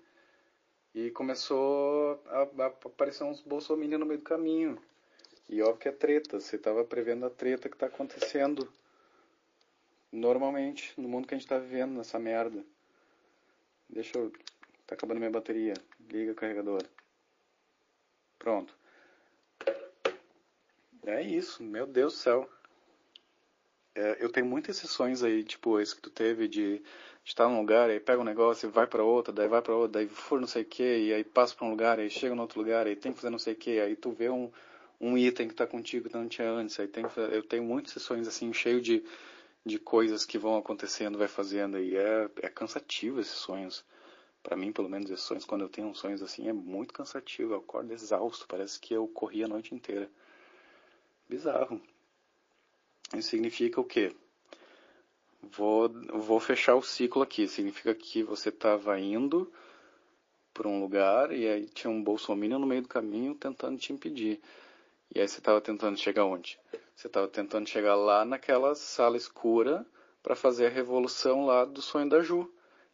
[0.94, 4.78] e começou a, a aparecer uns bolsominions no meio do caminho.
[5.48, 6.40] E óbvio que é treta.
[6.40, 8.66] Você tava prevendo a treta que tá acontecendo
[10.10, 12.64] normalmente no mundo que a gente tá vivendo, nessa merda.
[13.88, 14.32] Deixa eu.
[14.86, 15.74] Tá acabando minha bateria.
[16.10, 16.82] Liga o carregador.
[18.38, 18.74] Pronto.
[21.04, 22.50] É isso, meu Deus do céu.
[23.94, 26.82] É, eu tenho muitas sessões aí, tipo esse que tu teve, de
[27.24, 29.92] estar num lugar, aí pega um negócio e vai pra outro, daí vai pra outro,
[29.92, 32.42] daí for não sei o que, e aí passa pra um lugar, aí chega no
[32.42, 34.50] outro lugar, aí tem que fazer não sei o que, aí tu vê um,
[35.00, 37.64] um item que tá contigo que não tinha antes, aí tem que fazer, eu tenho
[37.64, 39.02] muitas sessões assim, cheio de,
[39.66, 43.84] de coisas que vão acontecendo, vai fazendo, e é, é cansativo esses sonhos.
[44.40, 47.58] Pra mim, pelo menos, esses sonhos, quando eu tenho sonhos assim, é muito cansativo, eu
[47.58, 50.08] acordo exausto, parece que eu corri a noite inteira.
[51.28, 51.80] Bizarro.
[53.12, 54.14] Isso significa o quê?
[55.42, 57.48] Vou, vou fechar o ciclo aqui.
[57.48, 59.52] Significa que você estava indo
[60.54, 64.40] para um lugar e aí tinha um bolsominion no meio do caminho tentando te impedir.
[65.12, 66.58] E aí você estava tentando chegar onde?
[66.96, 69.86] Você estava tentando chegar lá naquela sala escura
[70.22, 72.50] para fazer a revolução lá do sonho da Ju.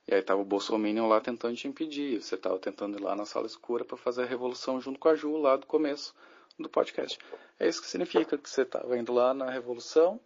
[0.06, 2.20] E aí estava o bolsominion lá tentando te impedir.
[2.20, 5.14] Você estava tentando ir lá na sala escura para fazer a revolução junto com a
[5.14, 6.14] Ju lá do começo
[6.58, 7.18] do podcast.
[7.58, 10.20] É isso que significa que você estava indo lá na revolução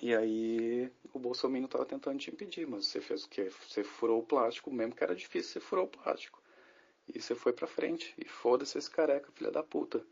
[0.00, 3.50] e aí o Bolsonaro estava tentando te impedir, mas você fez o quê?
[3.66, 6.40] Você furou o plástico, mesmo que era difícil, você furou o plástico.
[7.12, 8.14] E você foi pra frente.
[8.16, 10.04] E foda-se esse careca, filha da puta.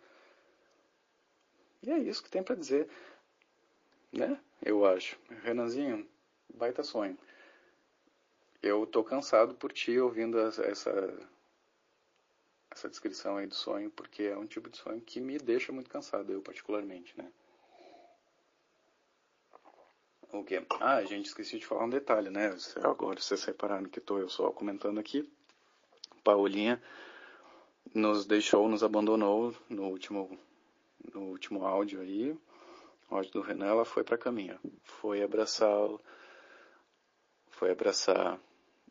[1.87, 2.89] E é isso que tem pra dizer.
[4.13, 4.39] Né?
[4.61, 5.17] Eu acho.
[5.45, 6.07] Renanzinho,
[6.53, 7.17] baita sonho.
[8.63, 10.63] Eu tô cansado por ti ouvindo essa
[12.77, 15.89] essa descrição aí do sonho, porque é um tipo de sonho que me deixa muito
[15.89, 17.33] cansado, eu particularmente, né?
[20.31, 20.63] O quê?
[20.81, 22.55] Ah, gente, esqueci de falar um detalhe, né?
[22.83, 25.27] Agora vocês repararam que estou eu só comentando aqui.
[26.23, 26.83] Paulinha
[27.95, 30.39] nos deixou, nos abandonou no último,
[31.15, 32.37] no último áudio aí.
[33.11, 34.59] Áudio do Renan, ela foi pra caminha.
[34.83, 35.89] Foi abraçar,
[37.51, 38.39] foi abraçar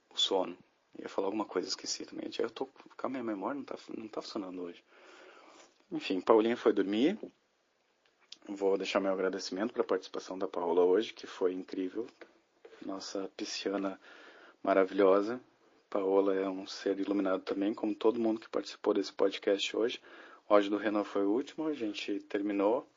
[0.09, 0.57] o sono.
[0.99, 2.29] Ia falar alguma coisa, esqueci também.
[2.39, 2.69] Eu tô
[3.03, 4.83] a minha memória, não tá, não tá funcionando hoje.
[5.91, 7.19] Enfim, Paulinha foi dormir.
[8.47, 12.07] Vou deixar meu agradecimento para a participação da Paola hoje, que foi incrível.
[12.85, 13.99] Nossa pisciana
[14.63, 15.41] maravilhosa.
[15.89, 20.01] Paola é um ser iluminado também, como todo mundo que participou desse podcast hoje.
[20.47, 22.87] O áudio do Renan foi o último, a gente terminou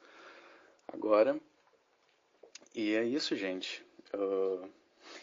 [0.86, 1.38] agora.
[2.74, 3.84] E é isso, gente.
[4.14, 4.68] Uh...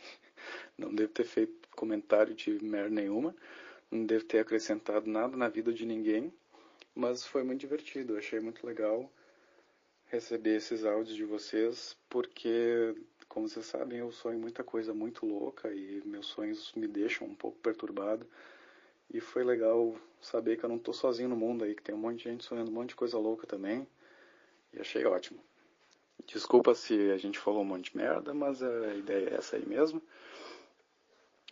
[0.77, 3.35] Não devo ter feito comentário de merda nenhuma.
[3.91, 6.33] Não devo ter acrescentado nada na vida de ninguém.
[6.93, 8.17] Mas foi muito divertido.
[8.17, 9.09] Achei muito legal
[10.07, 12.95] receber esses áudios de vocês, porque,
[13.27, 17.35] como vocês sabem, eu sonho muita coisa muito louca e meus sonhos me deixam um
[17.35, 18.25] pouco perturbado.
[19.13, 21.99] E foi legal saber que eu não estou sozinho no mundo aí, que tem um
[21.99, 23.87] monte de gente sonhando um monte de coisa louca também.
[24.73, 25.39] E achei ótimo.
[26.25, 29.65] Desculpa se a gente falou um monte de merda, mas a ideia é essa aí
[29.65, 30.01] mesmo.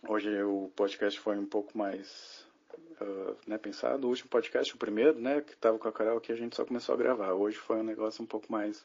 [0.06, 2.46] Hoje o podcast foi um pouco mais
[3.00, 4.06] uh, né, pensado.
[4.06, 6.64] O último podcast, o primeiro, né, que estava com a Carol, que a gente só
[6.64, 7.32] começou a gravar.
[7.32, 8.84] Hoje foi um negócio um pouco mais.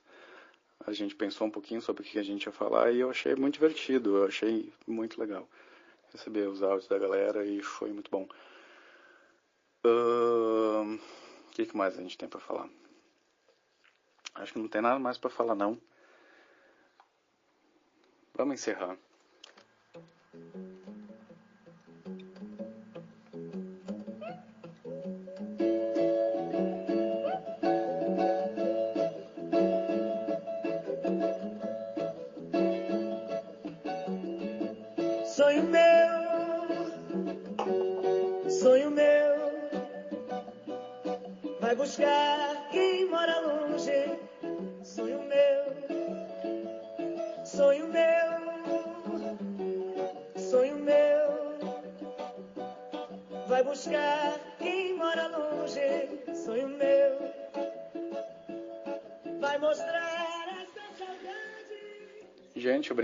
[0.85, 3.35] A gente pensou um pouquinho sobre o que a gente ia falar e eu achei
[3.35, 5.47] muito divertido, eu achei muito legal
[6.11, 8.27] receber os áudios da galera e foi muito bom.
[9.83, 10.99] O uh,
[11.51, 12.69] que, que mais a gente tem para falar?
[14.35, 15.79] Acho que não tem nada mais para falar não.
[18.33, 18.97] Vamos encerrar.
[41.99, 42.28] Vai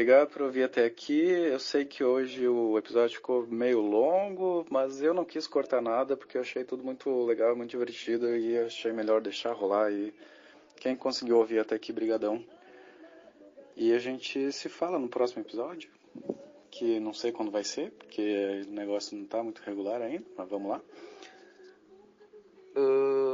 [0.05, 1.19] obrigado por ouvir até aqui.
[1.19, 6.15] Eu sei que hoje o episódio ficou meio longo, mas eu não quis cortar nada
[6.15, 9.91] porque eu achei tudo muito legal, muito divertido e achei melhor deixar rolar.
[9.91, 10.13] E
[10.75, 12.45] quem conseguiu ouvir até aqui, brigadão.
[13.75, 15.89] E a gente se fala no próximo episódio,
[16.69, 20.47] que não sei quando vai ser, porque o negócio não está muito regular ainda, mas
[20.47, 20.81] vamos lá.
[22.75, 23.24] Ahn,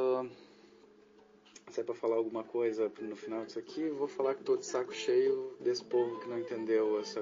[1.71, 4.65] se é pra falar alguma coisa no final disso aqui, vou falar que tô de
[4.65, 7.21] saco cheio desse povo que não entendeu essa,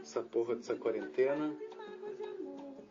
[0.00, 1.54] essa porra dessa quarentena.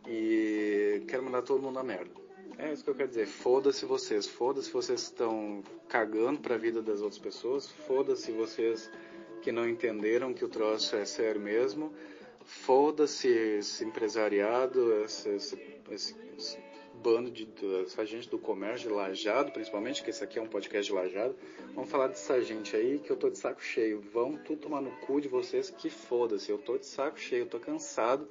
[0.08, 2.12] E quero mandar todo mundo a merda.
[2.60, 3.26] É isso que eu quero dizer.
[3.26, 4.28] Foda-se vocês.
[4.28, 7.68] Foda-se vocês estão cagando pra vida das outras pessoas.
[7.68, 8.92] Foda-se vocês
[9.42, 11.92] que não entenderam que o troço é sério mesmo.
[12.46, 15.58] Foda-se esse empresariado, esse, esse,
[15.90, 16.16] esse
[17.06, 20.98] bando de, de do comércio, de Lajado, principalmente, que esse aqui é um podcast de
[20.98, 21.36] Lajado.
[21.76, 24.02] Vamos falar dessa gente aí que eu tô de saco cheio.
[24.02, 26.50] Vão tudo tomar no cu de vocês que foda-se.
[26.50, 28.28] Eu tô de saco cheio, eu tô cansado.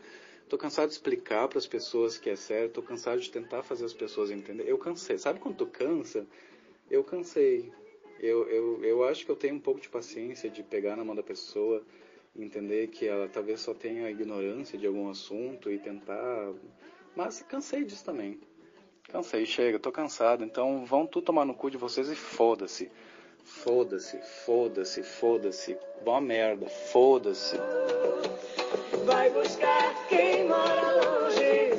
[0.48, 3.84] Tô cansado de explicar para as pessoas que é sério, tô cansado de tentar fazer
[3.84, 4.68] as pessoas entenderem.
[4.68, 5.18] Eu cansei.
[5.18, 6.26] Sabe quando tu cansa?
[6.90, 7.72] Eu cansei.
[8.18, 11.14] Eu, eu, eu acho que eu tenho um pouco de paciência de pegar na mão
[11.14, 11.80] da pessoa,
[12.34, 16.52] entender que ela talvez só tenha ignorância de algum assunto e tentar.
[17.14, 18.40] Mas cansei disso também.
[19.10, 20.44] Cansei, chega, tô cansado.
[20.44, 22.90] Então vão tu tomar no cu de vocês e foda-se.
[23.44, 25.76] Foda-se, foda-se, foda-se.
[26.02, 27.56] Boa merda, foda-se.
[29.04, 31.73] Vai buscar quem mora longe.